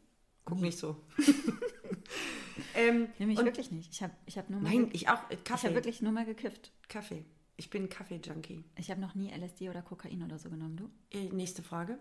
Guck 0.44 0.58
Nie. 0.58 0.66
nicht 0.66 0.78
so. 0.78 1.02
ähm, 2.74 3.08
Nehme 3.18 3.32
ich 3.32 3.38
wirklich 3.38 3.72
nicht. 3.72 3.90
Ich 3.92 4.02
habe 4.02 4.12
ich 4.26 4.38
hab 4.38 4.48
nur 4.48 4.60
mal. 4.60 4.68
Nein, 4.70 4.90
ich 4.92 5.08
auch. 5.08 5.20
Kaffee. 5.28 5.40
Ich 5.42 5.64
habe 5.64 5.74
wirklich 5.74 6.02
nur 6.02 6.12
mal 6.12 6.24
gekifft. 6.24 6.72
Kaffee. 6.88 7.24
Ich 7.56 7.70
bin 7.70 7.88
Kaffee-Junkie. 7.88 8.64
Ich 8.76 8.90
habe 8.90 9.00
noch 9.00 9.14
nie 9.14 9.30
LSD 9.30 9.70
oder 9.70 9.80
Kokain 9.80 10.22
oder 10.22 10.38
so 10.38 10.50
genommen, 10.50 10.76
du? 10.76 10.90
Äh, 11.10 11.30
nächste 11.30 11.62
Frage. 11.62 11.98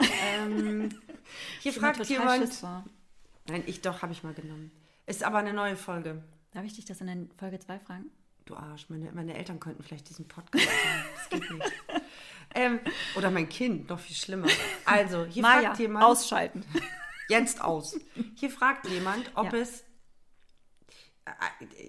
ähm, 0.00 0.90
hier 1.60 1.72
fragt 1.72 2.06
jemand. 2.06 2.62
Nein, 3.48 3.64
ich 3.66 3.80
doch, 3.80 4.00
habe 4.02 4.12
ich 4.12 4.22
mal 4.22 4.32
genommen. 4.32 4.70
Ist 5.06 5.24
aber 5.24 5.38
eine 5.38 5.52
neue 5.52 5.76
Folge. 5.76 6.22
Darf 6.52 6.64
ich 6.64 6.74
dich 6.74 6.84
das 6.84 7.00
in 7.00 7.08
der 7.08 7.36
Folge 7.36 7.58
2 7.58 7.80
fragen? 7.80 8.10
Du 8.44 8.56
Arsch, 8.56 8.88
meine, 8.88 9.12
meine 9.12 9.36
Eltern 9.36 9.60
könnten 9.60 9.82
vielleicht 9.82 10.08
diesen 10.08 10.26
Podcast 10.26 10.66
hören. 10.68 11.04
Das 11.14 11.28
geht 11.30 11.50
nicht. 11.50 11.72
ähm, 12.54 12.80
oder 13.16 13.30
mein 13.30 13.48
Kind, 13.48 13.88
noch 13.88 14.00
viel 14.00 14.16
schlimmer. 14.16 14.48
Also, 14.84 15.24
hier 15.24 15.42
Maja, 15.42 15.68
fragt 15.68 15.78
jemand. 15.78 16.04
Ausschalten. 16.04 16.64
Jetzt 17.28 17.62
aus. 17.62 17.98
Hier 18.34 18.50
fragt 18.50 18.88
jemand, 18.88 19.30
ob 19.34 19.52
ja. 19.52 19.60
es 19.60 19.84
äh, 21.24 21.32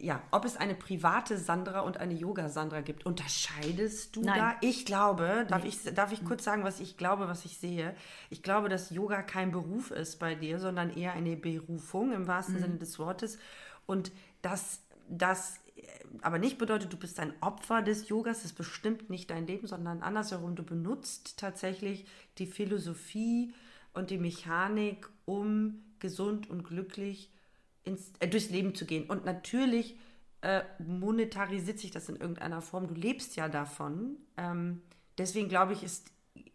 ja, 0.06 0.22
ob 0.30 0.46
es 0.46 0.58
eine 0.58 0.76
private 0.76 1.38
Sandra 1.38 1.80
und 1.80 1.98
eine 1.98 2.14
Yoga-Sandra 2.14 2.82
gibt. 2.82 3.06
Unterscheidest 3.06 4.16
du 4.16 4.22
Nein. 4.22 4.40
da? 4.40 4.56
Ich 4.62 4.86
glaube, 4.86 5.46
darf, 5.50 5.64
nee. 5.64 5.70
ich, 5.70 5.94
darf 5.96 6.12
ich 6.12 6.24
kurz 6.24 6.44
sagen, 6.44 6.64
was 6.64 6.80
ich 6.80 6.98
glaube, 6.98 7.28
was 7.28 7.46
ich 7.46 7.58
sehe? 7.58 7.96
Ich 8.30 8.44
glaube, 8.44 8.70
dass 8.70 8.92
Yoga 8.92 9.24
kein 9.24 9.52
Beruf 9.52 9.90
ist 9.90 10.20
bei 10.20 10.36
dir, 10.36 10.60
sondern 10.60 10.96
eher 10.96 11.14
eine 11.14 11.36
Berufung 11.36 12.14
im 12.14 12.28
wahrsten 12.28 12.56
mhm. 12.56 12.60
Sinne 12.60 12.78
des 12.78 13.00
Wortes. 13.00 13.40
Und 13.88 14.12
dass 14.44 14.82
das 15.10 15.60
aber 16.22 16.40
nicht 16.40 16.58
bedeutet, 16.58 16.94
du 16.94 16.98
bist 16.98 17.20
ein 17.20 17.34
Opfer 17.42 17.82
des 17.82 18.08
Yogas, 18.10 18.44
das 18.44 18.54
bestimmt 18.54 19.10
nicht 19.10 19.30
dein 19.30 19.48
Leben, 19.48 19.68
sondern 19.68 20.02
andersherum, 20.02 20.56
du 20.56 20.64
benutzt 20.64 21.38
tatsächlich 21.38 22.06
die 22.38 22.46
Philosophie 22.46 23.54
und 23.94 24.10
die 24.10 24.18
Mechanik, 24.18 25.10
um 25.26 25.84
gesund 26.00 26.50
und 26.50 26.64
glücklich 26.64 27.32
ins, 27.84 28.12
äh, 28.20 28.28
durchs 28.28 28.50
Leben 28.50 28.76
zu 28.76 28.86
gehen. 28.86 29.10
Und 29.10 29.26
natürlich 29.26 29.98
äh, 30.42 30.64
monetarisiert 30.80 31.80
sich 31.80 31.92
das 31.92 32.10
in 32.10 32.18
irgendeiner 32.18 32.62
Form. 32.62 32.88
Du 32.88 32.94
lebst 32.94 33.36
ja 33.36 33.50
davon. 33.50 34.18
Ähm, 34.38 34.82
deswegen 35.18 35.50
glaube 35.50 35.74
ich, 35.74 35.84
ist, 35.84 36.12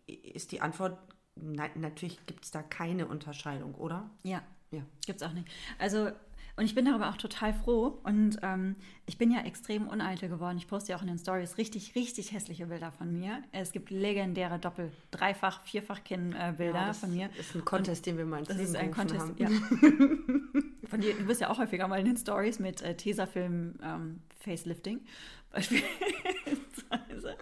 ist 0.06 0.52
die 0.52 0.60
Antwort, 0.60 0.98
nein, 1.36 1.70
natürlich 1.76 2.24
gibt 2.26 2.44
es 2.44 2.50
da 2.50 2.62
keine 2.62 3.06
Unterscheidung, 3.06 3.74
oder? 3.74 4.10
Ja. 4.22 4.42
Ja. 4.70 4.82
Gibt 5.06 5.22
es 5.22 5.26
auch 5.26 5.32
nicht. 5.32 5.48
Also 5.78 6.10
und 6.58 6.64
ich 6.64 6.74
bin 6.74 6.84
darüber 6.84 7.08
auch 7.08 7.16
total 7.16 7.54
froh. 7.54 8.00
Und 8.02 8.38
ähm, 8.42 8.74
ich 9.06 9.16
bin 9.16 9.30
ja 9.30 9.42
extrem 9.42 9.86
uneitel 9.86 10.28
geworden. 10.28 10.58
Ich 10.58 10.66
poste 10.66 10.90
ja 10.90 10.98
auch 10.98 11.02
in 11.02 11.06
den 11.06 11.18
Stories 11.18 11.56
richtig, 11.56 11.94
richtig 11.94 12.32
hässliche 12.32 12.66
Bilder 12.66 12.90
von 12.90 13.12
mir. 13.12 13.42
Es 13.52 13.70
gibt 13.70 13.90
legendäre 13.90 14.58
Doppel-, 14.58 14.90
Dreifach-, 15.12 15.62
Vierfach-Kinn-Bilder 15.62 16.86
ja, 16.86 16.92
von 16.92 17.14
mir. 17.14 17.28
Das 17.28 17.46
ist 17.46 17.54
ein 17.54 17.64
Contest, 17.64 18.06
den 18.06 18.18
wir 18.18 18.26
mal 18.26 18.42
Das 18.42 18.58
ist 18.58 18.74
ein 18.74 18.90
Contest, 18.90 19.20
haben. 19.20 19.36
ja. 19.38 19.48
von 20.88 21.00
dir, 21.00 21.14
du 21.14 21.26
bist 21.26 21.40
ja 21.40 21.48
auch 21.48 21.58
häufiger 21.58 21.86
mal 21.86 22.00
in 22.00 22.06
den 22.06 22.16
Stories 22.16 22.58
mit 22.58 22.82
äh, 22.82 22.96
Tesafilm 22.96 23.78
ähm, 23.80 24.22
Facelifting 24.40 25.00
beispielsweise. 25.52 27.36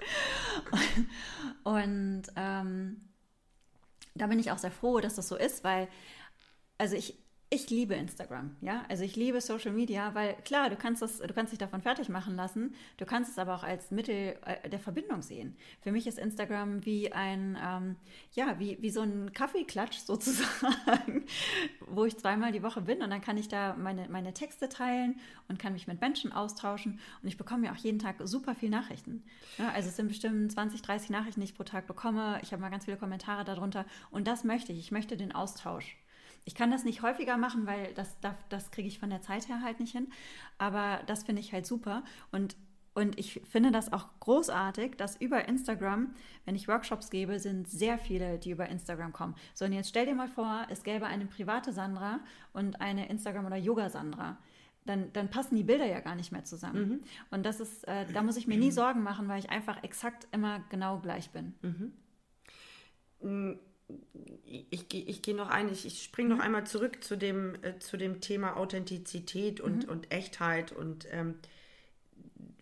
Und 1.64 2.22
ähm, 2.36 3.00
da 4.14 4.26
bin 4.26 4.38
ich 4.38 4.50
auch 4.50 4.58
sehr 4.58 4.70
froh, 4.70 5.00
dass 5.00 5.14
das 5.14 5.26
so 5.26 5.36
ist, 5.36 5.64
weil 5.64 5.88
also 6.78 6.96
ich, 6.96 7.18
ich 7.48 7.70
liebe 7.70 7.94
Instagram, 7.94 8.56
ja. 8.60 8.84
Also 8.88 9.04
ich 9.04 9.14
liebe 9.14 9.40
Social 9.40 9.70
Media, 9.70 10.14
weil 10.16 10.34
klar, 10.44 10.68
du 10.68 10.74
kannst 10.74 11.00
das, 11.00 11.18
du 11.18 11.32
kannst 11.32 11.52
dich 11.52 11.60
davon 11.60 11.80
fertig 11.80 12.08
machen 12.08 12.34
lassen. 12.34 12.74
Du 12.96 13.06
kannst 13.06 13.30
es 13.30 13.38
aber 13.38 13.54
auch 13.54 13.62
als 13.62 13.92
Mittel 13.92 14.36
äh, 14.44 14.68
der 14.68 14.80
Verbindung 14.80 15.22
sehen. 15.22 15.56
Für 15.80 15.92
mich 15.92 16.08
ist 16.08 16.18
Instagram 16.18 16.84
wie 16.84 17.12
ein, 17.12 17.56
ähm, 17.64 17.96
ja, 18.32 18.58
wie, 18.58 18.78
wie 18.80 18.90
so 18.90 19.00
ein 19.02 19.32
Kaffeeklatsch 19.32 19.98
sozusagen, 20.04 21.24
wo 21.80 22.04
ich 22.04 22.16
zweimal 22.16 22.50
die 22.50 22.64
Woche 22.64 22.80
bin 22.80 23.00
und 23.00 23.10
dann 23.10 23.20
kann 23.20 23.36
ich 23.36 23.46
da 23.46 23.76
meine, 23.76 24.08
meine 24.08 24.34
Texte 24.34 24.68
teilen 24.68 25.20
und 25.46 25.60
kann 25.60 25.72
mich 25.72 25.86
mit 25.86 26.00
Menschen 26.00 26.32
austauschen 26.32 26.98
und 27.22 27.28
ich 27.28 27.36
bekomme 27.36 27.66
ja 27.66 27.72
auch 27.72 27.76
jeden 27.76 28.00
Tag 28.00 28.16
super 28.24 28.56
viel 28.56 28.70
Nachrichten. 28.70 29.22
Ja, 29.56 29.70
also 29.70 29.88
es 29.88 29.94
sind 29.94 30.08
bestimmt 30.08 30.50
20, 30.50 30.82
30 30.82 31.10
Nachrichten, 31.10 31.40
die 31.40 31.46
ich 31.46 31.54
pro 31.54 31.62
Tag 31.62 31.86
bekomme. 31.86 32.40
Ich 32.42 32.50
habe 32.50 32.60
mal 32.60 32.70
ganz 32.70 32.86
viele 32.86 32.96
Kommentare 32.96 33.44
darunter 33.44 33.86
und 34.10 34.26
das 34.26 34.42
möchte 34.42 34.72
ich. 34.72 34.80
Ich 34.80 34.90
möchte 34.90 35.16
den 35.16 35.32
Austausch. 35.32 35.96
Ich 36.46 36.54
kann 36.54 36.70
das 36.70 36.84
nicht 36.84 37.02
häufiger 37.02 37.36
machen, 37.36 37.66
weil 37.66 37.92
das, 37.92 38.18
das, 38.20 38.34
das 38.48 38.70
kriege 38.70 38.88
ich 38.88 38.98
von 38.98 39.10
der 39.10 39.20
Zeit 39.20 39.48
her 39.48 39.60
halt 39.62 39.80
nicht 39.80 39.92
hin. 39.92 40.08
Aber 40.56 41.02
das 41.06 41.24
finde 41.24 41.40
ich 41.40 41.52
halt 41.52 41.66
super. 41.66 42.02
Und 42.32 42.56
Und 42.94 43.18
ich 43.18 43.42
finde 43.44 43.72
das 43.72 43.92
auch 43.92 44.08
großartig, 44.20 44.96
dass 44.96 45.20
über 45.20 45.46
Instagram, 45.46 46.14
wenn 46.46 46.54
ich 46.54 46.66
Workshops 46.66 47.10
gebe, 47.10 47.38
sind 47.38 47.68
sehr 47.68 47.98
viele, 47.98 48.38
die 48.38 48.52
über 48.52 48.70
Instagram 48.70 49.12
kommen. 49.12 49.34
So, 49.52 49.66
und 49.66 49.74
jetzt 49.74 49.90
stell 49.90 50.06
dir 50.06 50.14
mal 50.14 50.28
vor, 50.28 50.66
es 50.70 50.82
gäbe 50.82 51.04
eine 51.04 51.26
private 51.26 51.74
Sandra 51.74 52.20
und 52.54 52.80
eine 52.80 53.10
Instagram- 53.10 53.44
oder 53.44 53.56
Yoga-Sandra. 53.56 54.38
Dann, 54.86 55.12
dann, 55.12 55.28
passen 55.28 55.56
die 55.56 55.64
Bilder 55.64 55.84
ja 55.84 56.00
gar 56.00 56.14
nicht 56.14 56.32
mehr 56.32 56.44
zusammen. 56.44 56.88
Mhm. 56.88 57.00
Und 57.30 57.44
das 57.44 57.60
ist, 57.60 57.86
äh, 57.86 58.06
da 58.14 58.22
muss 58.22 58.38
ich 58.38 58.46
mir 58.46 58.56
nie 58.56 58.70
Sorgen 58.70 59.02
machen, 59.02 59.28
weil 59.28 59.40
ich 59.40 59.50
einfach 59.50 59.82
exakt 59.82 60.26
immer 60.32 60.60
genau 60.70 60.98
gleich 61.00 61.28
bin. 61.30 61.54
Mhm. 63.20 63.58
Ich, 64.44 64.92
ich 64.92 65.22
gehe 65.22 65.34
noch 65.34 65.48
ein, 65.48 65.68
ich, 65.70 65.86
ich 65.86 66.02
springe 66.02 66.30
noch 66.30 66.36
mhm. 66.36 66.42
einmal 66.42 66.66
zurück 66.66 67.02
zu 67.04 67.16
dem, 67.16 67.56
äh, 67.62 67.78
zu 67.78 67.96
dem 67.96 68.20
Thema 68.20 68.56
Authentizität 68.56 69.60
und, 69.60 69.86
mhm. 69.86 69.92
und 69.92 70.12
Echtheit 70.12 70.72
und 70.72 71.06
ähm, 71.10 71.36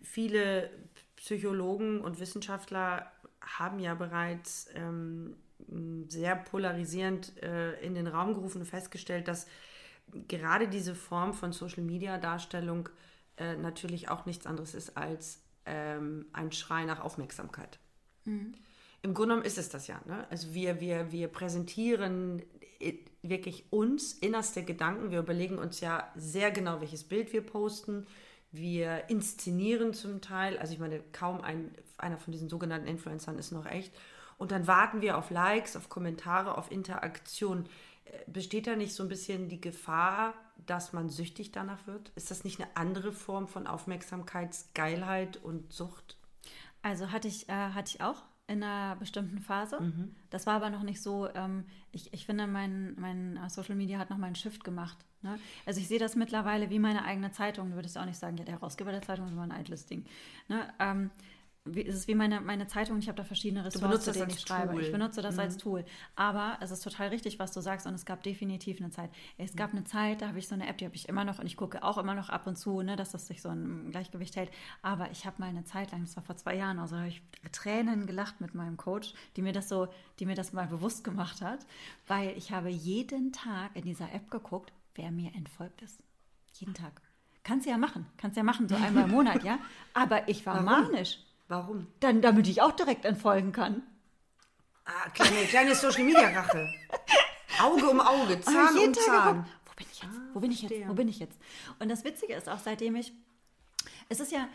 viele 0.01 0.69
Psychologen 1.15 2.01
und 2.01 2.19
Wissenschaftler 2.19 3.11
haben 3.41 3.79
ja 3.79 3.95
bereits 3.95 4.67
ähm, 4.75 5.35
sehr 6.07 6.35
polarisierend 6.35 7.41
äh, 7.41 7.79
in 7.85 7.95
den 7.95 8.07
Raum 8.07 8.33
gerufen 8.33 8.61
und 8.61 8.67
festgestellt, 8.67 9.27
dass 9.27 9.47
gerade 10.27 10.67
diese 10.67 10.95
Form 10.95 11.33
von 11.33 11.51
Social-Media-Darstellung 11.51 12.89
äh, 13.37 13.55
natürlich 13.55 14.09
auch 14.09 14.25
nichts 14.25 14.45
anderes 14.45 14.73
ist 14.75 14.97
als 14.97 15.41
ähm, 15.65 16.27
ein 16.33 16.51
Schrei 16.51 16.85
nach 16.85 17.01
Aufmerksamkeit. 17.01 17.79
Mhm. 18.25 18.53
Im 19.05 19.13
Grunde 19.13 19.35
genommen 19.35 19.45
ist 19.45 19.57
es 19.57 19.69
das 19.69 19.87
ja. 19.87 20.01
Ne? 20.05 20.25
Also 20.29 20.53
wir, 20.53 20.81
wir, 20.81 21.11
wir 21.11 21.27
präsentieren 21.27 22.41
äh, 22.79 22.93
wirklich 23.21 23.71
uns 23.71 24.13
innerste 24.13 24.63
Gedanken. 24.63 25.11
Wir 25.11 25.19
überlegen 25.19 25.57
uns 25.57 25.79
ja 25.79 26.11
sehr 26.15 26.51
genau, 26.51 26.81
welches 26.81 27.03
Bild 27.03 27.31
wir 27.31 27.41
posten 27.41 28.05
wir 28.57 29.09
inszenieren 29.09 29.93
zum 29.93 30.21
Teil, 30.21 30.57
also 30.57 30.73
ich 30.73 30.79
meine, 30.79 31.01
kaum 31.11 31.41
ein, 31.41 31.75
einer 31.97 32.17
von 32.17 32.31
diesen 32.31 32.49
sogenannten 32.49 32.87
Influencern 32.87 33.37
ist 33.37 33.51
noch 33.51 33.65
echt. 33.65 33.93
Und 34.37 34.51
dann 34.51 34.67
warten 34.67 35.01
wir 35.01 35.17
auf 35.17 35.29
Likes, 35.29 35.75
auf 35.75 35.89
Kommentare, 35.89 36.57
auf 36.57 36.71
Interaktion. 36.71 37.67
Äh, 38.05 38.11
besteht 38.27 38.67
da 38.67 38.75
nicht 38.75 38.93
so 38.93 39.03
ein 39.03 39.09
bisschen 39.09 39.49
die 39.49 39.61
Gefahr, 39.61 40.33
dass 40.65 40.93
man 40.93 41.09
süchtig 41.09 41.51
danach 41.51 41.87
wird? 41.87 42.11
Ist 42.15 42.31
das 42.31 42.43
nicht 42.43 42.59
eine 42.59 42.75
andere 42.75 43.11
Form 43.11 43.47
von 43.47 43.67
Aufmerksamkeitsgeilheit 43.67 45.37
und 45.37 45.71
Sucht? 45.71 46.17
Also 46.81 47.11
hatte 47.11 47.27
ich, 47.27 47.49
äh, 47.49 47.53
hatte 47.53 47.95
ich 47.95 48.01
auch 48.01 48.23
in 48.47 48.61
einer 48.61 48.95
bestimmten 48.97 49.39
Phase. 49.39 49.81
Mhm. 49.81 50.13
Das 50.29 50.45
war 50.45 50.55
aber 50.55 50.69
noch 50.69 50.83
nicht 50.83 51.01
so, 51.01 51.27
ähm, 51.33 51.65
ich, 51.91 52.13
ich 52.13 52.25
finde, 52.25 52.45
mein, 52.45 52.95
mein 52.99 53.37
äh, 53.37 53.49
Social 53.49 53.75
Media 53.75 53.97
hat 53.97 54.09
noch 54.09 54.17
mal 54.17 54.27
einen 54.27 54.35
Shift 54.35 54.63
gemacht. 54.63 54.97
Ne? 55.23 55.39
Also 55.65 55.79
ich 55.79 55.87
sehe 55.87 55.97
das 55.97 56.15
mittlerweile 56.15 56.69
wie 56.69 56.77
meine 56.77 57.03
eigene 57.05 57.31
Zeitung. 57.31 57.71
Du 57.71 57.75
würdest 57.75 57.97
auch 57.97 58.05
nicht 58.05 58.19
sagen, 58.19 58.37
ja, 58.37 58.45
der 58.45 58.55
Herausgeber 58.55 58.91
der 58.91 59.01
Zeitung 59.01 59.25
ist 59.25 59.31
immer 59.31 59.43
ein 59.43 59.51
eitles 59.51 59.87
Ding. 59.87 60.05
Ne? 60.47 60.71
Ähm, 60.79 61.09
wie, 61.65 61.85
es 61.85 61.95
ist 61.95 62.07
wie 62.07 62.13
meine, 62.13 62.41
meine 62.41 62.67
Zeitung, 62.67 62.99
ich 62.99 63.07
habe 63.07 63.17
da 63.17 63.23
verschiedene 63.23 63.65
Ressourcen, 63.65 64.01
zu 64.01 64.11
denen 64.11 64.29
ich 64.29 64.41
schreibe. 64.41 64.73
Tool. 64.73 64.83
Ich 64.83 64.91
benutze 64.91 65.23
das 65.23 65.35
mhm. 65.35 65.41
als 65.41 65.57
Tool. 65.57 65.83
Aber 66.15 66.57
es 66.61 66.69
ist 66.69 66.81
total 66.81 67.07
richtig, 67.07 67.39
was 67.39 67.51
du 67.53 67.59
sagst 67.59 67.87
und 67.87 67.95
es 67.95 68.05
gab 68.05 68.21
definitiv 68.21 68.79
eine 68.79 68.91
Zeit. 68.91 69.09
Es 69.39 69.55
gab 69.55 69.71
eine 69.71 69.83
Zeit, 69.83 70.21
da 70.21 70.27
habe 70.27 70.37
ich 70.37 70.47
so 70.47 70.53
eine 70.53 70.67
App, 70.67 70.77
die 70.77 70.85
habe 70.85 70.95
ich 70.95 71.09
immer 71.09 71.25
noch 71.25 71.39
und 71.39 71.47
ich 71.47 71.57
gucke 71.57 71.83
auch 71.83 71.97
immer 71.97 72.13
noch 72.13 72.29
ab 72.29 72.45
und 72.45 72.55
zu, 72.55 72.83
ne, 72.83 72.95
dass 72.95 73.11
das 73.11 73.25
sich 73.25 73.41
so 73.41 73.49
im 73.49 73.89
Gleichgewicht 73.89 74.35
hält. 74.35 74.51
Aber 74.83 75.09
ich 75.09 75.25
habe 75.25 75.37
mal 75.39 75.49
eine 75.49 75.63
Zeit 75.63 75.91
lang, 75.91 76.01
das 76.01 76.15
war 76.15 76.23
vor 76.23 76.37
zwei 76.37 76.55
Jahren, 76.55 76.77
also 76.77 76.97
habe 76.97 77.07
ich 77.07 77.23
Tränen 77.51 78.05
gelacht 78.05 78.41
mit 78.41 78.53
meinem 78.53 78.77
Coach, 78.77 79.13
die 79.35 79.41
mir 79.41 79.53
das 79.53 79.67
so, 79.67 79.87
die 80.19 80.27
mir 80.27 80.35
das 80.35 80.53
mal 80.53 80.67
bewusst 80.67 81.03
gemacht 81.03 81.41
hat, 81.41 81.65
weil 82.05 82.37
ich 82.37 82.51
habe 82.51 82.69
jeden 82.69 83.33
Tag 83.33 83.75
in 83.75 83.85
dieser 83.85 84.13
App 84.13 84.29
geguckt, 84.29 84.71
wer 84.93 85.09
mir 85.09 85.33
entfolgt 85.33 85.81
ist. 85.81 85.99
Jeden 86.53 86.75
Tag. 86.75 87.01
Kannst 87.43 87.65
du 87.65 87.71
ja 87.71 87.77
machen, 87.77 88.05
kannst 88.17 88.37
du 88.37 88.39
ja 88.39 88.43
machen, 88.43 88.69
so 88.69 88.75
einmal 88.75 89.05
im 89.05 89.11
Monat, 89.11 89.43
ja. 89.43 89.57
Aber 89.93 90.27
ich 90.29 90.45
war 90.45 90.63
Warum? 90.63 90.89
manisch. 90.89 91.19
Warum? 91.47 91.87
Dann, 91.99 92.21
damit 92.21 92.47
ich 92.47 92.61
auch 92.61 92.71
direkt 92.71 93.05
entfolgen 93.05 93.51
kann. 93.51 93.83
Ah, 94.85 95.09
kleine, 95.09 95.45
kleine 95.45 95.75
Social 95.75 96.03
Media 96.03 96.27
Rache. 96.29 96.67
Auge 97.61 97.89
um 97.89 97.99
Auge, 97.99 98.39
Zahn 98.41 98.77
um 98.77 98.93
Zahn. 98.93 99.45
Wo 99.65 99.73
bin 99.75 99.87
ich 99.91 100.01
jetzt? 100.01 100.13
Ah, 100.15 100.29
Wo 100.33 100.39
bin 100.39 100.51
ich 100.51 100.61
jetzt? 100.61 100.87
Wo 100.87 100.93
bin 100.93 101.07
ich 101.07 101.19
jetzt? 101.19 101.39
Und 101.79 101.89
das 101.89 102.03
Witzige 102.03 102.33
ist 102.33 102.49
auch, 102.49 102.59
seitdem 102.59 102.95
ich, 102.95 103.11
es 104.09 104.19
ist 104.19 104.31
ja, 104.31 104.47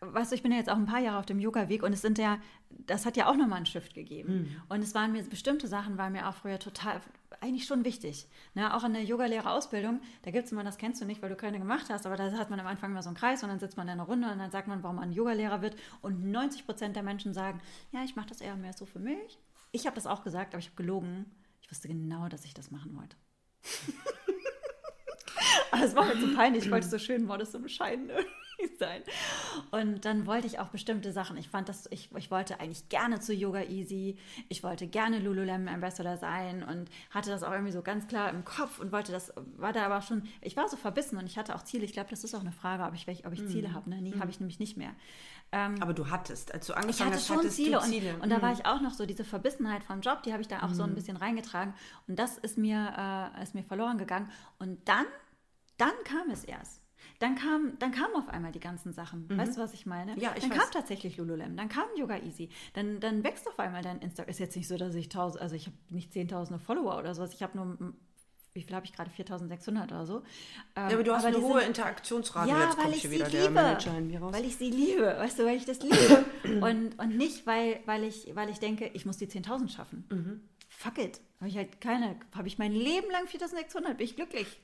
weißt 0.00 0.30
du, 0.30 0.36
ich 0.36 0.42
bin 0.42 0.52
ja 0.52 0.58
jetzt 0.58 0.70
auch 0.70 0.76
ein 0.76 0.86
paar 0.86 1.00
Jahre 1.00 1.18
auf 1.18 1.26
dem 1.26 1.38
Yoga-Weg 1.38 1.82
und 1.82 1.92
es 1.92 2.02
sind 2.02 2.18
ja, 2.18 2.38
das 2.70 3.06
hat 3.06 3.16
ja 3.16 3.28
auch 3.28 3.36
nochmal 3.36 3.58
einen 3.58 3.66
Shift 3.66 3.94
gegeben. 3.94 4.34
Mhm. 4.34 4.62
Und 4.68 4.82
es 4.82 4.94
waren 4.94 5.12
mir, 5.12 5.22
bestimmte 5.24 5.68
Sachen 5.68 5.96
waren 5.96 6.12
mir 6.12 6.28
auch 6.28 6.34
früher 6.34 6.58
total, 6.58 7.00
eigentlich 7.40 7.66
schon 7.66 7.84
wichtig. 7.84 8.28
Ne? 8.54 8.74
Auch 8.74 8.84
in 8.84 8.92
der 8.92 9.04
Yogalehrerausbildung, 9.04 10.00
da 10.22 10.30
gibt 10.30 10.46
es 10.46 10.52
immer, 10.52 10.64
das 10.64 10.76
kennst 10.76 11.00
du 11.00 11.06
nicht, 11.06 11.22
weil 11.22 11.30
du 11.30 11.36
keine 11.36 11.58
gemacht 11.58 11.86
hast, 11.88 12.06
aber 12.06 12.16
da 12.16 12.30
hat 12.32 12.50
man 12.50 12.60
am 12.60 12.66
Anfang 12.66 12.90
immer 12.90 13.02
so 13.02 13.08
einen 13.08 13.16
Kreis 13.16 13.42
und 13.42 13.48
dann 13.48 13.58
sitzt 13.58 13.76
man 13.76 13.86
in 13.86 13.92
einer 13.92 14.04
Runde 14.04 14.30
und 14.30 14.38
dann 14.38 14.50
sagt 14.50 14.68
man, 14.68 14.82
warum 14.82 14.96
man 14.96 15.12
Yogalehrer 15.12 15.62
wird. 15.62 15.76
Und 16.02 16.30
90 16.30 16.66
Prozent 16.66 16.96
der 16.96 17.02
Menschen 17.02 17.32
sagen, 17.32 17.60
ja, 17.92 18.02
ich 18.04 18.16
mache 18.16 18.28
das 18.28 18.40
eher 18.40 18.56
mehr 18.56 18.74
so 18.74 18.84
für 18.84 18.98
mich. 18.98 19.38
Ich 19.72 19.86
habe 19.86 19.94
das 19.94 20.06
auch 20.06 20.22
gesagt, 20.22 20.54
aber 20.54 20.58
ich 20.60 20.66
habe 20.66 20.76
gelogen. 20.76 21.26
Ich 21.62 21.70
wusste 21.70 21.88
genau, 21.88 22.28
dass 22.28 22.44
ich 22.44 22.54
das 22.54 22.70
machen 22.70 22.96
wollte. 22.96 23.16
aber 25.70 25.84
es 25.84 25.96
war 25.96 26.04
mir 26.04 26.20
so 26.20 26.34
peinlich, 26.34 26.66
ich 26.66 26.70
wollte 26.70 26.86
so 26.86 26.98
schön 26.98 27.24
modest 27.24 27.54
und 27.54 27.62
bescheiden 27.62 28.10
sein. 28.78 29.02
Und 29.70 30.04
dann 30.04 30.26
wollte 30.26 30.46
ich 30.46 30.58
auch 30.58 30.68
bestimmte 30.68 31.12
Sachen. 31.12 31.36
Ich 31.36 31.48
fand 31.48 31.68
das, 31.68 31.86
ich, 31.90 32.10
ich 32.16 32.30
wollte 32.30 32.60
eigentlich 32.60 32.88
gerne 32.88 33.20
zu 33.20 33.32
Yoga 33.32 33.62
Easy. 33.62 34.16
Ich 34.48 34.62
wollte 34.62 34.86
gerne 34.86 35.18
Lululemon 35.18 35.68
Ambassador 35.68 36.16
sein 36.16 36.62
und 36.62 36.90
hatte 37.10 37.30
das 37.30 37.42
auch 37.42 37.52
irgendwie 37.52 37.72
so 37.72 37.82
ganz 37.82 38.06
klar 38.06 38.30
im 38.30 38.44
Kopf 38.44 38.78
und 38.78 38.92
wollte 38.92 39.12
das, 39.12 39.32
war 39.56 39.72
da 39.72 39.84
aber 39.86 40.02
schon, 40.02 40.22
ich 40.40 40.56
war 40.56 40.68
so 40.68 40.76
verbissen 40.76 41.18
und 41.18 41.26
ich 41.26 41.38
hatte 41.38 41.54
auch 41.54 41.62
Ziele. 41.62 41.84
Ich 41.84 41.92
glaube, 41.92 42.10
das 42.10 42.24
ist 42.24 42.34
auch 42.34 42.40
eine 42.40 42.52
Frage, 42.52 42.84
ob 42.84 42.94
ich, 42.94 43.26
ob 43.26 43.32
ich 43.32 43.46
Ziele 43.48 43.68
mhm. 43.68 43.74
habe. 43.74 43.90
Ne? 43.90 44.02
Nee, 44.02 44.14
mhm. 44.14 44.20
habe 44.20 44.30
ich 44.30 44.40
nämlich 44.40 44.58
nicht 44.58 44.76
mehr. 44.76 44.94
Ähm, 45.52 45.76
aber 45.80 45.94
du 45.94 46.10
hattest, 46.10 46.52
als 46.52 46.66
du 46.66 46.74
angefangen 46.74 47.12
hast, 47.12 47.30
hatte 47.30 47.42
schon 47.42 47.50
Ziele. 47.50 47.80
Ziele. 47.80 48.14
Und, 48.14 48.22
und, 48.22 48.30
da 48.30 48.42
war 48.42 48.50
mhm. 48.50 48.58
ich 48.58 48.66
auch 48.66 48.80
noch 48.80 48.94
so, 48.94 49.06
diese 49.06 49.24
Verbissenheit 49.24 49.84
vom 49.84 50.00
Job, 50.00 50.22
die 50.24 50.32
habe 50.32 50.42
ich 50.42 50.48
da 50.48 50.62
auch 50.62 50.70
mhm. 50.70 50.74
so 50.74 50.82
ein 50.82 50.90
mhm. 50.90 50.94
bisschen 50.94 51.16
reingetragen. 51.16 51.74
Und 52.08 52.18
das 52.18 52.38
ist 52.38 52.58
mir, 52.58 53.32
äh, 53.36 53.42
ist 53.42 53.54
mir 53.54 53.62
verloren 53.62 53.98
gegangen. 53.98 54.30
Und 54.58 54.88
dann, 54.88 55.06
dann 55.76 55.92
kam 56.04 56.30
es 56.30 56.42
erst 56.44 56.75
dann 57.18 57.34
kam, 57.34 57.78
dann 57.78 57.92
kamen 57.92 58.14
auf 58.16 58.28
einmal 58.28 58.52
die 58.52 58.60
ganzen 58.60 58.92
Sachen. 58.92 59.26
Mhm. 59.28 59.38
Weißt 59.38 59.56
du, 59.56 59.60
was 59.60 59.74
ich 59.74 59.86
meine? 59.86 60.18
Ja, 60.18 60.32
ich 60.34 60.42
dann 60.42 60.50
weiß. 60.50 60.58
kam 60.58 60.70
tatsächlich 60.70 61.16
Lululemon, 61.16 61.56
dann 61.56 61.68
kam 61.68 61.84
Yoga 61.96 62.18
Easy, 62.18 62.48
dann, 62.74 63.00
dann 63.00 63.24
wächst 63.24 63.48
auf 63.48 63.58
einmal 63.58 63.82
dein 63.82 63.98
Instagram. 64.00 64.30
Ist 64.30 64.40
jetzt 64.40 64.56
nicht 64.56 64.68
so, 64.68 64.76
dass 64.76 64.94
ich 64.94 65.08
tausend, 65.08 65.42
also 65.42 65.54
ich 65.54 65.66
habe 65.66 65.76
nicht 65.88 66.12
zehntausende 66.12 66.58
Follower 66.58 66.98
oder 66.98 67.14
sowas, 67.14 67.32
ich 67.34 67.42
habe 67.42 67.56
nur 67.56 67.94
wie 68.56 68.62
viel 68.62 68.74
habe 68.74 68.86
ich 68.86 68.92
gerade? 68.92 69.10
4600 69.10 69.92
oder 69.92 70.06
so. 70.06 70.16
Ähm, 70.74 70.88
ja, 70.88 70.94
aber 70.94 71.04
du 71.04 71.12
hast 71.12 71.26
aber 71.26 71.36
eine 71.36 71.44
hohe 71.44 71.60
sind, 71.60 71.68
Interaktionsrate. 71.68 72.48
Ja, 72.48 72.64
Jetzt 72.64 72.78
weil 72.78 72.92
ich 72.94 73.02
sie 73.02 73.08
liebe. 73.08 73.78
Weil 74.32 74.44
ich 74.46 74.56
sie 74.56 74.70
liebe. 74.70 75.14
Weißt 75.18 75.38
du, 75.38 75.44
weil 75.44 75.56
ich 75.56 75.66
das 75.66 75.80
liebe. 75.82 76.24
und, 76.62 76.98
und 76.98 77.16
nicht, 77.16 77.46
weil, 77.46 77.80
weil, 77.84 78.02
ich, 78.02 78.34
weil 78.34 78.48
ich 78.48 78.58
denke, 78.58 78.90
ich 78.94 79.04
muss 79.04 79.18
die 79.18 79.26
10.000 79.26 79.68
schaffen. 79.68 80.04
Mhm. 80.10 80.40
Fuck 80.70 80.98
it. 80.98 81.20
Habe 81.38 81.48
ich 81.48 81.56
halt 81.56 81.80
keine. 81.80 82.16
Habe 82.34 82.48
ich 82.48 82.58
mein 82.58 82.72
Leben 82.72 83.10
lang 83.10 83.26
4600, 83.26 83.98
bin 83.98 84.06
ich 84.06 84.16
glücklich. 84.16 84.58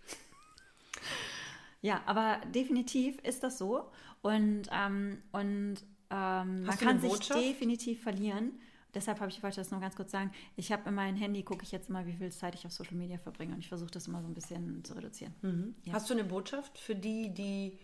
Ja, 1.83 2.01
aber 2.07 2.41
definitiv 2.55 3.18
ist 3.20 3.43
das 3.43 3.59
so. 3.59 3.91
Und, 4.22 4.68
ähm, 4.72 5.22
und 5.33 5.76
ähm, 6.11 6.64
man 6.64 6.78
kann 6.78 7.01
sich 7.01 7.18
definitiv 7.28 8.03
verlieren. 8.03 8.53
Deshalb 8.95 9.20
habe 9.20 9.30
ich 9.30 9.43
wollte 9.43 9.57
das 9.57 9.70
nur 9.70 9.80
ganz 9.80 9.97
kurz 9.97 10.11
sagen. 10.11 10.33
Ich 10.57 10.70
habe 10.70 10.89
in 10.89 10.95
meinem 10.95 11.16
Handy 11.16 11.43
gucke 11.43 11.64
ich 11.64 11.72
jetzt 11.72 11.89
immer, 11.89 12.07
wie 12.07 12.12
viel 12.12 12.30
Zeit 12.30 12.55
ich 12.55 12.66
auf 12.66 12.72
Social 12.72 12.95
Media 12.95 13.18
verbringe 13.18 13.55
und 13.55 13.61
ich 13.61 13.68
versuche 13.68 13.91
das 13.91 14.07
immer 14.07 14.20
so 14.20 14.28
ein 14.28 14.35
bisschen 14.35 14.85
zu 14.85 14.95
reduzieren. 14.95 15.35
Mhm. 15.43 15.74
Ja. 15.85 15.95
Hast 15.95 16.09
du 16.09 16.14
eine 16.14 16.24
Botschaft 16.24 16.78
für 16.78 16.95
die, 16.95 17.33
die 17.33 17.78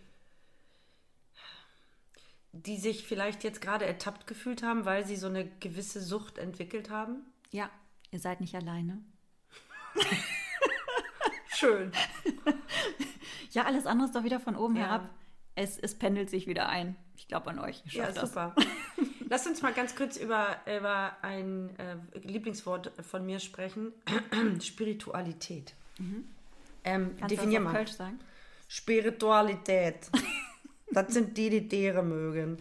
die 2.52 2.78
sich 2.78 3.04
vielleicht 3.04 3.44
jetzt 3.44 3.60
gerade 3.60 3.84
ertappt 3.84 4.26
gefühlt 4.26 4.62
haben, 4.62 4.84
weil 4.84 5.06
sie 5.06 5.16
so 5.16 5.26
eine 5.26 5.46
gewisse 5.46 6.00
Sucht 6.00 6.38
entwickelt 6.38 6.90
haben? 6.90 7.26
Ja, 7.50 7.70
ihr 8.10 8.18
seid 8.18 8.40
nicht 8.40 8.54
alleine. 8.54 9.02
Schön. 11.54 11.92
Ja, 13.50 13.64
alles 13.64 13.86
andere 13.86 14.06
ist 14.06 14.14
doch 14.14 14.24
wieder 14.24 14.40
von 14.40 14.56
oben 14.56 14.76
ja. 14.76 14.82
herab. 14.82 15.10
Es, 15.54 15.78
es 15.78 15.94
pendelt 15.94 16.30
sich 16.30 16.46
wieder 16.46 16.68
ein. 16.68 16.96
Ich 17.16 17.26
glaube 17.26 17.50
an 17.50 17.58
euch. 17.58 17.82
ja, 17.86 18.10
das. 18.10 18.28
super. 18.28 18.54
Lass 19.28 19.46
uns 19.46 19.60
mal 19.60 19.72
ganz 19.72 19.94
kurz 19.94 20.16
über, 20.16 20.56
über 20.66 21.16
ein 21.22 21.70
äh, 21.78 21.96
Lieblingswort 22.22 22.92
von 23.02 23.26
mir 23.26 23.40
sprechen. 23.40 23.92
Spiritualität. 24.62 25.74
Mhm. 25.98 26.24
Ähm, 26.84 27.16
definier 27.28 27.60
mal. 27.60 27.74
Kölsch 27.74 27.92
sagen? 27.92 28.18
Spiritualität. 28.68 30.10
das 30.92 31.12
sind 31.12 31.36
die, 31.36 31.50
die 31.50 31.68
deren 31.68 32.08
mögen. 32.08 32.58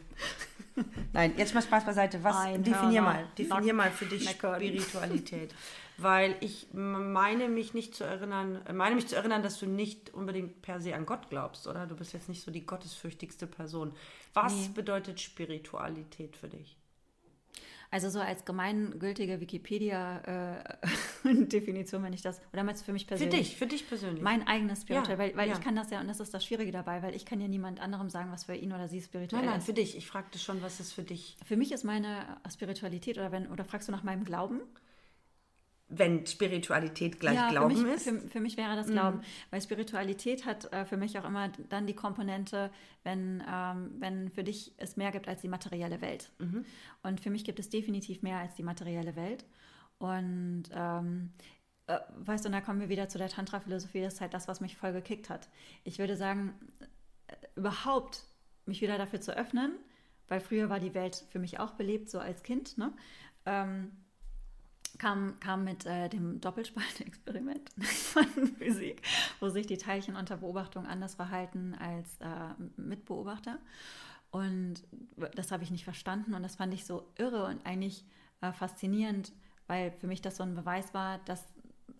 Nein, 1.13 1.33
jetzt 1.37 1.53
mal 1.53 1.61
Spaß 1.61 1.85
beiseite. 1.85 2.23
Was, 2.23 2.45
definier 2.57 3.01
mal, 3.01 3.27
definier 3.37 3.73
mal 3.73 3.91
für 3.91 4.05
dich 4.05 4.29
Spiritualität 4.29 5.53
weil 5.97 6.35
ich 6.41 6.67
meine 6.73 7.49
mich 7.49 7.73
nicht 7.73 7.95
zu 7.95 8.03
erinnern, 8.03 8.61
meine 8.73 8.95
mich 8.95 9.07
zu 9.07 9.15
erinnern, 9.15 9.41
dass 9.41 9.59
du 9.59 9.65
nicht 9.65 10.13
unbedingt 10.13 10.61
per 10.61 10.79
se 10.79 10.95
an 10.95 11.05
Gott 11.05 11.29
glaubst, 11.29 11.67
oder? 11.67 11.87
Du 11.87 11.95
bist 11.95 12.13
jetzt 12.13 12.29
nicht 12.29 12.43
so 12.43 12.51
die 12.51 12.65
gottesfürchtigste 12.65 13.47
Person. 13.47 13.93
Was 14.33 14.53
nee. 14.53 14.69
bedeutet 14.75 15.19
Spiritualität 15.19 16.37
für 16.37 16.49
dich? 16.49 16.77
Also 17.89 18.09
so 18.09 18.19
als 18.19 18.43
gemeingültige 18.43 19.39
Wikipedia-Definition, 19.39 22.03
wenn 22.07 22.11
ich 22.11 22.21
das, 22.21 22.41
oder 22.51 22.65
meinst 22.65 22.81
du 22.81 22.85
für 22.85 22.91
mich 22.91 23.03
Für 23.03 23.15
persönlich? 23.15 23.47
dich, 23.47 23.55
für 23.55 23.65
dich 23.65 23.87
persönlich. 23.87 24.21
Mein 24.21 24.45
eigenes 24.45 24.81
Spiritual, 24.81 25.13
Ja, 25.13 25.17
weil, 25.17 25.37
weil 25.37 25.47
ja. 25.47 25.53
ich 25.55 25.61
kann 25.61 25.77
das 25.77 25.89
ja, 25.89 26.01
und 26.01 26.07
das 26.09 26.19
ist 26.19 26.33
das 26.33 26.43
Schwierige 26.43 26.73
dabei, 26.73 27.01
weil 27.01 27.15
ich 27.15 27.25
kann 27.25 27.39
ja 27.39 27.47
niemand 27.47 27.79
anderem 27.79 28.09
sagen, 28.09 28.29
was 28.29 28.43
für 28.43 28.55
ihn 28.55 28.73
oder 28.73 28.89
sie 28.89 29.01
spirituell 29.01 29.41
nein, 29.41 29.51
nein, 29.51 29.59
ist. 29.59 29.67
für 29.67 29.73
dich. 29.73 29.95
Ich 29.95 30.05
fragte 30.05 30.37
schon, 30.37 30.61
was 30.61 30.81
ist 30.81 30.91
für 30.91 31.03
dich, 31.03 31.37
Für 31.45 31.55
mich 31.55 31.71
ist 31.71 31.85
meine 31.85 32.25
Spiritualität, 32.51 33.17
oder 33.17 33.31
wenn, 33.31 33.47
oder 33.47 33.63
fragst 33.63 33.87
du 33.87 33.93
nach 33.93 34.03
meinem 34.03 34.25
Glauben? 34.25 34.59
Wenn 35.89 36.25
Spiritualität 36.25 37.19
gleich 37.19 37.47
Glauben 37.49 37.75
für 37.75 37.83
mich, 37.83 37.95
ist? 37.95 38.11
Mhm. 38.11 38.21
Für, 38.21 38.27
für 38.27 38.39
mich 38.41 38.57
wäre 38.57 38.75
das 38.75 38.87
Glauben. 38.87 39.21
Weil 39.51 39.61
Spiritualität 39.61 40.45
hat 40.45 40.71
äh, 40.73 40.85
für 40.85 40.97
mich 40.97 41.17
auch 41.17 41.25
immer 41.25 41.49
dann 41.69 41.87
die 41.87 41.95
Komponente, 41.95 42.71
wenn, 43.03 43.43
ähm, 43.49 43.95
wenn 43.99 44.29
für 44.29 44.43
dich 44.43 44.73
es 44.77 44.97
mehr 44.97 45.11
gibt 45.11 45.27
als 45.27 45.41
die 45.41 45.47
materielle 45.47 46.01
Welt. 46.01 46.31
Mhm. 46.39 46.65
Und 47.03 47.21
für 47.21 47.29
mich 47.29 47.45
gibt 47.45 47.59
es 47.59 47.69
definitiv 47.69 48.21
mehr 48.21 48.37
als 48.37 48.55
die 48.55 48.63
materielle 48.63 49.15
Welt. 49.15 49.45
Und 49.97 50.63
ähm, 50.73 51.31
äh, 51.87 51.99
weißt 52.17 52.43
du, 52.43 52.49
und 52.49 52.53
da 52.53 52.61
kommen 52.61 52.81
wir 52.81 52.89
wieder 52.89 53.07
zu 53.07 53.17
der 53.17 53.29
Tantra-Philosophie, 53.29 54.01
das 54.01 54.15
ist 54.15 54.21
halt 54.21 54.33
das, 54.33 54.47
was 54.47 54.59
mich 54.59 54.75
voll 54.75 54.91
gekickt 54.91 55.29
hat. 55.29 55.47
Ich 55.85 55.99
würde 55.99 56.17
sagen, 56.17 56.53
äh, 57.27 57.35
überhaupt 57.55 58.23
mich 58.65 58.81
wieder 58.81 58.97
dafür 58.97 59.21
zu 59.21 59.35
öffnen, 59.35 59.71
weil 60.27 60.41
früher 60.41 60.69
war 60.69 60.81
die 60.81 60.93
Welt 60.93 61.25
für 61.29 61.39
mich 61.39 61.59
auch 61.59 61.71
belebt, 61.71 62.09
so 62.09 62.19
als 62.19 62.43
Kind, 62.43 62.77
ne? 62.77 62.91
Ähm, 63.45 63.91
kam, 64.97 65.39
kam 65.39 65.63
mit 65.63 65.85
äh, 65.85 66.09
dem 66.09 66.39
Doppelspaltenexperiment 66.41 67.69
von 67.83 68.25
Physik, 68.57 69.01
wo 69.39 69.49
sich 69.49 69.67
die 69.67 69.77
Teilchen 69.77 70.15
unter 70.15 70.37
Beobachtung 70.37 70.85
anders 70.85 71.15
verhalten 71.15 71.75
als 71.75 72.17
äh, 72.19 72.81
Mitbeobachter. 72.81 73.59
Und 74.31 74.83
das 75.35 75.51
habe 75.51 75.63
ich 75.63 75.71
nicht 75.71 75.83
verstanden 75.83 76.33
und 76.33 76.43
das 76.43 76.57
fand 76.57 76.73
ich 76.73 76.85
so 76.85 77.07
irre 77.17 77.45
und 77.45 77.65
eigentlich 77.65 78.05
äh, 78.41 78.51
faszinierend, 78.51 79.31
weil 79.67 79.91
für 79.91 80.07
mich 80.07 80.21
das 80.21 80.37
so 80.37 80.43
ein 80.43 80.55
Beweis 80.55 80.93
war, 80.93 81.19
dass 81.19 81.45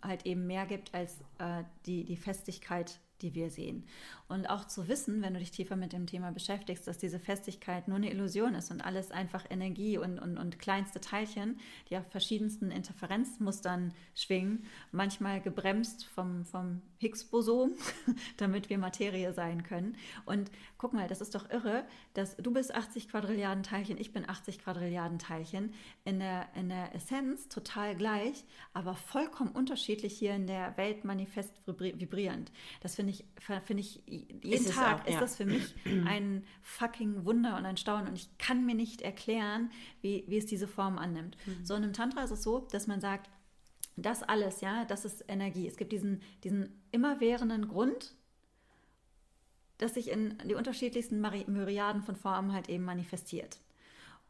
halt 0.02 0.26
eben 0.26 0.46
mehr 0.46 0.66
gibt 0.66 0.94
als 0.94 1.20
äh, 1.38 1.64
die, 1.86 2.04
die 2.04 2.16
Festigkeit, 2.16 3.00
die 3.22 3.34
wir 3.34 3.50
sehen. 3.50 3.84
Und 4.28 4.50
auch 4.50 4.66
zu 4.66 4.88
wissen, 4.88 5.22
wenn 5.22 5.34
du 5.34 5.40
dich 5.40 5.50
tiefer 5.50 5.76
mit 5.76 5.92
dem 5.92 6.06
Thema 6.06 6.32
beschäftigst, 6.32 6.86
dass 6.86 6.98
diese 6.98 7.18
Festigkeit 7.18 7.88
nur 7.88 7.96
eine 7.96 8.10
Illusion 8.10 8.54
ist 8.54 8.70
und 8.70 8.80
alles 8.82 9.10
einfach 9.10 9.44
Energie 9.48 9.98
und, 9.98 10.18
und, 10.18 10.36
und 10.36 10.58
kleinste 10.58 11.00
Teilchen, 11.00 11.58
die 11.88 11.96
auf 11.96 12.06
verschiedensten 12.10 12.70
Interferenzmustern 12.70 13.94
schwingen, 14.14 14.64
manchmal 14.92 15.40
gebremst 15.40 16.04
vom, 16.06 16.44
vom 16.44 16.82
Higgs-Boson, 16.98 17.74
damit 18.36 18.68
wir 18.68 18.78
Materie 18.78 19.32
sein 19.32 19.62
können. 19.62 19.96
Und 20.26 20.50
guck 20.76 20.92
mal, 20.92 21.08
das 21.08 21.20
ist 21.20 21.34
doch 21.34 21.48
irre, 21.50 21.84
dass 22.14 22.36
du 22.36 22.52
bist 22.52 22.74
80 22.74 23.08
Quadrilliarden 23.08 23.62
Teilchen, 23.62 23.98
ich 23.98 24.12
bin 24.12 24.28
80 24.28 24.58
Quadrilliarden 24.58 25.18
Teilchen, 25.18 25.72
in 26.04 26.18
der, 26.18 26.48
in 26.54 26.68
der 26.68 26.94
Essenz 26.94 27.48
total 27.48 27.96
gleich, 27.96 28.44
aber 28.72 28.94
vollkommen 28.94 29.52
unterschiedlich 29.52 30.18
hier 30.18 30.34
in 30.34 30.46
der 30.46 30.76
Welt 30.76 31.04
manifest 31.04 31.52
vibri- 31.66 31.98
vibrierend. 31.98 32.52
Das 32.80 32.96
finde 32.96 33.07
ich, 33.10 33.24
finde 33.64 33.80
ich, 33.80 34.02
jeden 34.06 34.42
Ist 34.42 34.72
Tag 34.74 35.02
auch, 35.02 35.06
ist 35.06 35.14
ja. 35.14 35.20
das 35.20 35.36
für 35.36 35.46
mich 35.46 35.74
ein 36.06 36.44
fucking 36.62 37.24
Wunder 37.24 37.56
und 37.56 37.66
ein 37.66 37.76
Staunen 37.76 38.08
und 38.08 38.14
ich 38.14 38.36
kann 38.38 38.66
mir 38.66 38.74
nicht 38.74 39.02
erklären, 39.02 39.70
wie, 40.00 40.24
wie 40.26 40.38
es 40.38 40.46
diese 40.46 40.68
Form 40.68 40.98
annimmt. 40.98 41.36
Mhm. 41.46 41.64
So 41.64 41.74
in 41.74 41.84
einem 41.84 41.92
Tantra 41.92 42.22
ist 42.22 42.30
es 42.30 42.42
so, 42.42 42.66
dass 42.70 42.86
man 42.86 43.00
sagt, 43.00 43.30
das 43.96 44.22
alles, 44.22 44.60
ja, 44.60 44.84
das 44.84 45.04
ist 45.04 45.24
Energie. 45.28 45.66
Es 45.66 45.76
gibt 45.76 45.92
diesen, 45.92 46.22
diesen 46.44 46.80
immerwährenden 46.92 47.68
Grund, 47.68 48.14
das 49.78 49.94
sich 49.94 50.10
in 50.10 50.38
die 50.44 50.54
unterschiedlichsten 50.54 51.20
Myriaden 51.20 52.02
von 52.02 52.16
Formen 52.16 52.52
halt 52.52 52.68
eben 52.68 52.84
manifestiert. 52.84 53.60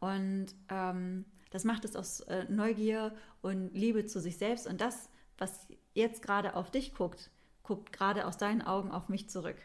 Und 0.00 0.48
ähm, 0.68 1.24
das 1.50 1.64
macht 1.64 1.84
es 1.84 1.96
aus 1.96 2.20
äh, 2.20 2.44
Neugier 2.48 3.14
und 3.40 3.74
Liebe 3.74 4.04
zu 4.06 4.20
sich 4.20 4.36
selbst. 4.36 4.66
Und 4.66 4.80
das, 4.80 5.08
was 5.38 5.66
jetzt 5.94 6.22
gerade 6.22 6.54
auf 6.54 6.70
dich 6.70 6.94
guckt, 6.94 7.30
guckt 7.68 7.92
gerade 7.92 8.26
aus 8.26 8.38
deinen 8.38 8.62
Augen 8.62 8.90
auf 8.90 9.10
mich 9.10 9.28
zurück. 9.28 9.58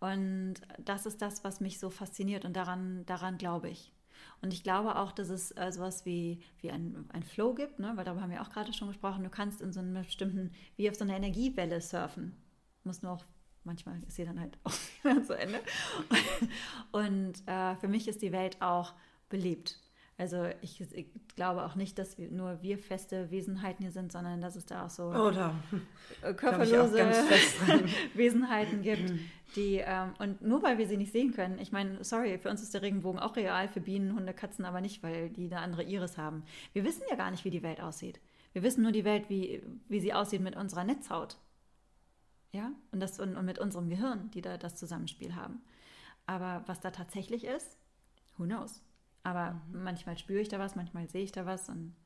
Und 0.00 0.54
das 0.78 1.04
ist 1.04 1.20
das, 1.20 1.44
was 1.44 1.60
mich 1.60 1.78
so 1.78 1.90
fasziniert 1.90 2.46
und 2.46 2.54
daran, 2.54 3.04
daran 3.04 3.36
glaube 3.36 3.68
ich. 3.68 3.92
Und 4.40 4.54
ich 4.54 4.62
glaube 4.62 4.96
auch, 4.96 5.12
dass 5.12 5.28
es 5.28 5.50
äh, 5.52 5.70
sowas 5.70 6.06
wie, 6.06 6.40
wie 6.60 6.70
ein, 6.70 7.04
ein 7.12 7.22
Flow 7.22 7.52
gibt, 7.54 7.78
ne? 7.78 7.92
weil 7.96 8.04
darüber 8.04 8.22
haben 8.22 8.30
wir 8.30 8.40
auch 8.40 8.48
gerade 8.48 8.72
schon 8.72 8.88
gesprochen. 8.88 9.24
Du 9.24 9.30
kannst 9.30 9.60
in 9.60 9.74
so 9.74 9.80
einem 9.80 9.92
bestimmten, 9.92 10.52
wie 10.76 10.88
auf 10.88 10.96
so 10.96 11.04
einer 11.04 11.16
Energiewelle 11.16 11.82
surfen. 11.82 12.34
Muss 12.82 13.02
nur 13.02 13.12
auch, 13.12 13.24
manchmal 13.64 14.02
ist 14.04 14.16
sie 14.16 14.24
dann 14.24 14.40
halt 14.40 14.56
auch 14.64 14.72
wieder 15.02 15.22
zu 15.22 15.36
Ende. 15.36 15.60
Und 16.92 17.46
äh, 17.46 17.76
für 17.76 17.88
mich 17.88 18.08
ist 18.08 18.22
die 18.22 18.32
Welt 18.32 18.62
auch 18.62 18.94
belebt. 19.28 19.78
Also 20.16 20.46
ich, 20.62 20.80
ich 20.80 21.06
glaube 21.34 21.64
auch 21.64 21.74
nicht, 21.74 21.98
dass 21.98 22.18
wir, 22.18 22.30
nur 22.30 22.62
wir 22.62 22.78
feste 22.78 23.32
Wesenheiten 23.32 23.82
hier 23.82 23.90
sind, 23.90 24.12
sondern 24.12 24.40
dass 24.40 24.54
es 24.54 24.64
da 24.64 24.86
auch 24.86 24.90
so 24.90 25.06
Oder 25.06 25.56
äh, 25.72 25.76
ich 25.76 26.24
auch 26.24 26.36
körperlose 26.36 26.96
dran. 26.96 27.84
Wesenheiten 28.14 28.82
gibt, 28.82 29.12
die 29.56 29.82
ähm, 29.84 30.14
und 30.20 30.40
nur 30.40 30.62
weil 30.62 30.78
wir 30.78 30.86
sie 30.86 30.96
nicht 30.96 31.10
sehen 31.10 31.32
können, 31.32 31.58
ich 31.58 31.72
meine, 31.72 32.04
sorry, 32.04 32.38
für 32.38 32.48
uns 32.48 32.62
ist 32.62 32.74
der 32.74 32.82
Regenbogen 32.82 33.18
auch 33.18 33.34
real, 33.34 33.68
für 33.68 33.80
Bienen, 33.80 34.14
Hunde, 34.14 34.32
Katzen 34.32 34.64
aber 34.64 34.80
nicht, 34.80 35.02
weil 35.02 35.30
die 35.30 35.46
eine 35.46 35.58
andere 35.58 35.82
Iris 35.82 36.16
haben. 36.16 36.44
Wir 36.72 36.84
wissen 36.84 37.02
ja 37.10 37.16
gar 37.16 37.32
nicht, 37.32 37.44
wie 37.44 37.50
die 37.50 37.64
Welt 37.64 37.80
aussieht. 37.80 38.20
Wir 38.52 38.62
wissen 38.62 38.82
nur 38.82 38.92
die 38.92 39.04
Welt, 39.04 39.28
wie, 39.28 39.64
wie 39.88 39.98
sie 39.98 40.14
aussieht 40.14 40.40
mit 40.40 40.54
unserer 40.54 40.84
Netzhaut. 40.84 41.38
Ja, 42.52 42.70
und, 42.92 43.00
das, 43.00 43.18
und, 43.18 43.36
und 43.36 43.44
mit 43.44 43.58
unserem 43.58 43.88
Gehirn, 43.88 44.30
die 44.30 44.42
da 44.42 44.56
das 44.56 44.76
Zusammenspiel 44.76 45.34
haben. 45.34 45.60
Aber 46.24 46.62
was 46.66 46.78
da 46.78 46.92
tatsächlich 46.92 47.44
ist, 47.44 47.76
who 48.38 48.44
knows? 48.44 48.80
Aber 49.24 49.60
manchmal 49.72 50.16
spüre 50.18 50.40
ich 50.40 50.48
da 50.48 50.58
was, 50.58 50.76
manchmal 50.76 51.08
sehe 51.08 51.24
ich 51.24 51.32
da 51.32 51.46
was 51.46 51.68
und 51.68 51.96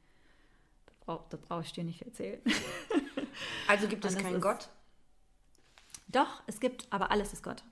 das 0.87 0.95
brauche 1.01 1.27
das 1.29 1.41
brauch 1.41 1.61
ich 1.63 1.73
dir 1.73 1.85
nicht 1.85 2.03
erzählen. 2.03 2.41
also 3.69 3.89
gibt 3.89 4.05
es 4.05 4.17
keinen 4.17 4.41
Gott? 4.41 4.71
Doch, 6.09 6.43
es 6.47 6.61
gibt, 6.61 6.91
aber 6.91 7.11
alles 7.11 7.33
ist 7.33 7.43
Gott. 7.43 7.65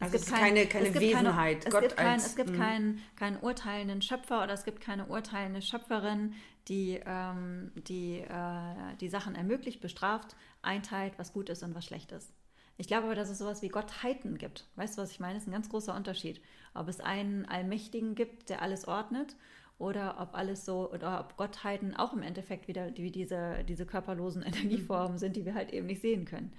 Also 0.00 0.16
es 0.16 0.22
ist 0.24 0.34
keine, 0.34 0.66
keine 0.66 0.88
es 0.88 0.92
gibt 0.92 1.06
Wesenheit. 1.06 1.58
Keine, 1.60 1.66
es 1.66 1.70
Gott 1.70 1.82
gibt, 1.82 1.96
kein, 1.96 2.06
als, 2.06 2.26
es 2.26 2.36
gibt 2.36 2.50
Mhm. 2.50 2.56
keinen, 2.56 3.02
keinen 3.16 3.36
urteilenden 3.38 4.02
Schöpfer 4.02 4.42
oder 4.42 4.52
es 4.52 4.64
gibt 4.64 4.80
keine 4.80 5.06
urteilende 5.06 5.62
Schöpferin, 5.62 6.34
die 6.68 7.00
ähm, 7.04 7.72
die, 7.76 8.20
äh, 8.20 8.96
die 9.00 9.08
Sachen 9.08 9.34
ermöglicht, 9.34 9.80
bestraft, 9.80 10.36
einteilt, 10.62 11.14
was 11.18 11.32
gut 11.32 11.48
ist 11.48 11.62
und 11.62 11.74
was 11.74 11.84
schlecht 11.86 12.12
ist. 12.12 12.32
Ich 12.76 12.86
glaube 12.88 13.04
aber, 13.04 13.14
dass 13.14 13.30
es 13.30 13.38
sowas 13.38 13.62
wie 13.62 13.68
Gottheiten 13.68 14.36
gibt. 14.36 14.66
Weißt 14.76 14.96
du, 14.98 15.02
was 15.02 15.10
ich 15.12 15.20
meine? 15.20 15.34
Das 15.34 15.44
ist 15.44 15.48
ein 15.48 15.52
ganz 15.52 15.68
großer 15.68 15.94
Unterschied. 15.94 16.40
Ob 16.74 16.88
es 16.88 17.00
einen 17.00 17.46
Allmächtigen 17.46 18.14
gibt, 18.14 18.48
der 18.50 18.62
alles 18.62 18.86
ordnet, 18.88 19.36
oder 19.78 20.20
ob 20.20 20.34
alles 20.34 20.64
so, 20.64 20.90
oder 20.92 21.20
ob 21.20 21.36
Gottheiten 21.36 21.94
auch 21.96 22.12
im 22.12 22.22
Endeffekt 22.22 22.68
wieder 22.68 22.96
wie 22.96 23.10
diese, 23.10 23.64
diese 23.64 23.86
körperlosen 23.86 24.42
Energieformen 24.46 25.18
sind, 25.18 25.36
die 25.36 25.44
wir 25.44 25.54
halt 25.54 25.72
eben 25.72 25.86
nicht 25.86 26.00
sehen 26.00 26.24
können. 26.24 26.52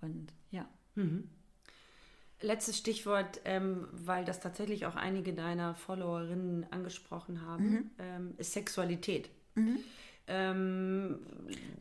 Und 0.00 0.32
ja. 0.50 0.66
Letztes 2.40 2.76
Stichwort, 2.76 3.40
ähm, 3.44 3.88
weil 3.92 4.24
das 4.26 4.40
tatsächlich 4.40 4.84
auch 4.86 4.94
einige 4.96 5.32
deiner 5.34 5.74
Followerinnen 5.74 6.70
angesprochen 6.70 7.42
haben, 7.46 7.64
Mhm. 7.70 7.90
ähm, 7.98 8.34
ist 8.36 8.52
Sexualität. 8.52 9.30
Ähm, 10.26 11.18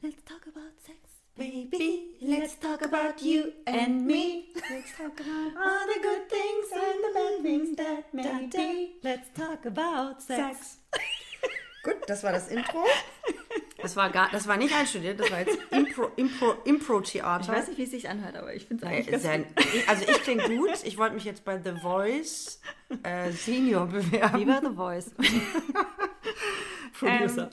Let's 0.01 0.23
talk 0.23 0.47
about 0.47 0.71
sex, 0.77 0.97
baby. 1.37 2.15
Let's 2.21 2.55
talk 2.55 2.81
about 2.81 3.21
you 3.21 3.53
and 3.67 4.05
me. 4.05 4.45
let's 4.69 4.91
talk 4.97 5.19
about 5.19 5.51
all 5.57 5.87
the 5.93 5.99
good 6.01 6.29
things 6.29 6.67
and 6.73 7.03
the 7.03 7.11
bad 7.13 7.41
things 7.43 7.77
that 7.77 8.13
may 8.13 8.47
be. 8.47 8.95
Let's 9.03 9.29
talk 9.33 9.65
about 9.65 10.21
sex. 10.21 10.77
Gut, 11.83 11.97
das 12.07 12.23
war 12.23 12.31
das 12.31 12.47
Intro. 12.47 12.83
Das 13.81 13.95
war, 13.95 14.09
gar, 14.09 14.31
das 14.31 14.47
war 14.47 14.57
nicht 14.57 14.73
einstudiert, 14.73 15.19
das 15.19 15.29
war 15.29 15.41
jetzt 15.41 15.59
Impro, 15.69 16.09
Impro, 16.15 16.55
Impro-Theater. 16.63 17.43
Ich 17.43 17.59
weiß 17.59 17.67
nicht, 17.67 17.77
wie 17.77 17.83
es 17.83 17.91
sich 17.91 18.09
anhört, 18.09 18.35
aber 18.35 18.53
ich 18.55 18.65
finde 18.65 18.83
es 18.83 18.91
eigentlich 18.91 19.11
ganz 19.11 19.23
sehr, 19.23 19.45
also 19.87 20.05
ich 20.07 20.23
klinge 20.23 20.49
gut. 20.57 20.71
Ich 20.83 20.97
wollte 20.97 21.13
mich 21.13 21.25
jetzt 21.25 21.45
bei 21.45 21.61
The 21.61 21.73
Voice 21.81 22.59
äh, 23.03 23.31
Senior 23.31 23.85
bewerben. 23.85 24.39
Wie 24.39 24.45
bei 24.45 24.59
The 24.61 24.75
Voice. 24.75 25.11
Producer. 26.99 27.51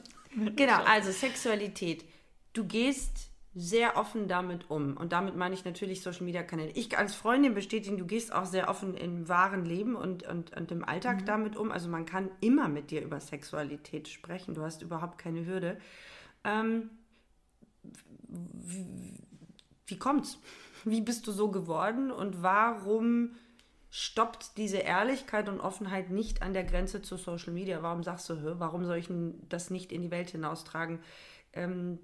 Genau, 0.57 0.83
also 0.85 1.13
Sexualität. 1.13 2.07
Du 2.55 2.65
gehst 2.65 3.32
sehr 3.55 3.97
offen 3.99 4.29
damit 4.29 4.71
um. 4.71 4.97
Und 4.97 5.13
damit 5.13 5.37
meine 5.37 5.55
ich 5.55 5.65
natürlich 5.65 6.03
Social 6.03 6.25
Media 6.25 6.43
Kanäle. 6.43 6.71
Ich 6.71 6.97
als 6.97 7.15
Freundin 7.15 7.55
bestätigen, 7.55 7.99
du 7.99 8.07
gehst 8.07 8.33
auch 8.33 8.47
sehr 8.47 8.69
offen 8.71 8.95
im 8.95 9.29
wahren 9.29 9.67
Leben 9.67 9.95
und, 9.95 10.23
und, 10.23 10.57
und 10.57 10.73
im 10.73 10.85
Alltag 10.85 11.27
damit 11.27 11.57
um. 11.57 11.71
Also 11.71 11.89
man 11.89 12.07
kann 12.07 12.31
immer 12.41 12.69
mit 12.69 12.91
dir 12.91 13.03
über 13.03 13.21
Sexualität 13.21 14.09
sprechen. 14.09 14.55
Du 14.55 14.63
hast 14.63 14.81
überhaupt 14.81 15.19
keine 15.19 15.45
Hürde. 15.45 15.79
Ähm, 16.45 16.91
wie, 18.29 19.15
wie 19.87 19.99
kommt's? 19.99 20.39
Wie 20.85 21.01
bist 21.01 21.29
du 21.29 21.31
so 21.31 21.49
geworden 21.49 22.11
und 22.11 22.43
warum 22.43 23.37
stoppt 23.89 24.57
diese 24.57 24.79
Ehrlichkeit 24.79 25.49
und 25.49 25.61
Offenheit 25.61 26.11
nicht 26.11 26.43
an 26.43 26.55
der 26.55 26.65
Grenze 26.65 27.03
zu 27.03 27.17
Social 27.17 27.53
Media? 27.53 27.85
Warum 27.85 28.03
sagst 28.03 28.29
du, 28.29 28.59
warum 28.59 28.85
soll 28.85 28.97
ich 28.97 29.09
das 29.49 29.71
nicht 29.71 29.93
in 29.93 30.03
die 30.03 30.11
Welt 30.11 30.31
hinaustragen? 30.31 30.99
Ähm, 31.53 31.99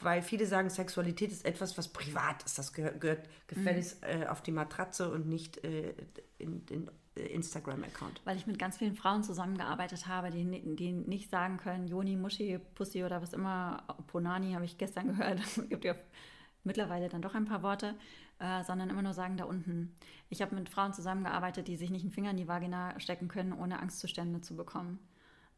weil 0.00 0.22
viele 0.22 0.46
sagen, 0.46 0.70
Sexualität 0.70 1.30
ist 1.30 1.44
etwas, 1.44 1.76
was 1.76 1.92
privat 1.92 2.42
ist. 2.42 2.58
Das 2.58 2.72
gehört, 2.72 3.00
gehört 3.00 3.28
gefälligst 3.46 4.02
äh, 4.02 4.26
auf 4.26 4.42
die 4.42 4.52
Matratze 4.52 5.10
und 5.10 5.28
nicht 5.28 5.62
äh, 5.64 5.94
in 6.38 6.64
den 6.66 6.90
Instagram-Account. 7.14 8.22
Weil 8.24 8.36
ich 8.36 8.46
mit 8.46 8.58
ganz 8.58 8.78
vielen 8.78 8.94
Frauen 8.94 9.22
zusammengearbeitet 9.22 10.06
habe, 10.06 10.30
die, 10.30 10.44
die 10.76 10.92
nicht 10.92 11.30
sagen 11.30 11.58
können, 11.58 11.86
Joni, 11.86 12.16
Muschi, 12.16 12.58
Pussy 12.74 13.04
oder 13.04 13.20
was 13.20 13.34
immer, 13.34 13.84
Ponani 14.06 14.54
habe 14.54 14.64
ich 14.64 14.78
gestern 14.78 15.08
gehört, 15.16 15.40
es 15.40 15.68
gibt 15.68 15.84
ja 15.84 15.94
mittlerweile 16.64 17.08
dann 17.08 17.22
doch 17.22 17.34
ein 17.34 17.44
paar 17.44 17.62
Worte, 17.62 17.94
äh, 18.38 18.64
sondern 18.64 18.88
immer 18.88 19.02
nur 19.02 19.12
sagen 19.12 19.36
da 19.36 19.44
unten. 19.44 19.94
Ich 20.30 20.40
habe 20.40 20.54
mit 20.54 20.70
Frauen 20.70 20.94
zusammengearbeitet, 20.94 21.68
die 21.68 21.76
sich 21.76 21.90
nicht 21.90 22.02
einen 22.02 22.12
Finger 22.12 22.30
in 22.30 22.38
die 22.38 22.48
Vagina 22.48 22.98
stecken 22.98 23.28
können, 23.28 23.52
ohne 23.52 23.80
Angstzustände 23.80 24.40
zu 24.40 24.56
bekommen. 24.56 24.98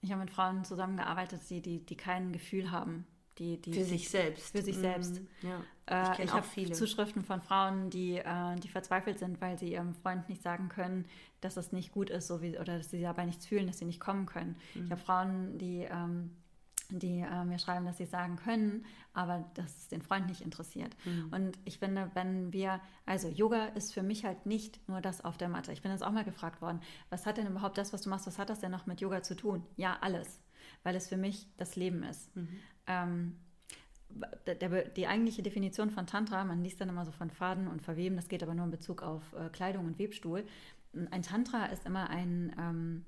Ich 0.00 0.10
habe 0.10 0.20
mit 0.20 0.30
Frauen 0.30 0.64
zusammengearbeitet, 0.64 1.40
die, 1.48 1.62
die, 1.62 1.86
die 1.86 1.96
kein 1.96 2.32
Gefühl 2.32 2.70
haben. 2.70 3.06
Die, 3.38 3.60
die, 3.60 3.72
Für 3.72 3.84
sich 3.84 4.08
selbst. 4.08 4.52
Für 4.52 4.62
sich 4.62 4.76
selbst. 4.76 5.20
Mhm, 5.20 5.28
Ja. 5.42 5.60
Äh, 5.86 6.10
Ich 6.10 6.16
kenn 6.16 6.24
ich 6.26 6.32
habe 6.32 6.46
viele. 6.46 6.72
Zuschriften 6.72 7.24
von 7.24 7.40
Frauen, 7.42 7.90
die, 7.90 8.16
äh, 8.18 8.56
die 8.62 8.68
verzweifelt 8.68 9.18
sind, 9.18 9.40
weil 9.40 9.58
sie 9.58 9.72
ihrem 9.72 9.92
Freund 9.94 10.28
nicht 10.28 10.42
sagen 10.42 10.68
können, 10.68 11.04
dass 11.40 11.56
es 11.56 11.72
nicht 11.72 11.90
gut 11.92 12.10
ist 12.10 12.28
so 12.28 12.40
wie, 12.42 12.56
oder 12.58 12.78
dass 12.78 12.90
sie 12.90 13.02
dabei 13.02 13.24
nichts 13.26 13.46
fühlen, 13.46 13.66
dass 13.66 13.78
sie 13.78 13.84
nicht 13.86 14.00
kommen 14.00 14.26
können. 14.26 14.56
Mhm. 14.74 14.84
Ich 14.84 14.90
habe 14.92 15.00
Frauen, 15.00 15.58
die, 15.58 15.80
ähm, 15.90 16.30
die 16.90 17.20
äh, 17.20 17.44
mir 17.44 17.58
schreiben, 17.58 17.84
dass 17.86 17.96
sie 17.98 18.06
sagen 18.06 18.36
können, 18.36 18.84
aber 19.14 19.44
dass 19.54 19.76
es 19.78 19.88
den 19.88 20.00
Freund 20.02 20.28
nicht 20.28 20.40
interessiert. 20.42 20.94
Mhm. 21.04 21.32
Und 21.32 21.58
ich 21.64 21.78
finde, 21.78 22.10
wenn 22.14 22.52
wir, 22.52 22.80
also 23.04 23.28
Yoga 23.28 23.66
ist 23.74 23.92
für 23.94 24.02
mich 24.02 24.24
halt 24.24 24.46
nicht 24.46 24.86
nur 24.88 25.00
das 25.00 25.24
auf 25.24 25.36
der 25.38 25.48
Matte. 25.48 25.72
Ich 25.72 25.82
bin 25.82 25.90
jetzt 25.90 26.04
auch 26.04 26.12
mal 26.12 26.24
gefragt 26.24 26.62
worden, 26.62 26.80
was 27.10 27.26
hat 27.26 27.36
denn 27.38 27.46
überhaupt 27.48 27.78
das, 27.78 27.92
was 27.92 28.02
du 28.02 28.10
machst, 28.10 28.26
was 28.26 28.38
hat 28.38 28.48
das 28.48 28.60
denn 28.60 28.70
noch 28.70 28.86
mit 28.86 29.00
Yoga 29.00 29.22
zu 29.22 29.34
tun? 29.34 29.64
Ja, 29.76 29.98
alles, 30.02 30.40
weil 30.82 30.94
es 30.94 31.08
für 31.08 31.16
mich 31.16 31.48
das 31.56 31.74
Leben 31.76 32.02
ist. 32.04 32.30
Ähm, 32.86 33.36
der, 34.46 34.54
der, 34.54 34.84
die 34.88 35.06
eigentliche 35.06 35.42
Definition 35.42 35.90
von 35.90 36.06
Tantra, 36.06 36.44
man 36.44 36.62
liest 36.62 36.80
dann 36.80 36.88
immer 36.88 37.04
so 37.04 37.10
von 37.12 37.30
Faden 37.30 37.66
und 37.68 37.82
Verweben, 37.82 38.16
das 38.16 38.28
geht 38.28 38.42
aber 38.42 38.54
nur 38.54 38.64
in 38.64 38.70
Bezug 38.70 39.02
auf 39.02 39.22
äh, 39.32 39.48
Kleidung 39.48 39.86
und 39.86 39.98
Webstuhl. 39.98 40.44
Ein 41.10 41.22
Tantra 41.22 41.66
ist 41.66 41.86
immer 41.86 42.08
ein, 42.10 42.54
ähm, 42.58 43.04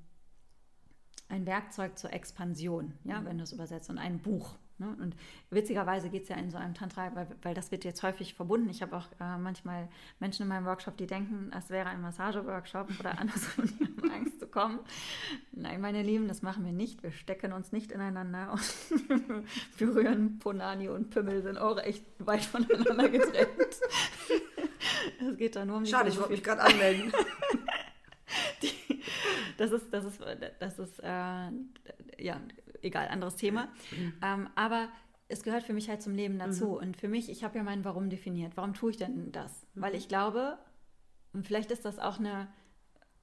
ein 1.28 1.46
Werkzeug 1.46 1.98
zur 1.98 2.12
Expansion, 2.12 2.94
ja, 3.04 3.24
wenn 3.24 3.38
du 3.38 3.44
es 3.44 3.52
übersetzt, 3.52 3.90
und 3.90 3.98
ein 3.98 4.18
Buch. 4.18 4.56
Ne? 4.78 4.94
Und 5.00 5.16
witzigerweise 5.50 6.10
geht 6.10 6.24
es 6.24 6.28
ja 6.28 6.36
in 6.36 6.50
so 6.50 6.58
einem 6.58 6.74
Tantra, 6.74 7.14
weil, 7.14 7.26
weil 7.42 7.54
das 7.54 7.70
wird 7.70 7.84
jetzt 7.84 8.02
häufig 8.02 8.34
verbunden. 8.34 8.68
Ich 8.68 8.82
habe 8.82 8.96
auch 8.96 9.06
äh, 9.20 9.38
manchmal 9.38 9.88
Menschen 10.20 10.42
in 10.42 10.48
meinem 10.48 10.66
Workshop, 10.66 10.96
die 10.96 11.06
denken, 11.06 11.50
es 11.56 11.70
wäre 11.70 11.88
ein 11.88 12.00
Massageworkshop 12.02 12.88
oder 13.00 13.18
andersrum, 13.18 13.66
die 13.66 13.84
haben 13.84 14.10
Angst 14.10 14.38
zu 14.38 14.46
kommen. 14.46 14.80
Nein, 15.52 15.80
meine 15.80 16.02
Lieben, 16.02 16.28
das 16.28 16.42
machen 16.42 16.64
wir 16.64 16.72
nicht. 16.72 17.02
Wir 17.02 17.12
stecken 17.12 17.52
uns 17.52 17.72
nicht 17.72 17.90
ineinander 17.90 18.52
und 19.28 19.44
berühren 19.78 20.38
Ponani 20.38 20.88
und 20.88 21.10
Pimmel 21.10 21.42
sind 21.42 21.58
auch 21.58 21.78
echt 21.78 22.04
weit 22.18 22.44
voneinander 22.44 23.08
getrennt. 23.08 23.48
Es 25.18 25.36
geht 25.36 25.56
da 25.56 25.64
nur 25.64 25.78
um 25.78 25.84
die 25.84 25.90
Schade, 25.90 26.10
ich 26.10 26.18
wollte 26.18 26.32
mich 26.32 26.44
gerade 26.44 26.62
anmelden. 26.62 27.12
Das 29.56 29.72
ist, 29.72 29.92
das 29.92 30.04
ist, 30.04 30.20
das 30.60 30.78
ist, 30.78 31.00
äh, 31.00 31.50
ja, 32.18 32.40
egal, 32.86 33.08
anderes 33.08 33.36
Thema. 33.36 33.68
Ähm, 34.22 34.48
aber 34.54 34.88
es 35.28 35.42
gehört 35.42 35.64
für 35.64 35.72
mich 35.72 35.88
halt 35.88 36.02
zum 36.02 36.14
Leben 36.14 36.38
dazu. 36.38 36.78
Und 36.78 36.96
für 36.96 37.08
mich, 37.08 37.28
ich 37.28 37.44
habe 37.44 37.58
ja 37.58 37.64
mein 37.64 37.84
Warum 37.84 38.10
definiert. 38.10 38.56
Warum 38.56 38.74
tue 38.74 38.92
ich 38.92 38.96
denn 38.96 39.32
das? 39.32 39.66
Weil 39.74 39.94
ich 39.94 40.08
glaube, 40.08 40.58
und 41.32 41.46
vielleicht 41.46 41.70
ist 41.70 41.84
das 41.84 41.98
auch 41.98 42.18
eine, 42.18 42.48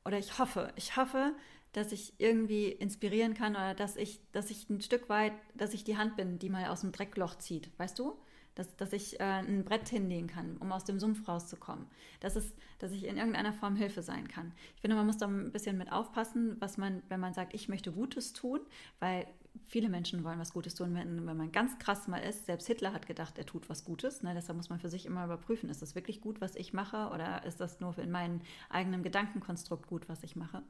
oder 0.06 0.20
ich 0.20 0.38
hoffe, 0.38 0.72
ich 0.76 0.98
hoffe, 0.98 1.34
dass 1.72 1.92
ich 1.92 2.14
irgendwie 2.20 2.68
inspirieren 2.68 3.34
kann 3.34 3.56
oder 3.56 3.74
dass 3.74 3.96
ich, 3.96 4.20
dass 4.32 4.52
ich 4.52 4.70
ein 4.70 4.82
Stück 4.82 5.10
weit, 5.10 5.34
dass 5.56 5.74
ich 5.74 5.84
die 5.84 5.98
Hand 5.98 6.16
bin, 6.16 6.38
die 6.40 6.50
mal 6.50 6.68
aus 6.68 6.82
dem 6.82 6.92
Dreckloch 6.92 7.36
zieht, 7.36 7.72
weißt 7.80 7.98
du? 7.98 8.16
Dass, 8.54 8.76
dass 8.76 8.94
ich 8.94 9.20
äh, 9.20 9.24
ein 9.24 9.66
Brett 9.66 9.90
hinlegen 9.90 10.28
kann, 10.28 10.58
um 10.58 10.72
aus 10.72 10.84
dem 10.84 11.00
Sumpf 11.00 11.28
rauszukommen. 11.28 11.88
Das 12.20 12.36
ist, 12.36 12.56
dass 12.78 12.92
ich 12.92 13.06
in 13.06 13.18
irgendeiner 13.18 13.52
Form 13.52 13.76
Hilfe 13.76 14.04
sein 14.04 14.28
kann. 14.28 14.54
Ich 14.76 14.82
finde, 14.82 14.96
man 14.96 15.08
muss 15.08 15.18
da 15.18 15.26
ein 15.26 15.52
bisschen 15.52 15.76
mit 15.76 15.92
aufpassen, 15.92 16.58
was 16.60 16.78
man, 16.78 17.02
wenn 17.10 17.20
man 17.20 17.34
sagt, 17.34 17.56
ich 17.56 17.68
möchte 17.68 17.92
Gutes 17.92 18.34
tun, 18.34 18.60
weil 19.00 19.26
viele 19.66 19.90
Menschen 19.90 20.24
wollen 20.24 20.40
was 20.40 20.54
Gutes 20.54 20.76
tun. 20.76 20.96
Wenn, 20.96 21.26
wenn 21.26 21.38
man 21.38 21.52
ganz 21.52 21.78
krass 21.80 22.08
mal 22.08 22.20
ist, 22.20 22.46
selbst 22.46 22.68
Hitler 22.68 22.94
hat 22.94 23.08
gedacht, 23.08 23.38
er 23.38 23.46
tut 23.46 23.70
was 23.70 23.86
Gutes. 23.86 24.24
Ne? 24.24 24.34
Deshalb 24.34 24.58
muss 24.58 24.70
man 24.70 24.80
für 24.80 24.90
sich 24.90 25.06
immer 25.06 25.26
überprüfen, 25.26 25.70
ist 25.70 25.82
das 25.82 25.96
wirklich 25.96 26.22
gut, 26.22 26.42
was 26.42 26.56
ich 26.56 26.74
mache, 26.74 27.10
oder 27.14 27.44
ist 27.46 27.60
das 27.60 27.80
nur 27.80 27.98
in 27.98 28.12
meinem 28.12 28.42
eigenen 28.70 29.04
Gedankenkonstrukt 29.04 29.88
gut, 29.88 30.10
was 30.10 30.24
ich 30.24 30.36
mache? 30.36 30.64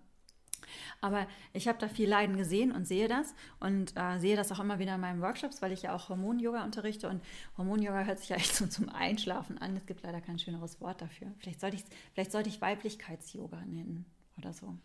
Aber 1.01 1.27
ich 1.51 1.67
habe 1.67 1.77
da 1.77 1.87
viel 1.87 2.09
Leiden 2.09 2.37
gesehen 2.37 2.71
und 2.71 2.87
sehe 2.87 3.07
das 3.07 3.35
und 3.59 3.93
äh, 3.95 4.19
sehe 4.19 4.35
das 4.35 4.51
auch 4.51 4.59
immer 4.59 4.79
wieder 4.79 4.95
in 4.95 5.01
meinen 5.01 5.21
Workshops, 5.21 5.61
weil 5.61 5.71
ich 5.71 5.83
ja 5.83 5.93
auch 5.93 6.09
Hormon-Yoga 6.09 6.63
unterrichte 6.63 7.09
und 7.09 7.21
Hormon-Yoga 7.57 8.03
hört 8.03 8.19
sich 8.19 8.29
ja 8.29 8.37
echt 8.37 8.55
so 8.55 8.65
zum 8.67 8.89
Einschlafen 8.89 9.57
an. 9.57 9.75
Es 9.75 9.85
gibt 9.85 10.03
leider 10.03 10.21
kein 10.21 10.39
schöneres 10.39 10.81
Wort 10.81 11.01
dafür. 11.01 11.27
Vielleicht 11.39 11.59
sollte 11.59 11.75
ich, 11.75 11.83
vielleicht 12.13 12.31
sollte 12.31 12.49
ich 12.49 12.61
Weiblichkeits-Yoga 12.61 13.61
nennen 13.65 14.05
oder 14.37 14.53
so. 14.53 14.77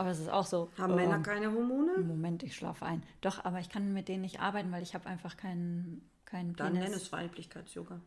Aber 0.00 0.10
es 0.10 0.18
ist 0.18 0.30
auch 0.30 0.46
so. 0.46 0.70
Haben 0.78 0.92
ähm, 0.92 0.96
Männer 0.96 1.18
keine 1.20 1.52
Hormone? 1.52 1.98
Moment, 1.98 2.42
ich 2.42 2.56
schlafe 2.56 2.86
ein. 2.86 3.02
Doch, 3.20 3.44
aber 3.44 3.60
ich 3.60 3.68
kann 3.68 3.92
mit 3.92 4.08
denen 4.08 4.22
nicht 4.22 4.40
arbeiten, 4.40 4.72
weil 4.72 4.82
ich 4.82 4.94
habe 4.94 5.06
einfach 5.06 5.36
keinen 5.36 6.08
keinen 6.24 6.56
Dann 6.56 6.72
Penis. 6.72 6.88
nenn 6.88 6.96
es 6.96 7.12
Weiblichkeits-Yoga. 7.12 8.00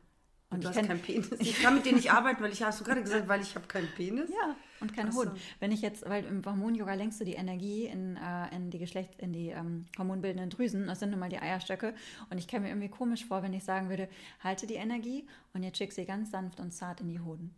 Und 0.50 0.64
du 0.64 0.70
ich 0.70 0.78
hast 0.78 0.88
keinen 0.88 1.02
Penis. 1.02 1.30
Ich 1.39 1.62
kann 1.62 1.76
mit 1.76 1.86
denen 1.86 1.98
nicht 1.98 2.12
arbeiten, 2.12 2.41
weil 2.41 2.52
ich 2.52 2.64
hast 2.64 2.80
du 2.80 2.84
gerade 2.84 3.02
gesagt, 3.04 3.28
weil 3.28 3.41
ich 3.41 3.56
habe 3.56 3.68
keinen 3.68 3.88
Penis. 3.89 4.30
Ja, 4.30 4.56
und 4.80 4.96
kein 4.96 5.10
Ach 5.10 5.12
so. 5.12 5.32
Wenn 5.60 5.72
ich 5.72 5.82
jetzt, 5.82 6.08
weil 6.10 6.26
im 6.26 6.44
Hormon-Yoga 6.44 6.94
lenkst 6.96 7.20
du 7.22 7.26
die 7.26 7.34
Energie 7.34 7.86
in, 7.86 8.18
äh, 8.18 8.56
in 8.56 8.72
die 8.72 8.80
Geschlecht, 8.80 9.20
in 9.20 9.34
die 9.34 9.50
ähm, 9.50 9.86
hormonbildenden 9.98 10.50
Drüsen, 10.50 10.88
das 10.88 11.00
sind 11.00 11.12
nun 11.12 11.20
mal 11.20 11.30
die 11.30 11.39
Eierstöcke. 11.39 11.94
Und 12.30 12.38
ich 12.38 12.48
käme 12.48 12.66
mir 12.66 12.70
irgendwie 12.70 12.89
komisch 12.89 13.26
vor, 13.26 13.44
wenn 13.44 13.54
ich 13.54 13.64
sagen 13.64 13.89
würde, 13.89 14.10
halte 14.39 14.66
die 14.66 14.76
Energie 14.76 15.28
und 15.54 15.64
jetzt 15.64 15.78
schick 15.78 15.91
sie 15.91 16.06
ganz 16.06 16.32
sanft 16.32 16.60
und 16.60 16.72
zart 16.72 17.02
in 17.02 17.10
die 17.10 17.20
Hoden. 17.20 17.54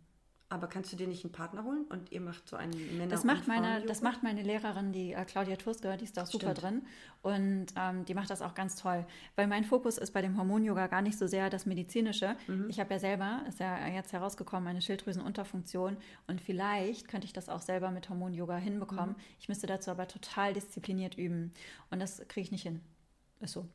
Aber 0.48 0.68
kannst 0.68 0.92
du 0.92 0.96
dir 0.96 1.08
nicht 1.08 1.24
einen 1.24 1.32
Partner 1.32 1.64
holen 1.64 1.86
und 1.88 2.12
ihr 2.12 2.20
macht 2.20 2.48
so 2.48 2.54
einen 2.54 2.72
Männer 2.96 3.10
Das 3.10 3.24
macht, 3.24 3.48
meine, 3.48 3.84
das 3.84 4.00
macht 4.00 4.22
meine 4.22 4.42
Lehrerin, 4.42 4.92
die 4.92 5.12
äh, 5.12 5.24
Claudia 5.24 5.56
Tursker, 5.56 5.96
die 5.96 6.04
ist 6.04 6.16
da 6.16 6.22
auch 6.22 6.26
super 6.26 6.52
Stimmt. 6.52 6.62
drin. 6.62 6.86
Und 7.22 7.66
ähm, 7.76 8.04
die 8.04 8.14
macht 8.14 8.30
das 8.30 8.42
auch 8.42 8.54
ganz 8.54 8.76
toll. 8.76 9.04
Weil 9.34 9.48
mein 9.48 9.64
Fokus 9.64 9.98
ist 9.98 10.12
bei 10.12 10.22
dem 10.22 10.38
Hormon-Yoga 10.38 10.86
gar 10.86 11.02
nicht 11.02 11.18
so 11.18 11.26
sehr 11.26 11.50
das 11.50 11.66
Medizinische. 11.66 12.36
Mhm. 12.46 12.66
Ich 12.68 12.78
habe 12.78 12.94
ja 12.94 13.00
selber, 13.00 13.42
ist 13.48 13.58
ja 13.58 13.88
jetzt 13.88 14.12
herausgekommen, 14.12 14.68
eine 14.68 14.80
Schilddrüsenunterfunktion. 14.80 15.96
Und 16.28 16.40
vielleicht 16.40 17.08
könnte 17.08 17.26
ich 17.26 17.32
das 17.32 17.48
auch 17.48 17.60
selber 17.60 17.90
mit 17.90 18.08
Hormon-Yoga 18.08 18.56
hinbekommen. 18.56 19.16
Mhm. 19.16 19.22
Ich 19.40 19.48
müsste 19.48 19.66
dazu 19.66 19.90
aber 19.90 20.06
total 20.06 20.52
diszipliniert 20.52 21.18
üben. 21.18 21.50
Und 21.90 21.98
das 22.00 22.18
kriege 22.28 22.42
ich 22.44 22.52
nicht 22.52 22.62
hin. 22.62 22.80
Ist 23.40 23.54
so. 23.54 23.66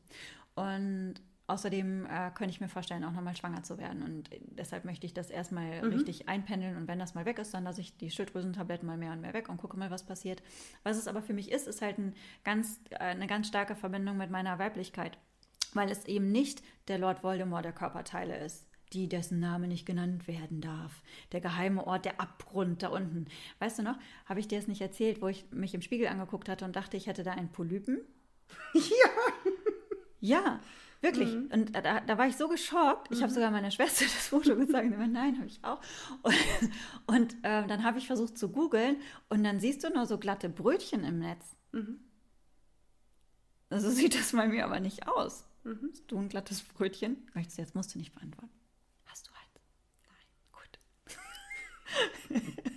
Und 0.54 1.16
außerdem 1.52 2.06
äh, 2.06 2.30
könnte 2.34 2.50
ich 2.50 2.60
mir 2.60 2.68
vorstellen, 2.68 3.04
auch 3.04 3.12
nochmal 3.12 3.36
schwanger 3.36 3.62
zu 3.62 3.78
werden. 3.78 4.02
Und 4.02 4.30
deshalb 4.50 4.84
möchte 4.84 5.06
ich 5.06 5.14
das 5.14 5.30
erstmal 5.30 5.82
Mhm. 5.82 5.92
richtig 5.92 6.28
einpendeln. 6.28 6.76
Und 6.76 6.88
wenn 6.88 6.98
das 6.98 7.14
mal 7.14 7.24
weg 7.24 7.38
ist, 7.38 7.54
dann 7.54 7.64
lasse 7.64 7.80
ich 7.80 7.96
die 7.96 8.10
Schilddrüsentabletten 8.10 8.86
mal 8.86 8.96
mehr 8.96 9.12
und 9.12 9.20
mehr 9.20 9.34
weg 9.34 9.48
und 9.48 9.58
gucke 9.58 9.76
mal, 9.78 9.90
was 9.90 10.04
passiert. 10.04 10.42
Was 10.82 10.96
es 10.96 11.08
aber 11.08 11.22
für 11.22 11.34
mich 11.34 11.50
ist, 11.52 11.66
ist 11.68 11.82
halt 11.82 11.98
ein 11.98 12.14
ganz, 12.44 12.80
äh, 12.90 12.96
eine 12.98 13.26
ganz 13.26 13.48
starke 13.48 13.76
Verbindung 13.76 14.16
mit 14.16 14.30
meiner 14.30 14.58
Weiblichkeit. 14.58 15.18
Weil 15.74 15.90
es 15.90 16.04
eben 16.06 16.32
nicht 16.32 16.62
der 16.88 16.98
Lord 16.98 17.22
Voldemort 17.22 17.64
der 17.64 17.72
Körperteile 17.72 18.36
ist. 18.44 18.66
Die, 18.92 19.08
dessen 19.08 19.40
Name 19.40 19.68
nicht 19.68 19.86
genannt 19.86 20.28
werden 20.28 20.60
darf. 20.60 21.02
Der 21.32 21.40
geheime 21.40 21.86
Ort, 21.86 22.04
der 22.04 22.20
Abgrund 22.20 22.82
da 22.82 22.88
unten. 22.88 23.24
Weißt 23.58 23.78
du 23.78 23.82
noch, 23.82 23.96
habe 24.26 24.38
ich 24.40 24.48
dir 24.48 24.58
das 24.58 24.68
nicht 24.68 24.82
erzählt, 24.82 25.22
wo 25.22 25.28
ich 25.28 25.46
mich 25.50 25.72
im 25.72 25.80
Spiegel 25.80 26.08
angeguckt 26.08 26.48
hatte 26.50 26.66
und 26.66 26.76
dachte, 26.76 26.98
ich 26.98 27.06
hätte 27.06 27.22
da 27.22 27.32
einen 27.32 27.48
Polypen? 27.50 28.00
Ja, 30.24 30.60
wirklich. 31.02 31.34
Und 31.52 31.74
da, 31.74 32.00
da 32.00 32.18
war 32.18 32.26
ich 32.26 32.36
so 32.36 32.48
geschockt. 32.48 33.08
Ich 33.10 33.22
habe 33.22 33.32
sogar 33.32 33.50
meiner 33.50 33.70
Schwester 33.70 34.04
das 34.04 34.28
Foto 34.28 34.56
gezeigt. 34.56 34.90
Und 34.90 34.98
meinte, 34.98 35.14
nein, 35.14 35.36
habe 35.36 35.46
ich 35.46 35.62
auch. 35.62 35.80
Und, 36.22 36.34
und 37.06 37.36
ähm, 37.42 37.68
dann 37.68 37.84
habe 37.84 37.98
ich 37.98 38.06
versucht 38.06 38.38
zu 38.38 38.48
googeln 38.48 38.96
und 39.28 39.44
dann 39.44 39.60
siehst 39.60 39.84
du 39.84 39.90
nur 39.90 40.06
so 40.06 40.18
glatte 40.18 40.48
Brötchen 40.48 41.04
im 41.04 41.18
Netz. 41.18 41.56
Also 43.70 43.90
sieht 43.90 44.14
das 44.14 44.32
bei 44.32 44.46
mir 44.46 44.64
aber 44.64 44.80
nicht 44.80 45.08
aus. 45.08 45.46
Hast 45.64 46.02
du 46.08 46.18
ein 46.18 46.28
glattes 46.28 46.62
Brötchen? 46.62 47.28
Möchtest 47.34 47.58
du 47.58 47.62
jetzt 47.62 47.74
musst 47.74 47.94
du 47.94 47.98
nicht 47.98 48.14
beantworten. 48.14 48.50
Hast 49.06 49.28
du 49.28 49.32
eins? 49.32 49.60
Nein. 50.08 50.26
Gut. 52.30 52.62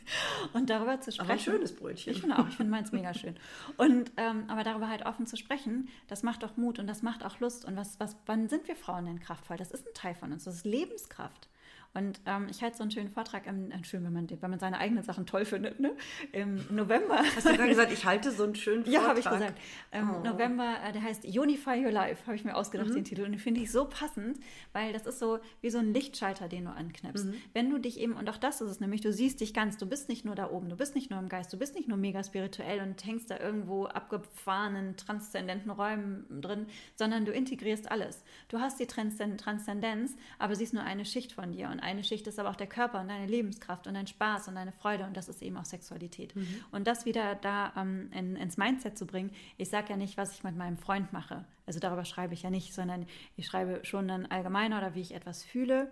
und 0.54 0.70
darüber 0.70 1.00
zu 1.02 1.12
sprechen. 1.12 1.30
Aber 1.30 1.34
ein 1.34 1.40
schönes 1.40 1.76
Brötchen. 1.76 2.14
Ich 2.14 2.22
finde 2.22 2.40
auch, 2.40 2.48
ich 2.48 2.56
finde 2.56 2.72
meins 2.72 2.92
mega 2.92 3.14
schön. 3.14 3.36
Und 3.78 4.12
ähm, 4.18 4.46
aber 4.48 4.64
darüber 4.64 4.90
halt 4.90 5.06
offen 5.06 5.26
zu 5.26 5.38
sprechen, 5.38 5.90
das 6.08 6.24
macht 6.24 6.44
doch 6.44 6.58
Mut 6.58 6.80
und 6.80 6.88
das 6.88 7.02
macht 7.02 7.24
auch 7.24 7.40
Lust. 7.40 7.66
Und 7.66 7.76
was, 7.76 8.00
was, 8.00 8.16
wann 8.26 8.50
sind 8.50 8.68
wir 8.68 8.76
Frauen 8.76 9.06
denn 9.06 9.20
kraftvoll? 9.20 9.58
Das 9.58 9.72
ist 9.72 9.88
ein 9.88 9.94
Teil 9.94 10.16
von 10.16 10.32
uns, 10.32 10.46
das 10.46 10.56
ist 10.56 10.66
Lebenskraft. 10.66 11.50
Und 11.96 12.20
ähm, 12.26 12.48
ich 12.52 12.62
halte 12.62 12.76
so 12.76 12.84
einen 12.84 12.92
schönen 12.92 13.10
Vortrag, 13.10 13.48
im, 13.48 13.72
äh, 13.72 13.84
schön, 13.84 14.04
wenn 14.04 14.12
man, 14.12 14.30
wenn 14.30 14.50
man 14.50 14.60
seine 14.60 14.78
eigenen 14.80 15.04
Sachen 15.04 15.26
toll 15.26 15.46
findet, 15.46 15.80
ne? 15.80 15.96
im 16.34 16.60
November. 16.70 17.20
Hast 17.36 17.46
du 17.46 17.54
gerade 17.54 17.70
gesagt, 17.70 17.94
ich 17.94 18.04
halte 18.04 18.32
so 18.32 18.44
einen 18.44 18.56
schönen 18.56 18.84
Vortrag? 18.84 19.02
Ja, 19.02 19.08
habe 19.08 19.20
ich 19.20 19.26
gesagt. 19.26 19.58
Im 19.94 20.10
oh. 20.12 20.20
November, 20.20 20.76
äh, 20.86 20.92
der 20.92 21.02
heißt 21.02 21.24
Unify 21.24 21.84
Your 21.86 21.92
Life, 21.92 22.28
habe 22.28 22.36
ich 22.36 22.44
mir 22.44 22.54
ausgedacht, 22.54 22.90
mhm. 22.90 22.96
den 22.96 23.04
Titel. 23.06 23.24
Und 23.24 23.32
den 23.32 23.40
finde 23.40 23.62
ich 23.62 23.72
so 23.72 23.86
passend, 23.86 24.40
weil 24.74 24.92
das 24.92 25.06
ist 25.06 25.20
so 25.20 25.40
wie 25.62 25.70
so 25.70 25.78
ein 25.78 25.94
Lichtschalter, 25.94 26.50
den 26.50 26.66
du 26.66 26.72
anknipst. 26.72 27.28
Mhm. 27.28 27.34
Wenn 27.54 27.70
du 27.70 27.78
dich 27.78 27.98
eben, 27.98 28.14
und 28.14 28.30
auch 28.30 28.38
das 28.38 28.60
ist 28.60 28.70
es 28.70 28.80
nämlich, 28.82 29.00
du 29.00 29.14
siehst 29.14 29.40
dich 29.40 29.54
ganz, 29.54 29.78
du 29.78 29.86
bist 29.86 30.10
nicht 30.10 30.26
nur 30.26 30.36
da 30.36 30.50
oben, 30.52 30.68
du 30.68 30.76
bist 30.76 30.96
nicht 30.96 31.10
nur 31.10 31.20
im 31.20 31.30
Geist, 31.30 31.54
du 31.54 31.58
bist 31.58 31.76
nicht 31.76 31.88
nur 31.88 31.98
mega 31.98 32.22
spirituell 32.26 32.82
und 32.82 33.06
hängst 33.06 33.32
da 33.32 33.40
irgendwo 33.40 33.86
abgefahrenen, 33.86 34.98
transzendenten 34.98 35.72
Räumen 35.72 36.26
drin, 36.42 36.66
sondern 36.96 37.24
du 37.24 37.32
integrierst 37.32 37.90
alles. 37.90 38.26
Du 38.50 38.60
hast 38.60 38.82
die 38.82 38.86
Transzendenz, 38.86 40.18
aber 40.40 40.56
sie 40.56 40.66
ist 40.66 40.74
nur 40.74 40.84
eine 40.84 41.06
Schicht 41.06 41.32
von 41.32 41.54
dir. 41.54 41.70
Und 41.70 41.85
eine 41.86 42.04
Schicht 42.04 42.28
ist 42.28 42.40
aber 42.40 42.50
auch 42.50 42.56
der 42.56 42.68
Körper 42.68 43.00
und 43.00 43.08
deine 43.08 43.28
Lebenskraft 43.28 43.88
und 43.88 43.94
dein 43.94 44.08
Spaß 44.08 44.48
und 44.48 44.56
deine 44.56 44.72
Freude. 44.72 45.06
Und 45.06 45.16
das 45.16 45.30
ist 45.30 45.42
eben 45.42 45.56
auch 45.58 45.66
Sexualität. 45.66 46.36
Mhm. 46.36 46.64
Und 46.72 46.88
das 46.88 47.06
wieder 47.06 47.36
da 47.36 47.72
ähm, 47.78 48.10
in, 48.12 48.36
ins 48.36 48.58
Mindset 48.58 48.98
zu 48.98 49.06
bringen, 49.06 49.32
ich 49.58 49.70
sage 49.70 49.92
ja 49.92 49.98
nicht, 49.98 50.18
was 50.18 50.34
ich 50.34 50.44
mit 50.44 50.58
meinem 50.58 50.78
Freund 50.78 51.14
mache. 51.14 51.46
Also 51.66 51.80
darüber 51.80 52.04
schreibe 52.04 52.34
ich 52.34 52.44
ja 52.44 52.50
nicht, 52.50 52.74
sondern 52.74 53.06
ich 53.38 53.46
schreibe 53.46 53.86
schon 53.86 54.08
dann 54.08 54.26
allgemeiner 54.26 54.80
oder 54.80 54.96
wie 54.96 55.02
ich 55.02 55.14
etwas 55.14 55.44
fühle. 55.44 55.92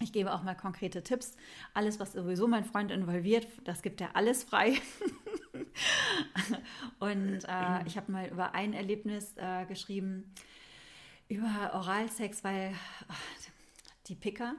Ich 0.00 0.12
gebe 0.12 0.34
auch 0.34 0.42
mal 0.42 0.54
konkrete 0.54 1.02
Tipps. 1.02 1.36
Alles, 1.72 2.00
was 2.00 2.12
sowieso 2.12 2.48
mein 2.48 2.64
Freund 2.64 2.90
involviert, 2.90 3.46
das 3.64 3.82
gibt 3.82 4.00
er 4.00 4.14
alles 4.14 4.44
frei. 4.44 4.74
und 6.98 7.44
äh, 7.44 7.86
ich 7.86 7.96
habe 7.96 8.12
mal 8.12 8.28
über 8.28 8.54
ein 8.54 8.74
Erlebnis 8.74 9.34
äh, 9.36 9.64
geschrieben, 9.64 10.34
über 11.28 11.70
Oralsex, 11.72 12.44
weil 12.44 12.74
ach, 13.08 13.20
die 14.06 14.14
Picker, 14.14 14.54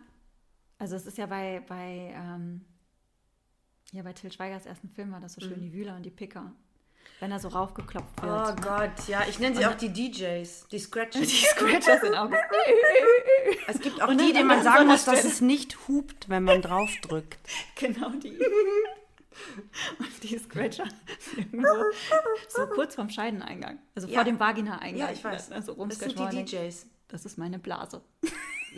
also 0.80 0.96
es 0.96 1.06
ist 1.06 1.18
ja 1.18 1.26
bei, 1.26 1.64
bei, 1.68 2.14
ähm, 2.16 2.66
ja, 3.92 4.04
bei 4.04 4.14
Till 4.14 4.32
Schweigers 4.32 4.66
ersten 4.66 4.90
Film 4.90 5.12
war 5.12 5.20
das 5.20 5.34
so 5.34 5.42
schön, 5.42 5.58
mhm. 5.58 5.62
die 5.62 5.74
Wühler 5.74 5.96
und 5.96 6.04
die 6.04 6.12
Picker. 6.12 6.52
Wenn 7.20 7.32
er 7.32 7.40
so 7.40 7.48
raufgeklopft 7.48 8.22
wird. 8.22 8.32
Oh 8.32 8.62
Gott, 8.62 9.08
ja, 9.08 9.24
ich 9.28 9.40
nenne 9.40 9.56
sie 9.56 9.64
und 9.64 9.72
auch 9.72 9.78
die 9.78 9.92
DJs, 9.92 10.68
die 10.68 10.78
Scratchers. 10.78 11.22
Die 11.28 11.46
Scratchers 11.46 12.02
sind 12.02 12.14
auch. 12.14 12.30
es 13.68 13.80
gibt 13.80 14.02
auch 14.02 14.10
die, 14.10 14.34
denen 14.34 14.48
man 14.48 14.62
sagen 14.62 14.88
muss, 14.88 15.06
dass 15.06 15.24
es 15.24 15.42
nicht 15.42 15.88
hupt, 15.88 16.30
wenn 16.30 16.44
man 16.44 16.62
draufdrückt. 16.62 17.40
Genau 17.76 18.10
die. 18.10 18.38
Und 20.00 20.24
die 20.24 20.38
Scratcher 20.38 20.86
irgendwo 21.36 21.68
so 22.50 22.68
kurz 22.68 22.96
vorm 22.96 23.10
Scheideneingang, 23.10 23.80
also 23.96 24.08
ja. 24.08 24.16
vor 24.16 24.24
dem 24.24 24.40
Vagina-Eingang. 24.40 25.08
Ja, 25.08 25.12
ich 25.12 25.24
weiß. 25.24 25.52
Also 25.52 25.74
das 25.86 26.00
sind 26.00 26.18
die 26.20 26.44
DJs. 26.44 26.88
Das 27.08 27.26
ist 27.26 27.38
meine 27.38 27.60
Blase. 27.60 28.02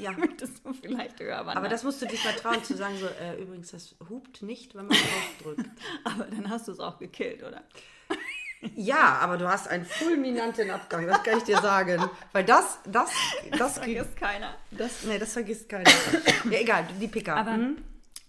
Ja. 0.01 0.13
das 0.37 0.61
du 0.61 0.73
vielleicht 0.73 1.19
hören. 1.19 1.49
Aber 1.49 1.69
das 1.69 1.83
musst 1.83 2.01
du 2.01 2.05
dich 2.05 2.23
mal 2.23 2.33
trauen 2.33 2.63
zu 2.63 2.75
sagen, 2.75 2.95
so, 2.97 3.07
äh, 3.07 3.41
übrigens, 3.41 3.71
das 3.71 3.95
hupt 4.09 4.41
nicht, 4.41 4.75
wenn 4.75 4.87
man 4.87 4.97
draufdrückt. 4.97 5.69
aber 6.03 6.25
dann 6.25 6.49
hast 6.49 6.67
du 6.67 6.71
es 6.71 6.79
auch 6.79 6.97
gekillt, 6.99 7.43
oder? 7.43 7.63
Ja, 8.75 9.19
aber 9.21 9.37
du 9.37 9.47
hast 9.47 9.69
einen 9.69 9.85
fulminanten 9.85 10.69
Abgang, 10.69 11.07
das 11.07 11.23
kann 11.23 11.37
ich 11.37 11.45
dir 11.45 11.61
sagen. 11.61 12.09
Weil 12.33 12.43
das, 12.43 12.79
das, 12.85 13.09
das, 13.49 13.59
das 13.59 13.77
vergisst 13.77 14.17
keiner. 14.17 14.53
Das, 14.71 15.03
nee, 15.03 15.17
das 15.17 15.31
vergisst 15.31 15.69
keiner. 15.69 15.89
Ja, 16.49 16.59
egal, 16.59 16.85
die 16.99 17.07
Picker. 17.07 17.37
Aber 17.37 17.53
hm? 17.53 17.77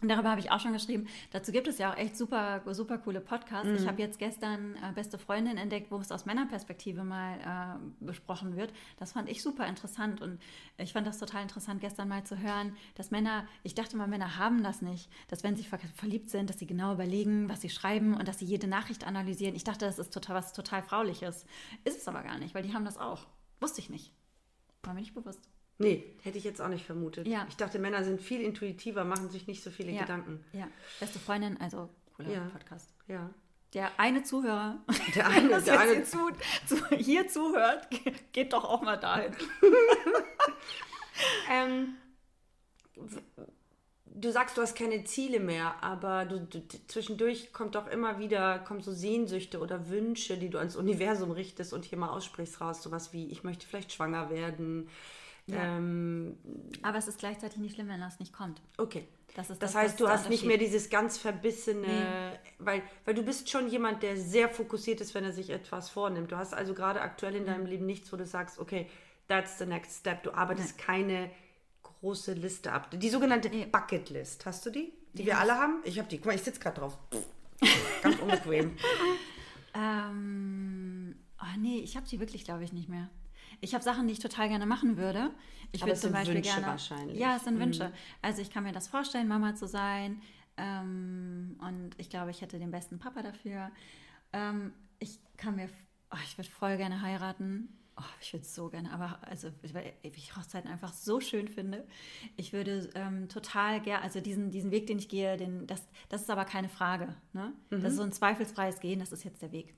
Und 0.02 0.08
darüber 0.08 0.30
habe 0.30 0.40
ich 0.40 0.50
auch 0.50 0.60
schon 0.60 0.72
geschrieben. 0.72 1.08
Dazu 1.30 1.52
gibt 1.52 1.68
es 1.68 1.76
ja 1.78 1.92
auch 1.92 1.96
echt 1.96 2.16
super, 2.16 2.62
super 2.72 2.96
coole 2.98 3.20
Podcasts. 3.20 3.68
Mhm. 3.68 3.76
Ich 3.76 3.86
habe 3.86 4.00
jetzt 4.00 4.18
gestern 4.18 4.76
äh, 4.76 4.92
Beste 4.94 5.18
Freundin 5.18 5.58
entdeckt, 5.58 5.90
wo 5.90 5.96
es 5.98 6.10
aus 6.10 6.24
Männerperspektive 6.24 7.04
mal 7.04 7.38
äh, 7.38 8.04
besprochen 8.04 8.56
wird. 8.56 8.72
Das 8.98 9.12
fand 9.12 9.28
ich 9.28 9.42
super 9.42 9.66
interessant 9.66 10.22
und 10.22 10.40
ich 10.78 10.94
fand 10.94 11.06
das 11.06 11.18
total 11.18 11.42
interessant, 11.42 11.80
gestern 11.82 12.08
mal 12.08 12.24
zu 12.24 12.38
hören, 12.38 12.74
dass 12.94 13.10
Männer, 13.10 13.46
ich 13.62 13.74
dachte 13.74 13.96
mal, 13.96 14.08
Männer 14.08 14.38
haben 14.38 14.62
das 14.62 14.80
nicht, 14.80 15.10
dass 15.28 15.44
wenn 15.44 15.56
sie 15.56 15.64
ver 15.64 15.78
verliebt 15.94 16.30
sind, 16.30 16.48
dass 16.48 16.58
sie 16.58 16.66
genau 16.66 16.94
überlegen, 16.94 17.48
was 17.48 17.60
sie 17.60 17.70
schreiben 17.70 18.14
und 18.14 18.26
dass 18.26 18.38
sie 18.38 18.46
jede 18.46 18.66
Nachricht 18.66 19.06
analysieren. 19.06 19.54
Ich 19.54 19.64
dachte, 19.64 19.84
das 19.84 19.98
ist 19.98 20.12
total 20.14 20.36
was 20.36 20.52
total 20.52 20.82
Frauliches. 20.82 21.44
Ist 21.84 21.98
es 21.98 22.08
aber 22.08 22.22
gar 22.22 22.38
nicht, 22.38 22.54
weil 22.54 22.62
die 22.62 22.72
haben 22.72 22.84
das 22.84 22.96
auch. 22.96 23.26
Wusste 23.60 23.80
ich 23.80 23.90
nicht. 23.90 24.12
War 24.82 24.94
mir 24.94 25.00
nicht 25.00 25.14
bewusst. 25.14 25.48
Nee, 25.80 26.04
hätte 26.22 26.36
ich 26.36 26.44
jetzt 26.44 26.60
auch 26.60 26.68
nicht 26.68 26.84
vermutet. 26.84 27.26
Ja. 27.26 27.46
Ich 27.48 27.56
dachte, 27.56 27.78
Männer 27.78 28.04
sind 28.04 28.20
viel 28.20 28.42
intuitiver, 28.42 29.02
machen 29.04 29.30
sich 29.30 29.46
nicht 29.46 29.62
so 29.62 29.70
viele 29.70 29.90
ja. 29.92 30.02
Gedanken. 30.02 30.44
Ja, 30.52 30.68
beste 31.00 31.18
Freundin, 31.18 31.58
also 31.58 31.88
cooler 32.14 32.30
ja. 32.30 32.44
Podcast. 32.52 32.90
Ja. 33.08 33.30
Der 33.72 33.90
eine 33.98 34.22
Zuhörer, 34.22 34.78
der 35.14 35.28
eine, 35.28 35.48
der, 35.48 35.60
der 35.60 35.80
eine 35.80 35.94
hier, 35.94 36.04
zu, 36.04 36.18
zu, 36.66 36.96
hier 36.96 37.28
zuhört, 37.28 37.88
geht 38.32 38.52
doch 38.52 38.64
auch 38.64 38.82
mal 38.82 38.98
dahin. 38.98 39.32
ähm, 41.50 41.94
du 44.04 44.30
sagst, 44.30 44.58
du 44.58 44.60
hast 44.60 44.76
keine 44.76 45.04
Ziele 45.04 45.40
mehr, 45.40 45.82
aber 45.82 46.26
du, 46.26 46.40
du, 46.40 46.60
zwischendurch 46.88 47.54
kommt 47.54 47.74
doch 47.74 47.86
immer 47.86 48.18
wieder, 48.18 48.58
kommen 48.58 48.82
so 48.82 48.92
Sehnsüchte 48.92 49.60
oder 49.60 49.88
Wünsche, 49.88 50.36
die 50.36 50.50
du 50.50 50.58
ans 50.58 50.76
Universum 50.76 51.30
richtest 51.30 51.72
und 51.72 51.86
hier 51.86 51.96
mal 51.96 52.10
aussprichst 52.10 52.60
raus, 52.60 52.82
sowas 52.82 53.14
wie, 53.14 53.30
ich 53.30 53.44
möchte 53.44 53.66
vielleicht 53.66 53.92
schwanger 53.92 54.28
werden, 54.28 54.90
ja. 55.50 55.76
Ähm, 55.76 56.36
Aber 56.82 56.98
es 56.98 57.08
ist 57.08 57.18
gleichzeitig 57.18 57.58
nicht 57.58 57.74
schlimm, 57.74 57.88
wenn 57.88 58.00
das 58.00 58.18
nicht 58.18 58.32
kommt. 58.32 58.60
Okay. 58.76 59.06
Das, 59.36 59.48
das, 59.48 59.58
das 59.58 59.74
heißt, 59.74 59.92
das 59.92 59.98
du 59.98 60.08
hast 60.08 60.28
nicht 60.28 60.44
mehr 60.44 60.58
dieses 60.58 60.90
ganz 60.90 61.16
verbissene, 61.16 61.86
nee. 61.86 62.38
weil, 62.58 62.82
weil 63.04 63.14
du 63.14 63.22
bist 63.22 63.48
schon 63.48 63.68
jemand, 63.68 64.02
der 64.02 64.16
sehr 64.16 64.48
fokussiert 64.48 65.00
ist, 65.00 65.14
wenn 65.14 65.24
er 65.24 65.32
sich 65.32 65.50
etwas 65.50 65.88
vornimmt. 65.88 66.32
Du 66.32 66.36
hast 66.36 66.52
also 66.52 66.74
gerade 66.74 67.00
aktuell 67.00 67.36
in 67.36 67.46
deinem 67.46 67.62
mhm. 67.62 67.66
Leben 67.66 67.86
nichts, 67.86 68.12
wo 68.12 68.16
du 68.16 68.26
sagst, 68.26 68.58
okay, 68.58 68.88
that's 69.28 69.58
the 69.58 69.66
next 69.66 70.00
step. 70.00 70.24
Du 70.24 70.32
arbeitest 70.32 70.78
Nein. 70.78 70.86
keine 70.86 71.30
große 71.82 72.32
Liste 72.32 72.72
ab. 72.72 72.90
Die 72.90 73.08
sogenannte 73.08 73.48
nee. 73.50 73.66
Bucket 73.66 74.10
List, 74.10 74.46
hast 74.46 74.66
du 74.66 74.70
die? 74.70 74.92
Die 75.12 75.22
ja. 75.22 75.26
wir 75.26 75.38
alle 75.38 75.54
haben? 75.54 75.80
Ich 75.84 75.98
habe 75.98 76.08
die. 76.08 76.16
Guck 76.18 76.26
mal, 76.26 76.34
ich 76.34 76.42
sitze 76.42 76.60
gerade 76.60 76.80
drauf. 76.80 76.98
ganz 78.02 78.18
unbequem. 78.18 78.76
ähm, 79.74 81.16
oh 81.40 81.58
nee, 81.58 81.78
ich 81.78 81.96
habe 81.96 82.06
die 82.06 82.18
wirklich, 82.18 82.44
glaube 82.44 82.64
ich, 82.64 82.72
nicht 82.72 82.88
mehr. 82.88 83.08
Ich 83.60 83.74
habe 83.74 83.84
Sachen, 83.84 84.06
die 84.06 84.12
ich 84.12 84.18
total 84.18 84.48
gerne 84.48 84.66
machen 84.66 84.96
würde. 84.96 85.30
Ich 85.72 85.82
würde 85.82 85.94
zum 85.94 86.12
Beispiel 86.12 86.36
Wünsche 86.36 86.50
gerne. 86.50 86.66
Wahrscheinlich. 86.66 87.18
Ja, 87.18 87.36
es 87.36 87.44
sind 87.44 87.56
mhm. 87.56 87.60
Wünsche. 87.60 87.92
Also 88.22 88.42
ich 88.42 88.50
kann 88.50 88.64
mir 88.64 88.72
das 88.72 88.88
vorstellen, 88.88 89.28
Mama 89.28 89.54
zu 89.54 89.66
sein. 89.66 90.20
Ähm, 90.56 91.56
und 91.60 91.90
ich 91.98 92.10
glaube, 92.10 92.30
ich 92.30 92.40
hätte 92.40 92.58
den 92.58 92.70
besten 92.70 92.98
Papa 92.98 93.22
dafür. 93.22 93.70
Ähm, 94.32 94.72
ich 94.98 95.18
kann 95.36 95.56
mir, 95.56 95.68
oh, 96.12 96.18
ich 96.24 96.36
würde 96.36 96.50
voll 96.50 96.76
gerne 96.76 97.02
heiraten. 97.02 97.76
Oh, 97.96 98.04
ich 98.20 98.32
würde 98.32 98.44
es 98.44 98.54
so 98.54 98.68
gerne, 98.70 98.90
aber 98.92 99.18
also 99.28 99.50
weil 99.72 99.92
ich 100.02 100.34
Hochzeiten 100.34 100.70
einfach 100.70 100.92
so 100.92 101.20
schön 101.20 101.48
finde. 101.48 101.86
Ich 102.36 102.52
würde 102.52 102.88
ähm, 102.94 103.28
total 103.28 103.80
gerne, 103.80 104.02
also 104.02 104.20
diesen, 104.20 104.50
diesen 104.50 104.70
Weg, 104.70 104.86
den 104.86 104.98
ich 104.98 105.08
gehe, 105.08 105.36
den, 105.36 105.66
das, 105.66 105.86
das 106.08 106.22
ist 106.22 106.30
aber 106.30 106.46
keine 106.46 106.70
Frage. 106.70 107.14
Ne? 107.34 107.52
Mhm. 107.68 107.82
Das 107.82 107.92
ist 107.92 107.96
so 107.98 108.02
ein 108.02 108.12
zweifelsfreies 108.12 108.80
Gehen, 108.80 109.00
das 109.00 109.12
ist 109.12 109.24
jetzt 109.24 109.42
der 109.42 109.52
Weg. 109.52 109.74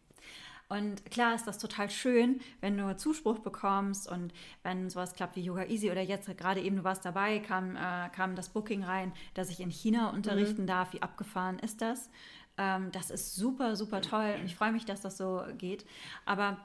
Und 0.73 1.05
klar 1.11 1.35
ist 1.35 1.47
das 1.47 1.59
total 1.59 1.91
schön, 1.91 2.41
wenn 2.63 2.79
du 2.79 2.97
Zuspruch 2.97 3.41
bekommst 3.41 4.11
und 4.11 4.33
wenn 4.63 4.89
sowas 4.89 5.13
klappt 5.13 5.37
wie 5.37 5.43
Yoga 5.43 5.67
Easy 5.67 5.91
oder 5.91 6.01
jetzt 6.01 6.35
gerade 6.39 6.63
eben, 6.63 6.77
du 6.77 6.85
warst 6.85 7.05
dabei, 7.05 7.41
kam, 7.41 7.77
äh, 7.77 8.09
kam 8.09 8.37
das 8.37 8.49
Booking 8.49 8.83
rein, 8.83 9.13
dass 9.35 9.51
ich 9.51 9.61
in 9.61 9.69
China 9.69 10.09
unterrichten 10.09 10.63
mhm. 10.63 10.69
darf. 10.69 10.95
Wie 10.95 11.03
abgefahren 11.03 11.59
ist 11.59 11.83
das? 11.83 12.09
Ähm, 12.57 12.91
das 12.91 13.11
ist 13.11 13.37
super, 13.37 13.77
super 13.77 14.01
toll 14.01 14.37
und 14.41 14.47
ich 14.47 14.57
freue 14.57 14.73
mich, 14.73 14.87
dass 14.87 15.03
das 15.03 15.19
so 15.19 15.43
geht. 15.59 15.85
Aber 16.25 16.57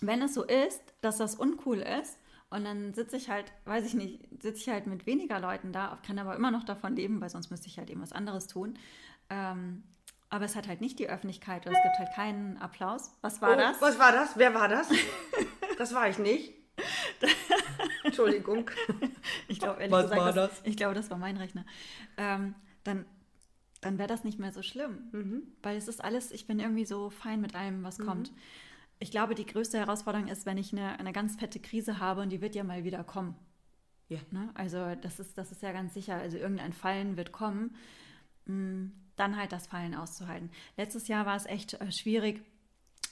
wenn 0.00 0.22
es 0.22 0.32
so 0.32 0.42
ist, 0.42 0.82
dass 1.02 1.18
das 1.18 1.34
uncool 1.34 1.80
ist, 1.80 2.18
und 2.48 2.64
dann 2.64 2.94
sitze 2.94 3.16
ich 3.16 3.28
halt, 3.28 3.52
weiß 3.66 3.84
ich 3.84 3.92
nicht, 3.94 4.20
sitze 4.40 4.60
ich 4.60 4.68
halt 4.70 4.86
mit 4.86 5.04
weniger 5.04 5.38
Leuten 5.38 5.72
da, 5.72 5.98
kann 6.06 6.18
aber 6.18 6.34
immer 6.34 6.50
noch 6.50 6.64
davon 6.64 6.96
leben, 6.96 7.20
weil 7.20 7.28
sonst 7.28 7.50
müsste 7.50 7.66
ich 7.66 7.76
halt 7.76 7.90
eben 7.90 8.00
was 8.00 8.12
anderes 8.12 8.46
tun. 8.46 8.78
Ähm, 9.28 9.82
aber 10.30 10.44
es 10.44 10.56
hat 10.56 10.68
halt 10.68 10.80
nicht 10.80 10.98
die 10.98 11.08
Öffentlichkeit 11.08 11.66
und 11.66 11.74
es 11.74 11.82
gibt 11.82 11.98
halt 11.98 12.14
keinen 12.14 12.56
Applaus. 12.58 13.12
Was 13.20 13.40
war 13.40 13.54
oh, 13.54 13.56
das? 13.56 13.80
Was 13.80 13.98
war 13.98 14.12
das? 14.12 14.36
Wer 14.36 14.54
war 14.54 14.68
das? 14.68 14.88
Das 15.76 15.92
war 15.92 16.08
ich 16.08 16.20
nicht. 16.20 16.52
Entschuldigung. 18.04 18.70
Ich 19.48 19.58
glaube, 19.58 19.80
ehrlich 19.80 19.90
was 19.90 20.04
gesagt, 20.04 20.20
war 20.20 20.32
das, 20.32 20.60
ich 20.62 20.76
glaube, 20.76 20.94
das 20.94 21.10
war 21.10 21.18
mein 21.18 21.36
Rechner. 21.36 21.66
Ähm, 22.16 22.54
dann 22.84 23.04
dann 23.84 23.98
wäre 23.98 24.08
das 24.08 24.24
nicht 24.24 24.38
mehr 24.38 24.52
so 24.52 24.62
schlimm. 24.62 25.10
Mhm. 25.12 25.42
Weil 25.62 25.76
es 25.76 25.88
ist 25.88 26.02
alles, 26.02 26.30
ich 26.30 26.46
bin 26.46 26.58
irgendwie 26.58 26.86
so 26.86 27.10
fein 27.10 27.40
mit 27.40 27.54
allem, 27.54 27.82
was 27.82 27.98
mhm. 27.98 28.06
kommt. 28.06 28.32
Ich 28.98 29.10
glaube, 29.10 29.34
die 29.34 29.44
größte 29.44 29.78
Herausforderung 29.78 30.28
ist, 30.28 30.46
wenn 30.46 30.56
ich 30.56 30.72
eine, 30.72 30.98
eine 30.98 31.12
ganz 31.12 31.36
fette 31.36 31.60
Krise 31.60 31.98
habe 31.98 32.22
und 32.22 32.30
die 32.30 32.40
wird 32.40 32.54
ja 32.54 32.64
mal 32.64 32.84
wieder 32.84 33.04
kommen. 33.04 33.34
Ja. 34.08 34.20
Ne? 34.30 34.50
Also 34.54 34.94
das 35.02 35.20
ist, 35.20 35.36
das 35.36 35.52
ist 35.52 35.62
ja 35.62 35.72
ganz 35.72 35.92
sicher. 35.92 36.16
Also 36.16 36.38
irgendein 36.38 36.72
Fallen 36.72 37.16
wird 37.16 37.32
kommen. 37.32 37.76
Mm 38.46 38.86
dann 39.16 39.36
halt 39.36 39.52
das 39.52 39.66
Fallen 39.66 39.94
auszuhalten. 39.94 40.50
Letztes 40.76 41.08
Jahr 41.08 41.26
war 41.26 41.36
es 41.36 41.46
echt 41.46 41.74
äh, 41.74 41.92
schwierig, 41.92 42.42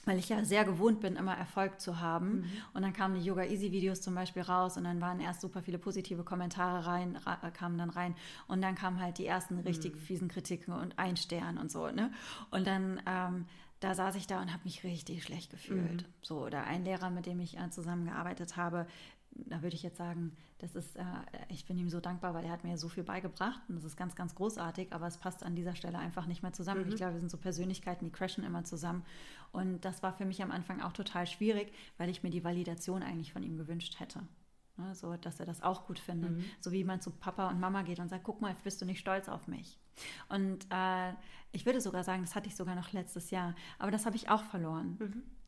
weil 0.05 0.17
ich 0.17 0.29
ja 0.29 0.43
sehr 0.43 0.65
gewohnt 0.65 0.99
bin, 0.99 1.15
immer 1.15 1.35
Erfolg 1.35 1.79
zu 1.79 1.99
haben. 1.99 2.41
Mhm. 2.41 2.51
Und 2.73 2.81
dann 2.81 2.93
kamen 2.93 3.15
die 3.15 3.25
Yoga 3.25 3.45
Easy 3.45 3.71
Videos 3.71 4.01
zum 4.01 4.15
Beispiel 4.15 4.41
raus 4.41 4.75
und 4.77 4.83
dann 4.83 4.99
waren 4.99 5.19
erst 5.19 5.41
super 5.41 5.61
viele 5.61 5.79
positive 5.79 6.23
Kommentare 6.23 6.85
rein, 6.85 7.17
äh, 7.25 7.51
kamen 7.51 7.77
dann 7.77 7.89
rein 7.89 8.15
und 8.47 8.61
dann 8.61 8.75
kamen 8.75 9.01
halt 9.01 9.17
die 9.17 9.25
ersten 9.25 9.59
richtig 9.59 9.95
mhm. 9.95 9.99
fiesen 9.99 10.27
Kritiken 10.27 10.73
und 10.73 10.99
ein 10.99 11.15
Stern 11.15 11.57
und 11.57 11.71
so. 11.71 11.89
Ne? 11.89 12.11
Und 12.51 12.67
dann 12.67 13.01
ähm, 13.05 13.45
da 13.83 13.93
saß 13.95 14.15
ich 14.15 14.27
da 14.27 14.41
und 14.41 14.53
habe 14.53 14.63
mich 14.63 14.85
richtig 14.85 15.23
schlecht 15.23 15.51
gefühlt. 15.51 16.03
Mhm. 16.03 16.13
So 16.21 16.45
oder 16.45 16.63
ein 16.63 16.85
Lehrer, 16.85 17.09
mit 17.09 17.25
dem 17.25 17.41
ich 17.41 17.57
äh, 17.57 17.69
zusammengearbeitet 17.69 18.55
habe, 18.55 18.87
da 19.35 19.61
würde 19.61 19.75
ich 19.75 19.83
jetzt 19.83 19.97
sagen, 19.97 20.35
das 20.59 20.75
ist, 20.75 20.95
äh, 20.95 21.03
ich 21.49 21.65
bin 21.65 21.77
ihm 21.77 21.89
so 21.89 21.99
dankbar, 21.99 22.33
weil 22.33 22.45
er 22.45 22.51
hat 22.51 22.63
mir 22.63 22.77
so 22.77 22.87
viel 22.87 23.03
beigebracht 23.03 23.61
und 23.67 23.75
das 23.75 23.83
ist 23.83 23.97
ganz, 23.97 24.15
ganz 24.15 24.35
großartig, 24.35 24.93
aber 24.93 25.07
es 25.07 25.17
passt 25.17 25.43
an 25.43 25.55
dieser 25.55 25.75
Stelle 25.75 25.97
einfach 25.97 26.25
nicht 26.25 26.43
mehr 26.43 26.53
zusammen. 26.53 26.81
Ich 26.89 26.95
glaube, 26.97 27.13
wir 27.13 27.19
sind 27.19 27.31
so 27.31 27.37
Persönlichkeiten, 27.37 28.05
die 28.05 28.11
crashen 28.11 28.43
immer 28.43 28.63
zusammen. 28.63 29.03
Und 29.51 29.81
das 29.85 30.03
war 30.03 30.13
für 30.13 30.25
mich 30.25 30.41
am 30.41 30.51
Anfang 30.51 30.81
auch 30.81 30.93
total 30.93 31.27
schwierig, 31.27 31.73
weil 31.97 32.09
ich 32.09 32.23
mir 32.23 32.29
die 32.29 32.43
Validation 32.43 33.03
eigentlich 33.03 33.33
von 33.33 33.43
ihm 33.43 33.57
gewünscht 33.57 33.99
hätte. 33.99 34.21
Ne, 34.75 34.95
so, 34.95 35.15
dass 35.17 35.39
er 35.39 35.45
das 35.45 35.61
auch 35.61 35.85
gut 35.85 35.99
findet. 35.99 36.31
So 36.59 36.71
wie 36.71 36.83
man 36.83 36.99
zu 36.99 37.11
Papa 37.11 37.47
und 37.49 37.59
Mama 37.59 37.83
geht 37.83 37.99
und 37.99 38.09
sagt, 38.09 38.23
guck 38.23 38.41
mal, 38.41 38.55
bist 38.63 38.81
du 38.81 38.85
nicht 38.85 38.99
stolz 38.99 39.29
auf 39.29 39.47
mich? 39.47 39.77
Und 40.29 40.65
äh, 40.71 41.13
ich 41.51 41.67
würde 41.67 41.79
sogar 41.79 42.03
sagen, 42.03 42.23
das 42.23 42.33
hatte 42.35 42.47
ich 42.47 42.55
sogar 42.55 42.73
noch 42.73 42.91
letztes 42.91 43.29
Jahr, 43.29 43.53
aber 43.77 43.91
das 43.91 44.07
habe 44.07 44.15
ich 44.15 44.29
auch 44.29 44.41
verloren. 44.43 44.97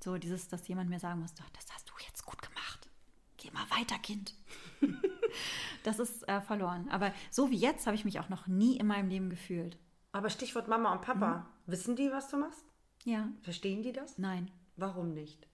So 0.03 0.19
dieses, 0.19 0.47
dass 0.47 0.67
jemand 0.67 0.91
mir 0.91 0.99
sagen 0.99 1.21
muss, 1.21 1.33
"Doch, 1.33 1.49
das 1.49 1.65
hast 1.73 1.89
du 1.89 1.93
jetzt 2.05 2.23
gut 2.23 2.39
gemacht. 2.39 2.54
Geh 3.45 3.51
mal 3.51 3.69
weiter, 3.69 3.99
Kind. 3.99 4.33
das 5.83 5.99
ist 5.99 6.27
äh, 6.27 6.41
verloren. 6.41 6.89
Aber 6.89 7.13
so 7.29 7.51
wie 7.51 7.57
jetzt 7.57 7.85
habe 7.85 7.95
ich 7.95 8.03
mich 8.03 8.19
auch 8.19 8.29
noch 8.29 8.47
nie 8.47 8.77
in 8.77 8.87
meinem 8.87 9.07
Leben 9.07 9.29
gefühlt. 9.29 9.77
Aber 10.13 10.31
Stichwort 10.31 10.67
Mama 10.67 10.91
und 10.93 11.01
Papa. 11.03 11.37
Mhm. 11.67 11.71
Wissen 11.71 11.95
die, 11.95 12.11
was 12.11 12.27
du 12.29 12.37
machst? 12.37 12.65
Ja, 13.03 13.29
Verstehen 13.43 13.83
die 13.83 13.93
das? 13.93 14.17
nein. 14.17 14.49
Warum 14.77 15.13
nicht? 15.13 15.47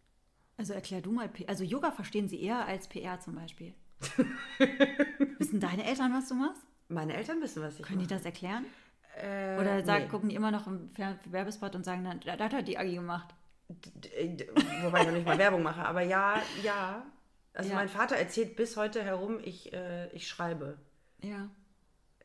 Also 0.57 0.73
erklär 0.73 1.01
du 1.01 1.11
mal, 1.11 1.29
also 1.47 1.65
Yoga 1.65 1.91
verstehen 1.91 2.29
sie 2.29 2.41
eher 2.41 2.65
als 2.65 2.87
PR 2.87 3.19
zum 3.19 3.35
Beispiel. 3.35 3.75
Wissen 5.37 5.59
deine 5.59 5.83
Eltern, 5.83 6.13
was 6.13 6.29
du 6.29 6.35
machst? 6.35 6.61
Meine 6.87 7.13
Eltern 7.13 7.41
wissen, 7.41 7.61
was 7.61 7.77
ich 7.79 7.85
Können 7.85 7.99
die 7.99 8.07
das 8.07 8.23
erklären? 8.25 8.65
Äh, 9.21 9.59
Oder 9.59 9.83
sagen, 9.85 10.05
nee. 10.05 10.09
gucken 10.09 10.29
die 10.29 10.35
immer 10.35 10.51
noch 10.51 10.65
im 10.65 10.91
Werbespot 11.25 11.75
und 11.75 11.83
sagen 11.83 12.03
dann, 12.05 12.21
da 12.21 12.35
da 12.37 12.49
hat 12.51 12.67
die 12.67 12.77
Agi 12.77 12.95
gemacht. 12.95 13.35
Wobei 14.81 15.01
ich 15.01 15.07
noch 15.07 15.13
nicht 15.13 15.25
mal 15.25 15.37
Werbung 15.37 15.61
mache. 15.61 15.85
Aber 15.85 16.01
ja, 16.01 16.41
ja. 16.63 17.05
Also 17.53 17.69
Ja. 17.69 17.75
mein 17.75 17.89
Vater 17.89 18.15
erzählt 18.15 18.55
bis 18.55 18.77
heute 18.77 19.03
herum, 19.03 19.39
ich, 19.43 19.73
äh, 19.73 20.07
ich 20.15 20.27
schreibe. 20.27 20.77
Ja. 21.21 21.49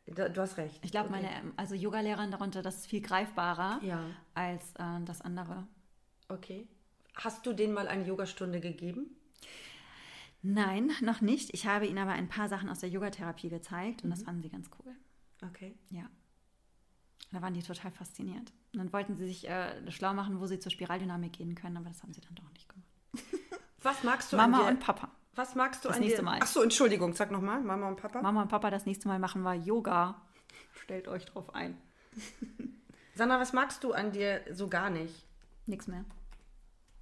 Da, 0.06 0.28
du 0.28 0.40
hast 0.40 0.56
recht. 0.56 0.78
Ich 0.84 0.92
glaube, 0.92 1.08
Okay. 1.08 1.20
meine, 1.22 1.34
ähm, 1.34 1.52
also 1.56 1.74
Yoga-Lehrerin 1.74 2.30
darunter, 2.30 2.62
das 2.62 2.76
ist 2.76 2.86
viel 2.86 3.00
greifbarer 3.00 3.80
Ja, 3.82 4.04
als 4.34 4.72
äh, 4.76 5.00
das 5.04 5.20
andere. 5.20 5.66
okay. 6.28 6.68
Hast 7.16 7.44
du 7.46 7.52
denen 7.54 7.72
mal 7.72 7.88
eine 7.88 8.04
Yogastunde 8.06 8.60
gegeben? 8.60 9.06
Nein, 10.42 10.92
noch 11.00 11.20
nicht. 11.22 11.52
Ich 11.54 11.66
habe 11.66 11.86
ihnen 11.86 11.98
aber 11.98 12.12
ein 12.12 12.28
paar 12.28 12.48
Sachen 12.48 12.68
aus 12.68 12.80
der 12.80 12.90
Yogatherapie 12.90 13.48
gezeigt 13.48 14.04
und 14.04 14.10
das 14.10 14.22
fanden 14.22 14.42
sie 14.42 14.50
ganz 14.50 14.70
cool. 14.78 14.94
Okay. 15.42 15.74
Ja. 15.90 16.08
Da 17.32 17.42
waren 17.42 17.54
die 17.54 17.62
total 17.62 17.90
fasziniert. 17.90 18.52
Und 18.72 18.78
dann 18.78 18.92
wollten 18.92 19.16
sie 19.16 19.26
sich 19.26 19.48
äh, 19.48 19.90
schlau 19.90 20.14
machen, 20.14 20.38
wo 20.40 20.46
sie 20.46 20.58
zur 20.60 20.70
Spiraldynamik 20.70 21.32
gehen 21.32 21.54
können, 21.54 21.78
aber 21.78 21.88
das 21.88 22.02
haben 22.02 22.12
sie 22.12 22.20
dann 22.20 22.34
doch 22.34 22.50
nicht 22.52 22.68
gemacht. 22.68 22.86
Was 23.86 24.02
magst 24.02 24.32
du 24.32 24.36
Mama 24.36 24.58
an 24.58 24.64
dir? 24.64 24.70
und 24.70 24.80
Papa. 24.80 25.08
Was 25.36 25.54
magst 25.54 25.84
du 25.84 25.88
Das 25.88 25.98
an 25.98 26.02
nächste 26.02 26.20
dir? 26.22 26.24
Mal. 26.24 26.38
Ach 26.42 26.46
so, 26.46 26.62
Entschuldigung, 26.62 27.12
sag 27.14 27.30
nochmal. 27.30 27.60
Mama 27.60 27.86
und 27.88 27.96
Papa. 27.96 28.20
Mama 28.20 28.42
und 28.42 28.48
Papa, 28.48 28.70
das 28.70 28.84
nächste 28.84 29.06
Mal 29.06 29.18
machen 29.20 29.42
wir 29.42 29.54
Yoga. 29.54 30.20
Stellt 30.82 31.06
euch 31.08 31.24
drauf 31.26 31.54
ein. 31.54 31.76
Sandra, 33.14 33.38
was 33.38 33.52
magst 33.52 33.84
du 33.84 33.92
an 33.92 34.10
dir 34.12 34.40
so 34.52 34.68
gar 34.68 34.90
nicht? 34.90 35.14
Nichts 35.66 35.86
mehr. 35.86 36.04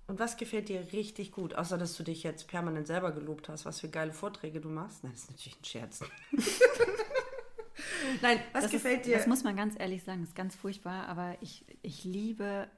Und 0.06 0.18
was 0.18 0.36
gefällt 0.36 0.68
dir 0.68 0.92
richtig 0.92 1.32
gut? 1.32 1.54
Außer, 1.54 1.78
dass 1.78 1.96
du 1.96 2.02
dich 2.02 2.22
jetzt 2.22 2.46
permanent 2.48 2.86
selber 2.86 3.12
gelobt 3.12 3.48
hast, 3.48 3.64
was 3.64 3.80
für 3.80 3.88
geile 3.88 4.12
Vorträge 4.12 4.60
du 4.60 4.68
machst. 4.68 5.02
Nein, 5.02 5.12
das 5.12 5.22
ist 5.22 5.30
natürlich 5.30 5.60
ein 5.60 5.64
Scherz. 5.64 6.00
Nein, 8.20 8.38
was 8.52 8.64
das 8.64 8.70
gefällt 8.72 9.00
ist, 9.00 9.06
dir? 9.06 9.16
Das 9.16 9.26
muss 9.26 9.42
man 9.44 9.56
ganz 9.56 9.74
ehrlich 9.78 10.04
sagen, 10.04 10.20
das 10.20 10.28
ist 10.30 10.36
ganz 10.36 10.54
furchtbar, 10.54 11.08
aber 11.08 11.36
ich, 11.40 11.64
ich 11.80 12.04
liebe, 12.04 12.68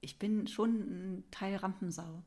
ich 0.00 0.18
bin 0.18 0.46
schon 0.46 0.70
ein 0.70 1.24
Teil 1.30 1.56
Rampensau. 1.56 2.22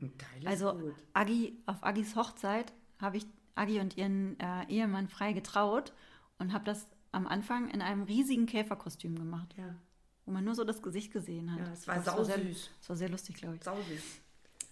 Ein 0.00 0.16
Teil 0.18 0.40
ist 0.42 0.46
Also 0.46 0.72
gut. 0.78 0.94
Agi, 1.12 1.56
auf 1.66 1.82
Agis 1.84 2.16
Hochzeit 2.16 2.72
habe 3.00 3.16
ich 3.18 3.26
Agi 3.54 3.80
und 3.80 3.96
ihren 3.96 4.38
äh, 4.40 4.66
Ehemann 4.68 5.08
frei 5.08 5.32
getraut 5.32 5.92
und 6.38 6.52
habe 6.52 6.64
das 6.64 6.86
am 7.12 7.26
Anfang 7.26 7.70
in 7.70 7.80
einem 7.80 8.02
riesigen 8.02 8.46
Käferkostüm 8.46 9.14
gemacht, 9.16 9.54
Ja, 9.56 9.74
wo 10.26 10.32
man 10.32 10.44
nur 10.44 10.54
so 10.54 10.64
das 10.64 10.82
Gesicht 10.82 11.12
gesehen 11.12 11.52
hat. 11.52 11.60
Ja, 11.60 11.72
es 11.72 11.86
war 11.86 11.96
Ich 11.98 12.02
glaub, 12.02 12.24
sehr, 12.24 12.36
sausüß. 12.38 12.70
es 12.80 12.88
war 12.88 12.96
sehr 12.96 13.08
lustig, 13.08 13.36
glaube 13.36 13.56
ich. 13.56 13.62
sausüß. 13.62 14.02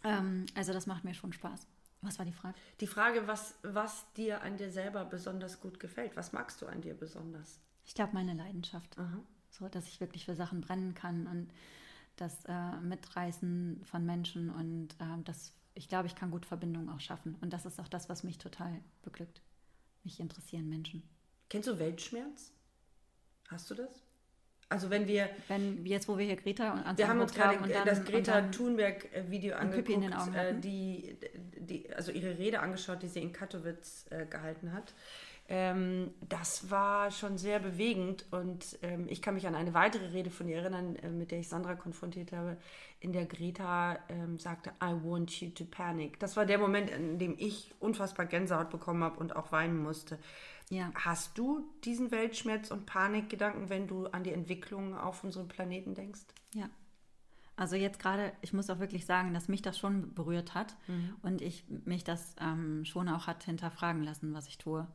Ähm, 0.05 0.47
also 0.57 0.73
das 0.73 0.87
macht 0.87 1.05
mir 1.05 1.15
schon 1.15 1.33
Spaß. 1.33 1.67
Was 2.01 2.19
war 2.19 2.27
die 2.27 2.33
Frage? 2.33 2.57
Die 2.81 2.89
Frage, 2.89 3.29
was, 3.29 3.55
was 3.63 4.13
dir 4.15 4.43
an 4.43 4.57
dir 4.57 4.73
selber 4.73 5.05
besonders 5.05 5.61
gut 5.61 5.79
gefällt. 5.79 6.17
Was 6.17 6.33
magst 6.33 6.61
du 6.61 6.67
an 6.67 6.81
dir 6.81 6.95
besonders? 6.95 7.61
Ich 7.85 7.95
glaube, 7.95 8.13
meine 8.15 8.35
Leidenschaft. 8.35 8.99
Aha. 8.99 9.21
So, 9.51 9.69
dass 9.69 9.87
ich 9.87 10.01
wirklich 10.01 10.25
für 10.25 10.35
Sachen 10.35 10.61
brennen 10.63 10.95
kann 10.95 11.29
und 11.29 11.53
das 12.23 12.45
äh, 12.47 12.77
Mitreißen 12.83 13.83
von 13.85 14.07
Menschen 14.07 14.49
und 14.51 14.89
ähm, 15.01 15.25
das, 15.25 15.53
ich 15.75 15.89
glaube, 15.89 16.07
ich 16.07 16.15
kann 16.15 16.31
gut 16.31 16.47
Verbindungen 16.47 16.89
auch 16.89 17.01
schaffen. 17.01 17.37
Und 17.41 17.53
das 17.53 17.67
ist 17.67 17.81
auch 17.81 17.89
das, 17.89 18.09
was 18.09 18.23
mich 18.23 18.39
total 18.39 18.73
beglückt. 19.03 19.43
Mich 20.05 20.21
interessieren 20.21 20.69
Menschen. 20.69 21.03
Kennst 21.51 21.69
du 21.69 21.79
Weltschmerz? 21.79 22.53
Hast 23.49 23.71
du 23.71 23.75
das? 23.75 24.03
Also 24.69 24.89
wenn 24.89 25.07
wir, 25.07 25.29
Wenn 25.49 25.85
jetzt, 25.85 26.09
wo 26.09 26.17
wir 26.17 26.25
hier 26.25 26.37
Greta 26.37 26.73
und 26.89 26.97
wir 26.97 27.07
haben 27.07 27.21
uns 27.21 27.35
gerade 27.35 27.57
äh, 27.57 27.73
dann- 27.75 27.85
das 27.87 28.05
Greta 28.05 28.41
Thunberg-Video 28.51 29.53
in 29.53 29.59
angeguckt, 29.59 30.35
äh, 30.35 30.59
die, 30.59 31.19
die, 31.59 31.93
also 31.93 32.11
ihre 32.11 32.39
Rede 32.39 32.61
angeschaut, 32.61 33.03
die 33.03 33.09
sie 33.09 33.21
in 33.21 33.33
Katowice 33.35 34.07
äh, 34.11 34.25
gehalten 34.25 34.73
hat. 34.73 34.95
Ähm, 35.49 36.13
das 36.29 36.71
war 36.71 37.11
schon 37.11 37.37
sehr 37.37 37.59
bewegend 37.59 38.27
und 38.31 38.79
ähm, 38.83 39.07
ich 39.09 39.21
kann 39.21 39.35
mich 39.35 39.47
an 39.47 39.57
eine 39.57 39.75
weitere 39.75 40.07
Rede 40.07 40.31
von 40.31 40.49
ihr 40.49 40.59
erinnern, 40.59 40.97
äh, 40.97 41.11
mit 41.11 41.31
der 41.31 41.41
ich 41.41 41.49
Sandra 41.49 41.75
konfrontiert 41.75 42.33
habe, 42.33 42.57
in 43.01 43.13
der 43.13 43.27
Greta 43.27 43.99
ähm, 44.09 44.39
sagte, 44.39 44.71
I 44.83 44.95
want 45.03 45.41
you 45.41 45.51
to 45.51 45.65
panic. 45.65 46.21
Das 46.21 46.37
war 46.37 46.47
der 46.47 46.59
Moment, 46.59 46.91
in 46.91 47.19
dem 47.19 47.35
ich 47.39 47.75
unfassbar 47.81 48.27
Gänsehaut 48.27 48.71
bekommen 48.71 49.03
habe 49.03 49.19
und 49.19 49.35
auch 49.35 49.51
weinen 49.51 49.83
musste. 49.83 50.19
Ja. 50.71 50.91
Hast 50.95 51.37
du 51.37 51.69
diesen 51.85 52.13
Weltschmerz 52.13 52.71
und 52.71 52.87
Panikgedanken, 52.87 53.69
wenn 53.69 53.89
du 53.89 54.07
an 54.07 54.23
die 54.23 54.33
Entwicklung 54.33 54.97
auf 54.97 55.25
unserem 55.25 55.49
Planeten 55.49 55.95
denkst? 55.95 56.23
Ja. 56.55 56.71
Also 57.57 57.77
jetzt 57.77 57.99
gerade, 57.99 58.33
ich 58.41 58.53
muss 58.53 58.71
auch 58.71 58.79
wirklich 58.79 59.05
sagen, 59.05 59.35
dass 59.35 59.49
mich 59.49 59.61
das 59.61 59.79
schon 59.79 60.15
berührt 60.15 60.55
hat 60.55 60.75
und 61.21 61.43
ich 61.43 61.65
mich 61.69 62.03
das 62.03 62.35
ähm, 62.41 62.87
schon 62.87 63.11
auch 63.11 63.27
hat 63.27 63.45
hinterfragen 63.45 64.03
lassen, 64.03 64.33
was 64.33 64.49
ich 64.49 64.57
tue. 64.57 64.89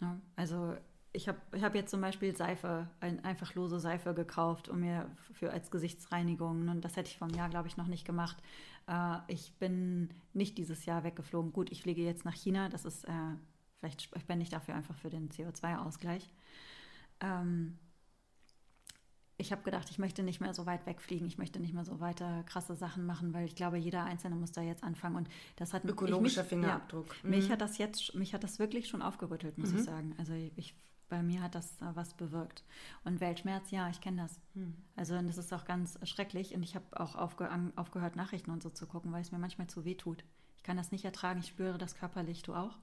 Ne? 0.00 0.20
Also 0.36 0.76
ich 1.12 1.28
habe 1.28 1.40
ich 1.54 1.62
hab 1.62 1.74
jetzt 1.74 1.90
zum 1.90 2.00
Beispiel 2.00 2.36
Seife, 2.36 2.88
ein, 3.00 3.24
einfach 3.24 3.54
lose 3.54 3.80
Seife 3.80 4.12
gekauft, 4.12 4.68
um 4.68 4.80
mir 4.80 5.10
für 5.32 5.50
als 5.50 5.70
Gesichtsreinigung. 5.70 6.68
Und 6.68 6.84
das 6.84 6.96
hätte 6.96 7.10
ich 7.10 7.18
vom 7.18 7.30
Jahr, 7.30 7.48
glaube 7.48 7.68
ich, 7.68 7.76
noch 7.76 7.86
nicht 7.86 8.04
gemacht. 8.04 8.36
Äh, 8.86 9.18
ich 9.28 9.54
bin 9.58 10.10
nicht 10.34 10.58
dieses 10.58 10.84
Jahr 10.84 11.04
weggeflogen. 11.04 11.52
Gut, 11.52 11.72
ich 11.72 11.82
fliege 11.82 12.02
jetzt 12.02 12.24
nach 12.24 12.34
China. 12.34 12.68
Das 12.68 12.84
ist, 12.84 13.04
äh, 13.04 13.34
vielleicht 13.78 14.02
spende 14.02 14.42
ich 14.42 14.50
dafür 14.50 14.74
einfach 14.74 14.96
für 14.96 15.10
den 15.10 15.30
CO2-Ausgleich. 15.30 16.30
Ähm, 17.20 17.78
ich 19.38 19.52
habe 19.52 19.62
gedacht, 19.62 19.90
ich 19.90 19.98
möchte 19.98 20.22
nicht 20.22 20.40
mehr 20.40 20.54
so 20.54 20.64
weit 20.66 20.86
wegfliegen, 20.86 21.26
ich 21.26 21.36
möchte 21.36 21.60
nicht 21.60 21.74
mehr 21.74 21.84
so 21.84 22.00
weiter 22.00 22.42
krasse 22.44 22.74
Sachen 22.74 23.04
machen, 23.04 23.34
weil 23.34 23.44
ich 23.44 23.54
glaube, 23.54 23.76
jeder 23.76 24.04
Einzelne 24.04 24.36
muss 24.36 24.52
da 24.52 24.62
jetzt 24.62 24.82
anfangen 24.82 25.16
und 25.16 25.28
das 25.56 25.74
hat 25.74 25.84
Ökologischer 25.84 26.42
ich, 26.42 26.44
mich, 26.44 26.48
Fingerabdruck. 26.48 27.14
Ja, 27.22 27.28
Mich 27.28 27.50
hat 27.50 27.60
das 27.60 27.78
jetzt, 27.78 28.14
mich 28.14 28.32
hat 28.32 28.44
das 28.44 28.58
wirklich 28.58 28.88
schon 28.88 29.02
aufgerüttelt, 29.02 29.58
muss 29.58 29.72
ich 29.72 29.82
sagen. 29.82 30.14
Also 30.18 30.32
ich, 30.32 30.74
bei 31.08 31.22
mir 31.22 31.42
hat 31.42 31.54
das 31.54 31.80
äh, 31.82 31.94
was 31.94 32.14
bewirkt. 32.14 32.64
Und 33.04 33.20
Weltschmerz, 33.20 33.70
ja, 33.70 33.90
ich 33.90 34.00
kenne 34.00 34.22
das. 34.22 34.40
Also 34.96 35.16
und 35.16 35.26
das 35.28 35.36
ist 35.38 35.52
auch 35.52 35.66
ganz 35.66 35.98
schrecklich 36.08 36.54
und 36.54 36.62
ich 36.62 36.74
habe 36.74 36.98
auch 36.98 37.14
aufge 37.14 37.48
aufgehört, 37.76 38.16
Nachrichten 38.16 38.50
und 38.50 38.62
so 38.62 38.70
zu 38.70 38.86
gucken, 38.86 39.12
weil 39.12 39.22
es 39.22 39.32
mir 39.32 39.38
manchmal 39.38 39.66
zu 39.66 39.84
weh 39.84 39.94
tut. 39.94 40.24
Ich 40.56 40.62
kann 40.62 40.78
das 40.78 40.92
nicht 40.92 41.04
ertragen, 41.04 41.40
ich 41.40 41.48
spüre 41.48 41.78
das 41.78 41.94
körperlich, 41.94 42.42
du 42.42 42.54
auch? 42.54 42.76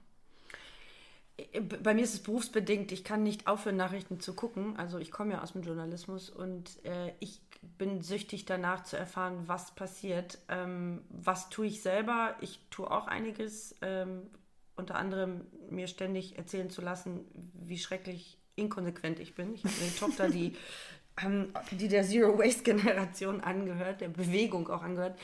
Bei 1.82 1.94
mir 1.94 2.04
ist 2.04 2.14
es 2.14 2.24
berufsbedingt. 2.24 2.92
Ich 2.92 3.04
kann 3.04 3.24
nicht 3.24 3.48
aufhören, 3.48 3.78
Nachrichten 3.78 4.20
zu 4.20 4.34
gucken. 4.34 4.78
Also 4.78 5.00
ich 5.00 5.12
komme 5.12 5.34
ja 5.34 5.42
aus 5.42 5.54
dem 5.54 5.64
Journalismus 5.64 6.30
und 6.30 6.84
äh, 6.86 7.14
ich 7.20 7.42
bin 7.78 8.02
süchtig 8.02 8.46
danach 8.46 8.84
zu 8.84 8.98
erfahren, 8.98 9.44
was 9.48 9.74
passiert. 9.76 10.40
Ähm, 10.50 11.02
was 11.10 11.50
tue 11.50 11.68
ich 11.68 11.82
selber? 11.82 12.36
Ich 12.42 12.60
tue 12.70 12.90
auch 12.90 13.08
einiges. 13.08 13.76
Ähm, 13.82 14.30
unter 14.76 14.96
anderem 14.96 15.46
mir 15.70 15.88
ständig 15.88 16.38
erzählen 16.38 16.70
zu 16.70 16.82
lassen, 16.82 17.26
wie 17.54 17.78
schrecklich 17.78 18.40
inkonsequent 18.56 19.20
ich 19.20 19.36
bin. 19.36 19.54
Ich 19.54 19.64
habe 19.64 19.76
eine 19.82 19.96
Tochter, 19.96 20.30
die, 20.30 20.56
ähm, 21.24 21.54
die 21.72 21.88
der 21.88 22.04
Zero 22.04 22.38
Waste 22.38 22.64
Generation 22.64 23.42
angehört, 23.42 24.02
der 24.02 24.10
Bewegung 24.10 24.68
auch 24.70 24.84
angehört. 24.84 25.20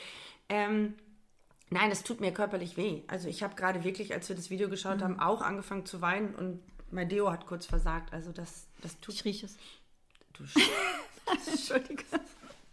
Ähm, 0.48 0.94
Nein, 1.70 1.90
es 1.92 2.02
tut 2.02 2.20
mir 2.20 2.32
körperlich 2.32 2.76
weh. 2.76 3.02
Also 3.06 3.28
ich 3.28 3.42
habe 3.42 3.54
gerade 3.54 3.84
wirklich, 3.84 4.12
als 4.12 4.28
wir 4.28 4.36
das 4.36 4.50
Video 4.50 4.68
geschaut 4.68 4.98
Mhm. 4.98 5.04
haben, 5.04 5.20
auch 5.20 5.40
angefangen 5.42 5.86
zu 5.86 6.00
weinen 6.00 6.34
und 6.34 6.60
mein 6.90 7.08
Deo 7.08 7.30
hat 7.30 7.46
kurz 7.46 7.66
versagt. 7.66 8.12
Also 8.12 8.32
das, 8.32 8.66
das 8.80 8.98
tut... 9.00 9.14
Ich 9.14 9.24
rieche 9.24 9.46
es. 9.46 9.56
Du 10.32 10.42
Entschuldige. 11.50 12.04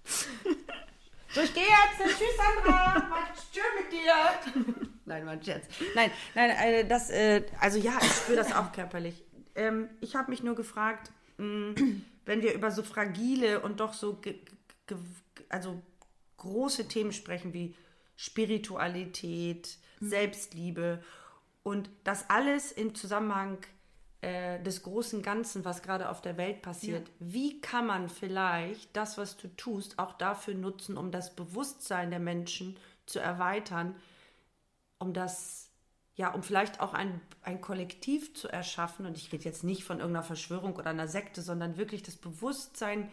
so, 0.04 1.42
ich 1.42 1.54
gehe 1.54 1.64
jetzt. 1.64 2.18
Tschüss, 2.18 2.38
Sandra. 2.38 2.96
War 3.10 3.28
schön 3.54 3.64
mit 3.84 3.92
dir. 3.92 4.86
Nein, 5.06 5.26
mein 5.26 5.44
Scherz. 5.44 5.66
Nein, 5.94 6.10
nein, 6.34 6.50
äh, 6.50 6.88
das, 6.88 7.10
äh, 7.12 7.44
also 7.60 7.78
ja, 7.78 7.98
ich 8.02 8.12
spüre 8.12 8.38
das 8.38 8.52
auch 8.54 8.72
körperlich. 8.72 9.24
Ähm, 9.56 9.90
ich 10.02 10.16
habe 10.16 10.32
mich 10.32 10.42
nur 10.44 10.56
gefragt, 10.56 11.12
mh, 11.38 11.76
wenn 12.26 12.42
wir 12.42 12.54
über 12.54 12.72
so 12.72 12.82
fragile 12.84 13.60
und 13.60 13.80
doch 13.80 13.94
so, 13.94 14.20
also 15.50 15.82
große 16.38 16.88
Themen 16.88 17.14
sprechen 17.14 17.54
wie 17.54 17.76
Spiritualität, 18.18 19.78
Selbstliebe 20.02 21.02
Und 21.64 21.90
das 22.04 22.30
alles 22.30 22.72
im 22.72 22.96
Zusammenhang 22.96 23.60
äh, 24.22 24.62
des 24.64 24.84
großen 24.84 25.22
Ganzen, 25.22 25.64
was 25.64 25.84
gerade 25.84 26.10
auf 26.10 26.22
der 26.22 26.38
Welt 26.38 26.62
passiert. 26.62 27.10
Wie 27.20 27.62
kann 27.62 27.86
man 27.86 28.10
vielleicht 28.10 28.96
das, 28.96 29.18
was 29.18 29.38
du 29.38 29.48
tust, 29.56 30.00
auch 30.00 30.14
dafür 30.14 30.56
nutzen, 30.56 30.98
um 30.98 31.12
das 31.12 31.36
Bewusstsein 31.36 32.10
der 32.10 32.20
Menschen 32.20 32.78
zu 33.06 33.20
erweitern, 33.20 33.96
um 34.98 35.14
das, 35.14 35.70
ja, 36.16 36.34
um 36.34 36.42
vielleicht 36.42 36.80
auch 36.80 36.94
ein, 36.94 37.22
ein 37.44 37.62
Kollektiv 37.62 38.34
zu 38.34 38.48
erschaffen. 38.48 39.06
Und 39.06 39.18
ich 39.18 39.32
rede 39.32 39.44
jetzt 39.44 39.64
nicht 39.64 39.84
von 39.84 40.00
irgendeiner 40.00 40.26
Verschwörung 40.26 40.76
oder 40.76 40.90
einer 40.90 41.08
Sekte, 41.08 41.42
sondern 41.42 41.78
wirklich 41.78 42.02
das 42.02 42.16
Bewusstsein 42.16 43.12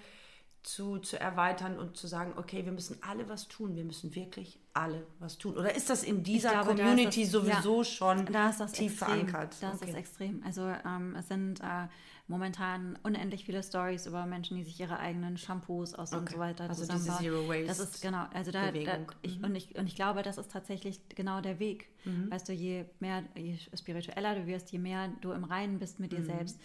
zu, 0.62 0.98
zu 0.98 1.20
erweitern 1.20 1.78
und 1.78 1.96
zu 1.98 2.06
sagen, 2.06 2.32
okay, 2.36 2.64
wir 2.64 2.72
müssen 2.72 3.02
alle 3.02 3.28
was 3.28 3.48
tun, 3.48 3.76
wir 3.76 3.84
müssen 3.84 4.14
wirklich 4.14 4.58
alle 4.74 5.06
was 5.20 5.38
tun. 5.38 5.56
Oder 5.56 5.74
ist 5.74 5.88
das 5.88 6.02
in 6.02 6.22
dieser 6.24 6.50
glaube, 6.50 6.74
Community 6.74 7.22
das- 7.22 7.30
sowieso 7.30 7.78
ja, 7.78 7.84
schon 7.84 8.26
da 8.26 8.50
ist 8.50 8.58
das 8.60 8.72
tief 8.72 8.92
extrem, 8.92 9.28
verankert? 9.28 9.56
Da 9.62 9.70
ist 9.70 9.80
das 9.82 9.88
Okay. 9.88 9.98
extrem. 9.98 10.42
Also 10.44 10.62
ähm, 10.84 11.14
es 11.16 11.28
sind 11.28 11.60
äh, 11.60 11.86
momentan 12.26 12.98
unendlich 13.04 13.44
viele 13.44 13.62
Stories 13.62 14.06
über 14.06 14.26
Menschen, 14.26 14.56
die 14.56 14.64
sich 14.64 14.80
ihre 14.80 14.98
eigenen 14.98 15.36
Shampoos 15.36 15.94
aus 15.94 16.12
und 16.12 16.22
Okay. 16.22 16.34
so 16.34 16.38
weiter 16.40 16.68
Also 16.68 16.82
diese 16.86 16.98
zusammenbauen. 16.98 17.22
Zero 17.22 17.48
Waste 17.48 17.66
Das 17.66 17.78
ist 17.78 18.02
genau, 18.02 18.26
also 18.32 18.50
da, 18.50 18.62
da 18.66 18.70
Bewegung. 18.72 19.06
Mhm. 19.06 19.12
ich, 19.22 19.42
und, 19.44 19.54
ich, 19.54 19.74
und 19.78 19.86
ich 19.86 19.94
glaube, 19.94 20.22
das 20.22 20.38
ist 20.38 20.50
tatsächlich 20.50 21.00
genau 21.10 21.40
der 21.40 21.58
Weg. 21.60 21.88
Weißt 22.28 22.46
du, 22.48 22.52
je 22.52 22.84
mehr, 23.00 23.22
je 23.34 23.56
spiritueller 23.74 24.34
du 24.34 24.46
wirst, 24.46 24.70
je 24.72 24.78
mehr 24.78 25.08
du 25.22 25.32
im 25.32 25.44
Reinen 25.44 25.78
bist 25.78 26.00
mit 26.00 26.12
dir 26.12 26.18
Mhm. 26.20 26.24
selbst, 26.26 26.60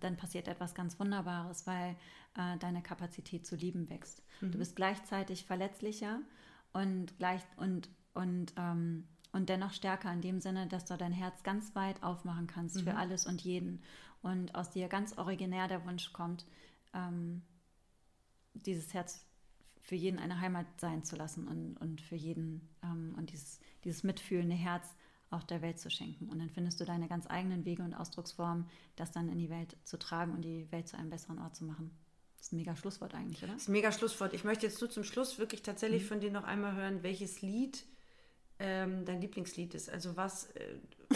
dann 0.00 0.16
passiert 0.18 0.48
etwas 0.48 0.74
ganz 0.74 0.98
Wunderbares, 1.00 1.66
weil 1.66 1.96
äh, 2.36 2.58
deine 2.58 2.82
Kapazität 2.82 3.46
zu 3.46 3.56
lieben 3.56 3.88
wächst. 3.88 4.22
Mhm. 4.42 4.50
Du 4.52 4.58
bist 4.58 4.76
gleichzeitig 4.76 5.44
verletzlicher 5.46 6.18
und 6.72 7.16
gleich 7.18 7.42
und 7.56 7.88
und 8.14 8.52
ähm, 8.56 9.08
und 9.32 9.48
dennoch 9.48 9.72
stärker 9.72 10.12
in 10.12 10.20
dem 10.20 10.40
Sinne, 10.40 10.66
dass 10.66 10.84
du 10.84 10.96
dein 10.96 11.12
Herz 11.12 11.42
ganz 11.42 11.74
weit 11.74 12.02
aufmachen 12.02 12.46
kannst 12.46 12.76
Mhm. 12.76 12.80
für 12.82 12.96
alles 12.96 13.26
und 13.26 13.40
jeden 13.42 13.82
und 14.20 14.54
aus 14.54 14.70
dir 14.70 14.88
ganz 14.88 15.16
originär 15.18 15.68
der 15.68 15.84
Wunsch 15.86 16.12
kommt, 16.12 16.44
ähm, 16.94 17.42
dieses 18.54 18.92
Herz 18.94 19.24
für 19.80 19.96
jeden 19.96 20.18
eine 20.18 20.40
Heimat 20.40 20.66
sein 20.80 21.02
zu 21.02 21.16
lassen 21.16 21.48
und, 21.48 21.76
und 21.78 22.00
für 22.00 22.14
jeden 22.14 22.68
ähm, 22.82 23.14
und 23.16 23.32
dieses, 23.32 23.58
dieses 23.84 24.02
mitfühlende 24.04 24.54
Herz 24.54 24.94
auch 25.30 25.42
der 25.42 25.62
Welt 25.62 25.78
zu 25.80 25.90
schenken. 25.90 26.28
Und 26.28 26.38
dann 26.38 26.50
findest 26.50 26.78
du 26.80 26.84
deine 26.84 27.08
ganz 27.08 27.26
eigenen 27.26 27.64
Wege 27.64 27.82
und 27.82 27.94
Ausdrucksformen, 27.94 28.66
das 28.96 29.12
dann 29.12 29.28
in 29.30 29.38
die 29.38 29.48
Welt 29.50 29.76
zu 29.84 29.98
tragen 29.98 30.32
und 30.32 30.42
die 30.42 30.70
Welt 30.70 30.88
zu 30.88 30.96
einem 30.96 31.10
besseren 31.10 31.38
Ort 31.38 31.56
zu 31.56 31.64
machen. 31.64 31.90
Das 32.42 32.48
ist 32.48 32.54
ein 32.54 32.56
mega 32.56 32.74
Schlusswort 32.74 33.14
eigentlich, 33.14 33.40
oder? 33.44 33.52
Das 33.52 33.62
ist 33.62 33.68
ein 33.68 33.72
mega 33.72 33.92
Schlusswort. 33.92 34.34
Ich 34.34 34.42
möchte 34.42 34.66
jetzt 34.66 34.80
nur 34.80 34.90
zum 34.90 35.04
Schluss 35.04 35.38
wirklich 35.38 35.62
tatsächlich 35.62 36.04
von 36.04 36.18
dir 36.18 36.32
noch 36.32 36.42
einmal 36.42 36.74
hören, 36.74 37.04
welches 37.04 37.40
Lied 37.40 37.84
ähm, 38.58 39.04
dein 39.04 39.20
Lieblingslied 39.20 39.72
ist. 39.76 39.88
Also 39.88 40.16
was. 40.16 40.46
Äh, 40.56 40.74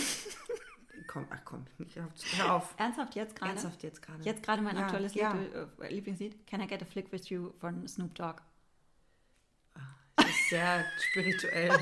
komm, 1.09 1.27
ach 1.31 1.41
komm, 1.45 1.67
ich 1.81 1.97
hör, 1.97 2.09
hör 2.37 2.55
auf. 2.55 2.75
Ernsthaft 2.77 3.17
jetzt 3.17 3.35
gerade? 3.35 3.51
Ernsthaft 3.51 3.83
jetzt 3.83 4.03
gerade. 4.03 4.23
Jetzt 4.23 4.45
gerade 4.45 4.63
mein 4.63 4.77
Ja, 4.77 4.83
aktuelles 4.85 5.15
ja. 5.15 5.33
Lied, 5.33 5.53
äh, 5.81 5.89
Lieblingslied, 5.93 6.47
Can 6.47 6.61
I 6.61 6.69
Get 6.69 6.83
a 6.83 6.85
Flick 6.85 7.11
With 7.11 7.29
You 7.29 7.51
von 7.59 7.89
Snoop 7.89 8.15
Dogg. 8.15 8.41
Das 10.15 10.27
ist 10.27 10.51
sehr 10.51 10.85
spirituell. 11.11 11.77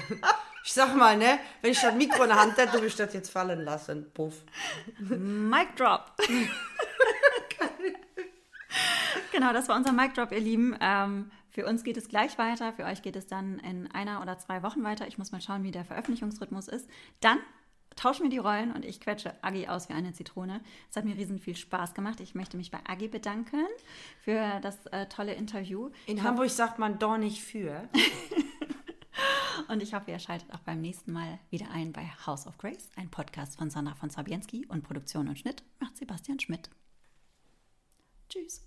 Ich 0.64 0.72
sag 0.72 0.96
mal, 0.96 1.18
ne, 1.18 1.38
wenn 1.60 1.72
ich 1.72 1.80
das 1.82 1.94
Mikro 1.94 2.22
in 2.22 2.30
der 2.30 2.40
Hand 2.40 2.56
hätte, 2.56 2.72
würde 2.72 2.86
ich 2.86 2.96
das 2.96 3.12
jetzt 3.12 3.28
fallen 3.28 3.60
lassen. 3.60 4.10
Puff. 4.14 4.42
Mic 5.00 5.76
Drop. 5.76 6.12
genau, 9.34 9.52
das 9.52 9.68
war 9.68 9.76
unser 9.76 9.92
Mic 9.92 10.14
Drop, 10.14 10.32
ihr 10.32 10.40
Lieben. 10.40 10.76
Ähm, 10.80 11.30
für 11.50 11.66
uns 11.66 11.84
geht 11.84 11.96
es 11.96 12.08
gleich 12.08 12.38
weiter. 12.38 12.72
Für 12.72 12.84
euch 12.84 13.02
geht 13.02 13.16
es 13.16 13.26
dann 13.26 13.58
in 13.58 13.90
einer 13.90 14.22
oder 14.22 14.38
zwei 14.38 14.62
Wochen 14.62 14.82
weiter. 14.82 15.06
Ich 15.06 15.18
muss 15.18 15.32
mal 15.32 15.40
schauen, 15.40 15.62
wie 15.62 15.70
der 15.70 15.84
Veröffentlichungsrhythmus 15.84 16.68
ist. 16.68 16.88
Dann 17.20 17.38
tauschen 17.96 18.24
wir 18.24 18.30
die 18.30 18.38
Rollen 18.38 18.72
und 18.72 18.84
ich 18.84 19.00
quetsche 19.00 19.32
Agi 19.42 19.68
aus 19.68 19.88
wie 19.88 19.92
eine 19.92 20.12
Zitrone. 20.12 20.60
Es 20.90 20.96
hat 20.96 21.04
mir 21.04 21.16
riesen 21.16 21.38
viel 21.38 21.56
Spaß 21.56 21.94
gemacht. 21.94 22.20
Ich 22.20 22.34
möchte 22.34 22.56
mich 22.56 22.70
bei 22.70 22.78
Agi 22.86 23.08
bedanken 23.08 23.66
für 24.20 24.60
das 24.62 24.86
äh, 24.86 25.06
tolle 25.06 25.34
Interview. 25.34 25.90
In 26.06 26.22
Hamburg 26.22 26.50
sagt 26.50 26.78
man 26.78 26.98
doch 26.98 27.18
nicht 27.18 27.42
für. 27.42 27.88
Und 29.68 29.80
ich 29.82 29.94
hoffe, 29.94 30.10
ihr 30.10 30.18
schaltet 30.18 30.52
auch 30.52 30.60
beim 30.60 30.80
nächsten 30.80 31.12
Mal 31.12 31.38
wieder 31.50 31.70
ein 31.70 31.92
bei 31.92 32.10
House 32.26 32.48
of 32.48 32.58
Grace, 32.58 32.90
ein 32.96 33.10
Podcast 33.10 33.56
von 33.56 33.70
Sandra 33.70 33.94
von 33.94 34.10
Sabienski 34.10 34.66
und 34.66 34.82
Produktion 34.82 35.28
und 35.28 35.38
Schnitt 35.38 35.62
macht 35.78 35.96
Sebastian 35.96 36.40
Schmidt. 36.40 36.68
Tschüss. 38.28 38.66